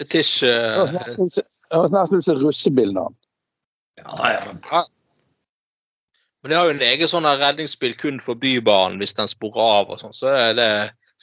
fetisj 0.00 0.44
eh, 0.48 0.78
nesten 0.94 1.26
ut 1.26 1.32
som- 1.32 1.44
det 1.44 1.76
høres 1.76 1.92
nesten 1.92 2.18
ut 2.18 2.24
som 2.24 2.38
russebilnavn. 2.40 3.14
Ja, 4.00 4.30
ja. 4.32 4.84
Men 6.42 6.48
de 6.50 6.56
har 6.56 6.64
jo 6.64 6.72
en 6.72 6.80
egen 6.86 7.08
sånn 7.08 7.26
redningsbil 7.28 7.92
kun 8.00 8.16
for 8.24 8.34
Bybanen 8.34 8.96
hvis 8.98 9.12
den 9.18 9.28
sporer 9.28 9.60
av 9.60 9.90
og 9.92 10.00
sånn. 10.00 10.14
Så 10.16 10.30
er 10.32 10.54
det 10.56 10.70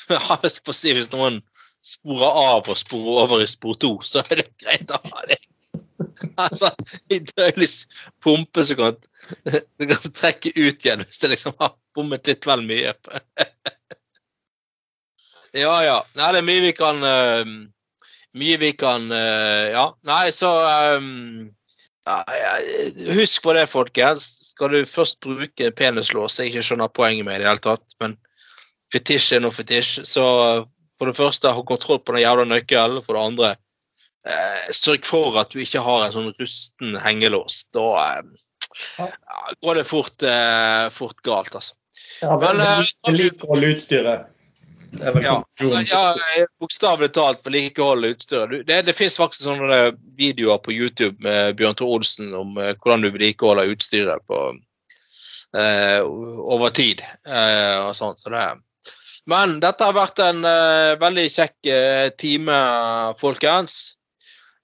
hvis 0.05 0.59
på 0.63 0.73
å 0.73 0.77
si, 0.77 0.93
Hvis 0.95 1.11
noen 1.13 1.41
sporer 1.85 2.39
av 2.41 2.67
og 2.69 2.77
sporer 2.77 3.23
over 3.23 3.43
i 3.43 3.47
spor 3.49 3.77
to, 3.79 3.97
så 4.03 4.23
er 4.25 4.41
det 4.41 4.49
greit 4.61 4.91
å 4.91 5.01
ha 5.03 5.27
det. 5.29 5.39
Altså, 6.37 6.69
i 7.13 7.19
døgnlys 7.21 7.87
pumpe 8.23 8.63
som 8.65 8.77
kan, 8.79 8.95
du 9.45 9.83
kan 9.89 10.13
trekke 10.17 10.51
ut 10.55 10.85
igjen 10.85 11.03
hvis 11.03 11.21
det 11.21 11.31
liksom 11.33 11.55
har 11.61 11.75
bommet 11.97 12.29
litt 12.29 12.47
vel 12.49 12.65
mye. 12.65 12.93
Ja, 15.55 15.73
ja. 15.81 15.97
Nei, 16.17 16.31
det 16.35 16.41
er 16.41 16.45
mye 16.45 16.61
vi 16.67 16.71
kan 16.75 16.99
uh, 17.01 17.47
Mye 18.37 18.57
vi 18.61 18.71
kan 18.77 19.07
uh, 19.09 19.65
Ja. 19.71 19.85
Nei, 20.05 20.27
så 20.35 20.51
um, 20.99 21.47
ja, 22.05 22.19
Husk 23.15 23.41
på 23.43 23.55
det, 23.57 23.65
folkens. 23.71 24.27
Skal 24.51 24.75
du 24.75 24.81
først 24.89 25.19
bruke 25.23 25.71
penislås, 25.75 26.37
jeg 26.39 26.51
ikke 26.51 26.65
skjønner 26.67 26.93
poenget 26.93 27.25
med 27.25 27.39
i 27.39 27.41
det 27.41 27.49
hele 27.49 27.63
tatt, 27.63 27.97
men 28.03 28.15
fetisj 28.93 29.37
er 29.37 29.43
noe 29.43 29.55
fetisj, 29.55 30.01
så 30.07 30.25
for 30.97 31.09
det 31.09 31.17
første 31.17 31.53
ha 31.53 31.63
kontroll 31.65 31.99
på 32.01 32.15
den 32.15 32.23
jævla 32.23 32.45
nøkkelen. 32.49 33.03
For 33.05 33.17
det 33.17 33.25
andre, 33.31 33.49
eh, 34.27 34.69
sørg 34.75 35.05
for 35.05 35.37
at 35.41 35.51
du 35.53 35.61
ikke 35.61 35.83
har 35.85 36.05
en 36.05 36.15
sånn 36.15 36.31
rusten 36.39 36.97
hengelås. 37.03 37.65
Da 37.75 37.87
eh, 38.05 39.11
går 39.61 39.81
det 39.81 39.85
fort, 39.89 40.23
eh, 40.23 40.87
fort 40.93 41.21
galt, 41.27 41.53
altså. 41.53 41.77
ja 42.21 42.39
Men, 42.41 42.63
eh, 42.63 42.83
Vedlikehold 43.07 43.69
utstyret. 43.73 44.33
Er 45.03 45.21
Ja, 45.21 45.43
ja 45.89 46.45
Bokstavelig 46.61 47.11
talt 47.13 47.43
vedlikeholde 47.45 48.13
utstyret. 48.15 48.67
Det, 48.67 48.81
det 48.87 48.95
fins 48.95 49.17
faktisk 49.19 49.43
sånne 49.43 49.97
videoer 50.17 50.61
på 50.63 50.71
YouTube 50.71 51.17
med 51.23 51.57
Bjørn 51.59 51.75
Tore 51.77 51.99
Olsen 51.99 52.33
om 52.37 52.57
eh, 52.57 52.73
hvordan 52.79 53.03
du 53.03 53.11
vedlikeholder 53.11 53.73
utstyret 53.73 54.23
på, 54.29 54.39
eh, 55.57 55.99
over 56.03 56.69
tid. 56.69 57.03
Eh, 57.27 57.75
og 57.83 57.93
sånt, 57.99 58.23
så 58.23 58.33
det. 58.33 58.47
Men 59.27 59.57
dette 59.63 59.83
har 59.83 59.95
vært 59.95 60.21
en 60.23 60.39
uh, 60.47 60.95
veldig 61.01 61.27
kjekk 61.33 61.69
uh, 61.69 62.07
time, 62.19 62.57
folkens. 63.19 63.97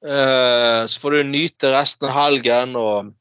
Uh, 0.03 0.83
så 0.87 1.03
får 1.03 1.17
du 1.17 1.33
nyte 1.33 1.71
resten 1.73 2.07
av 2.09 2.15
helgen 2.15 2.77
og 2.79 3.11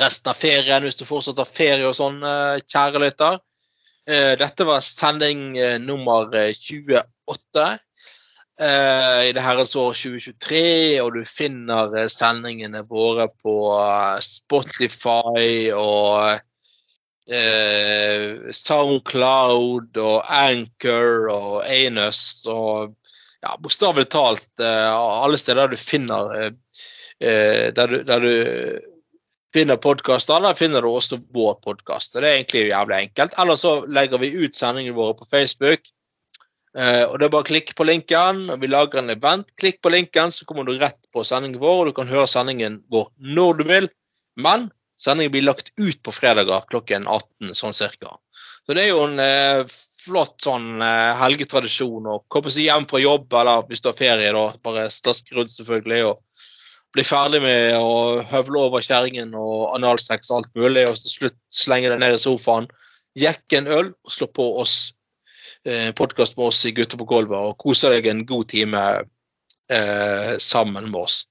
resten 0.00 0.32
av 0.32 0.36
ferien 0.36 0.84
hvis 0.84 1.00
du 1.00 1.06
fortsatt 1.08 1.40
har 1.40 1.48
ferie 1.48 1.88
og 1.88 1.96
sånn, 1.96 2.20
kjære 2.68 3.00
lytter. 3.00 3.38
Dette 4.06 4.66
var 4.68 4.84
sending 4.84 5.56
nummer 5.82 6.28
eh, 6.36 6.52
28 6.52 7.62
eh, 8.60 9.22
i 9.26 9.32
det 9.34 9.42
herrens 9.42 9.72
år 9.80 9.96
2023, 9.96 11.00
og 11.02 11.16
du 11.16 11.24
finner 11.26 11.96
sendingene 12.12 12.84
våre 12.86 13.26
på 13.42 13.56
Spotify 14.22 15.72
og 15.72 16.44
eh, 17.30 18.52
Soundcloud 18.54 19.98
og 20.02 20.18
Anchor 20.30 21.30
og 21.32 21.64
Anus 21.66 22.44
og 22.50 22.96
ja, 23.42 23.54
bokstavelig 23.62 24.08
talt 24.14 24.62
eh, 24.62 24.92
alle 24.92 25.38
steder 25.40 25.72
du 25.72 25.78
finner 25.80 26.34
eh, 26.38 26.52
eh, 27.20 27.72
der, 27.74 27.92
du, 27.92 28.02
der 28.06 28.24
du 28.24 28.32
finner 29.56 29.80
podkaster. 29.80 30.42
Der 30.44 30.56
finner 30.58 30.84
du 30.84 30.90
også 30.92 31.20
vår 31.34 31.58
podkast. 31.64 32.14
Det 32.14 32.24
er 32.24 32.38
egentlig 32.38 32.68
jævlig 32.68 33.02
enkelt. 33.06 33.36
Eller 33.40 33.60
så 33.60 33.78
legger 33.86 34.20
vi 34.22 34.34
ut 34.36 34.56
sendingene 34.58 34.96
våre 34.96 35.16
på 35.18 35.28
Facebook. 35.30 35.86
Uh, 36.76 37.08
og 37.08 37.14
Det 37.16 37.24
er 37.24 37.32
bare 37.32 37.46
å 37.46 37.48
klikke 37.48 37.76
på 37.76 37.86
linken. 37.88 38.50
og 38.52 38.60
Vi 38.60 38.68
lager 38.68 39.00
en 39.00 39.14
event. 39.14 39.48
Klikk 39.56 39.80
på 39.80 39.92
linken, 39.94 40.32
så 40.32 40.44
kommer 40.44 40.66
du 40.66 40.74
rett 40.76 40.98
på 41.08 41.24
sendingen 41.24 41.62
vår, 41.62 41.78
og 41.78 41.88
du 41.88 41.96
kan 41.96 42.10
høre 42.10 42.28
sendingen 42.28 42.82
vår 42.92 43.08
når 43.16 43.56
du 43.56 43.64
vil. 43.70 43.88
Men 44.36 44.68
sendingen 45.00 45.34
blir 45.34 45.46
lagt 45.46 45.72
ut 45.80 45.98
på 46.02 46.14
fredager 46.14 46.64
klokken 46.70 47.06
18, 47.06 47.54
sånn 47.58 47.76
cirka. 47.76 48.16
Så 48.66 48.74
det 48.74 48.86
er 48.86 48.92
jo 48.94 49.04
en 49.06 49.20
eh, 49.22 49.76
flott 50.06 50.38
sånn 50.44 50.82
eh, 50.82 51.12
helgetradisjon 51.20 52.08
å 52.10 52.20
komme 52.32 52.52
seg 52.52 52.68
hjem 52.68 52.86
fra 52.90 53.00
jobb, 53.02 53.28
eller 53.40 53.66
hvis 53.70 53.82
du 53.82 53.90
har 53.90 53.98
ferie, 53.98 54.32
da, 54.34 54.46
bare 54.64 54.88
slaske 54.92 55.36
rundt 55.36 55.54
selvfølgelig, 55.54 56.12
og 56.12 56.22
bli 56.96 57.04
ferdig 57.04 57.42
med 57.44 57.76
å 57.76 58.22
høvle 58.30 58.66
over 58.68 58.84
kjerringen 58.84 59.34
og 59.36 59.74
analsex 59.76 60.30
og 60.30 60.40
alt 60.40 60.52
mulig, 60.58 60.86
og 60.88 60.98
til 61.02 61.12
slutt 61.12 61.38
slenge 61.52 61.92
deg 61.92 62.00
ned 62.02 62.16
i 62.16 62.22
sofaen, 62.22 62.68
jekke 63.16 63.60
en 63.60 63.70
øl 63.72 63.90
og 63.92 64.12
slå 64.12 64.28
på 64.36 64.46
oss 64.62 64.76
eh, 65.68 65.90
podkast 65.96 66.36
med 66.38 66.50
oss 66.50 66.64
i 66.68 66.72
Gutter 66.76 67.00
på 67.00 67.08
gulvet 67.08 67.50
og 67.50 67.56
kose 67.60 67.90
deg 67.92 68.08
en 68.10 68.24
god 68.28 68.48
time 68.52 68.82
eh, 69.72 70.32
sammen 70.42 70.90
med 70.90 71.00
oss. 71.02 71.22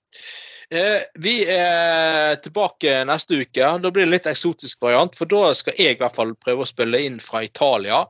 Eh, 0.75 1.05
vi 1.21 1.35
er 1.47 2.35
tilbake 2.43 2.97
neste 3.07 3.39
uke. 3.43 3.69
Da 3.79 3.91
blir 3.91 4.03
det 4.03 4.09
en 4.09 4.15
litt 4.15 4.29
eksotisk 4.29 4.83
variant, 4.83 5.15
for 5.15 5.29
da 5.31 5.53
skal 5.55 5.77
jeg 5.79 5.95
i 5.95 6.01
hvert 6.01 6.15
fall 6.15 6.33
prøve 6.41 6.65
å 6.65 6.69
spille 6.69 6.99
inn 7.07 7.21
fra 7.23 7.45
Italia. 7.45 8.03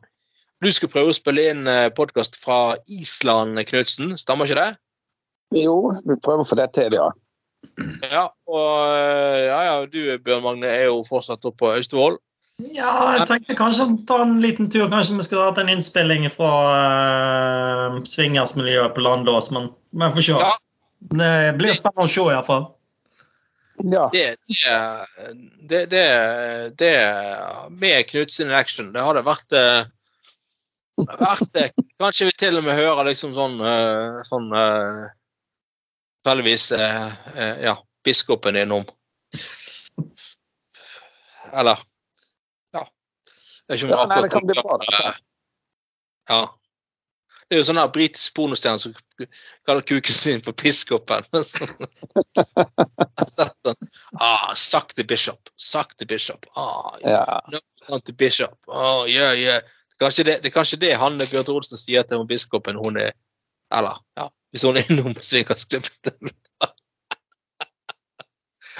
Du 0.63 0.71
skal 0.73 0.89
prøve 0.89 1.11
å 1.11 1.17
spille 1.17 1.49
inn 1.51 1.69
eh, 1.69 1.91
podkast 1.93 2.39
fra 2.41 2.77
Island, 2.89 3.59
Knutsen. 3.69 4.15
Stemmer 4.17 4.49
ikke 4.49 4.61
det? 4.63 4.71
Jo, 5.61 5.77
vi 6.07 6.17
prøver 6.25 6.41
å 6.41 6.49
få 6.49 6.57
det 6.57 6.71
til, 6.77 6.97
ja. 6.97 7.09
Ja, 8.05 8.27
og 8.49 8.71
eh, 8.93 9.45
ja, 9.47 9.59
ja, 9.67 9.75
du 9.89 9.99
Bjørn 10.25 10.43
Magne 10.45 10.69
er 10.69 10.87
jo 10.87 11.03
fortsatt 11.07 11.45
oppe 11.45 11.63
på 11.63 11.73
Austevoll. 11.75 12.17
Ja, 12.71 13.17
jeg 13.17 13.25
tenkte 13.27 13.57
kanskje 13.59 13.87
ta 14.07 14.21
en 14.23 14.37
liten 14.39 14.69
tur. 14.71 14.87
Kanskje 14.91 15.17
vi 15.17 15.25
skulle 15.27 15.47
hatt 15.49 15.59
en 15.59 15.71
innspilling 15.73 16.23
fra 16.31 16.51
uh, 16.71 17.97
swingersmiljøet 18.07 18.95
på 18.95 19.03
Landås, 19.03 19.49
men 19.51 19.67
vi 19.91 20.07
får 20.15 20.23
se. 20.23 20.37
Ja. 20.39 20.53
Det 20.99 21.55
blir 21.59 21.75
spennende 21.77 22.07
å 22.07 22.11
se, 22.11 22.23
iallfall. 22.33 22.65
Ja. 23.83 24.05
Det, 24.13 24.35
det, 25.67 25.85
det, 25.91 26.05
det, 26.79 26.93
Med 27.69 28.07
Knutsen 28.07 28.47
in 28.47 28.55
action, 28.55 28.93
det 28.95 29.03
hadde 29.03 29.25
vært 29.27 29.55
uh, 29.57 29.83
vært 31.19 31.51
det. 31.57 31.65
Kanskje 31.99 32.29
vi 32.29 32.37
til 32.39 32.61
og 32.61 32.63
med 32.67 32.79
hører 32.79 33.09
liksom 33.09 33.35
sånn, 33.35 33.59
uh, 33.61 34.23
sånn 34.29 34.49
Tilfeldigvis 36.25 36.71
ja, 36.73 37.75
biskopen 38.01 38.55
innom. 38.57 38.81
Eller 41.53 41.83
det, 43.67 43.77
ja, 43.81 44.05
nei, 44.05 44.21
det 44.21 44.29
kan 44.29 44.45
bli 44.45 44.55
bra. 44.57 44.77
Ja. 46.29 46.39
Det 47.45 47.55
er 47.55 47.59
jo 47.59 47.65
sånn 47.67 47.77
her 47.77 47.91
britisk 47.93 48.33
pornostjerne 48.37 48.81
som 48.81 48.93
kaller 49.67 49.83
kuken 49.85 50.15
sin 50.17 50.41
for 50.41 50.57
piskopen. 50.57 51.27
ah, 54.19 54.53
suck 54.57 54.95
the 54.97 55.05
bishop. 55.05 55.51
Suck 55.55 55.93
the 55.99 56.07
bishop. 56.09 56.47
Ah, 56.57 56.97
yeah. 57.05 57.39
No, 57.53 57.99
the 57.99 58.13
bishop. 58.13 58.57
Oh, 58.67 59.05
yeah, 59.05 59.33
yeah. 59.37 59.61
Kanskje 60.01 60.25
det, 60.25 60.39
det 60.41 60.49
er 60.49 60.55
kanskje 60.57 60.81
det 60.81 60.95
han 60.99 61.21
Bjørn 61.21 61.53
Olsen 61.53 61.77
sier 61.79 62.03
til 62.03 62.25
biskopen 62.27 62.81
hun 62.81 62.97
er 62.99 63.13
Eller, 63.73 64.01
ja, 64.17 64.27
hvis 64.51 64.65
hun 64.65 64.77
er 64.77 64.89
innom 64.89 65.15
svingersklubben. 65.21 66.29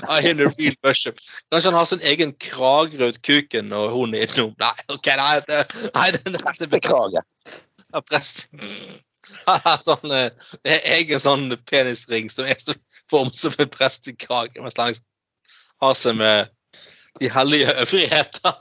I 0.09 0.21
hear 0.21 0.33
the 0.33 0.49
real 0.57 0.75
bishop. 0.83 1.15
Kanskje 1.51 1.71
han 1.71 1.77
har 1.77 1.85
sin 1.85 2.03
egen 2.03 2.33
krage 2.33 2.99
rundt 2.99 3.21
kuken 3.25 3.73
og 3.73 3.91
hun 3.93 4.13
er 4.13 4.25
innom. 4.27 4.53
Nei, 4.61 4.73
ok, 4.89 5.07
nei, 5.21 5.39
det, 5.47 5.61
nei, 5.95 6.11
det, 6.17 6.21
det, 6.33 6.41
Prestekrage. 6.43 7.21
Ja, 7.95 8.01
prest. 8.03 8.49
sånn, 9.87 10.11
eh, 10.11 10.81
egen 10.97 11.21
sånn 11.23 11.47
penisring 11.69 12.27
som 12.29 12.49
er 12.49 12.59
formet 13.11 13.37
som 13.39 13.55
en 13.55 13.71
prestekrage, 13.71 14.59
mens 14.59 14.75
han 14.75 14.91
liksom 14.91 15.05
har 15.85 15.95
seg 15.95 16.17
med 16.19 16.51
de 17.21 17.29
hellige 17.31 17.71
øvrigheter. 17.85 18.57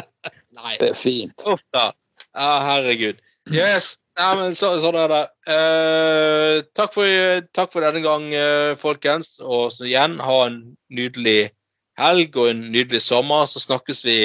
nei. 0.58 0.74
Det 0.82 0.90
er 0.90 0.98
fint. 1.00 1.46
Uff 1.48 1.64
da. 1.72 1.92
Ja, 2.36 2.50
herregud. 2.66 3.24
Yes. 3.48 3.94
Ja, 4.18 4.34
men 4.38 4.52
så, 4.58 4.74
sånn 4.82 5.00
er 5.00 5.10
det. 5.10 5.22
Uh, 5.48 6.60
takk, 6.76 6.92
for, 6.94 7.08
takk, 7.56 7.72
for, 7.72 7.88
denne 7.88 8.04
gang, 8.04 8.28
uh, 8.36 8.76
folkens. 8.78 9.38
Og 9.40 9.72
så 9.72 9.88
igjen, 9.88 10.18
ha 10.22 10.38
en 10.50 10.60
nydelig 10.92 11.54
helg 12.00 12.36
og 12.36 12.52
en 12.52 12.66
nydelig 12.68 13.00
sommer. 13.08 13.48
Så 13.48 13.64
snakkes 13.64 14.04
vi 14.04 14.18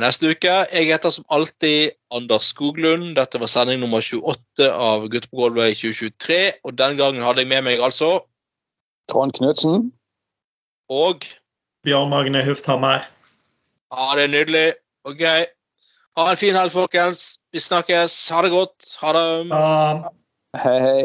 neste 0.00 0.32
uke. 0.34 0.52
Jeg 0.72 0.88
heter 0.88 1.12
som 1.14 1.24
alltid 1.30 1.94
Anders 2.10 2.50
Skoglund. 2.50 3.14
Dette 3.16 3.38
var 3.38 3.50
sending 3.50 3.80
nummer 3.80 4.02
28 4.02 4.66
av 4.70 5.08
Gutter 5.12 5.30
på 5.30 5.44
gulvet 5.44 5.74
i 5.74 5.78
2023. 5.78 6.38
Og 6.64 6.78
den 6.78 6.98
gangen 6.98 7.22
hadde 7.22 7.44
jeg 7.44 7.52
med 7.52 7.62
meg 7.68 7.82
altså 7.82 8.24
Trond 9.10 9.34
Knutsen. 9.36 9.92
Og 10.90 11.24
Bjørn 11.84 12.10
Magne 12.10 12.44
Hufthammer. 12.44 13.04
Ja, 13.94 14.06
det 14.16 14.24
er 14.24 14.32
nydelig. 14.32 14.66
OK. 15.04 15.22
Ha 16.16 16.30
en 16.30 16.38
fin 16.40 16.56
helg, 16.56 16.72
folkens. 16.72 17.38
Vi 17.52 17.60
snakkes. 17.60 18.16
Ha 18.32 18.42
det 18.42 18.50
godt. 18.50 18.88
Ha 19.02 19.12
det. 19.16 19.26
Um... 19.44 20.08
hei, 20.64 20.78
hei. 20.80 21.04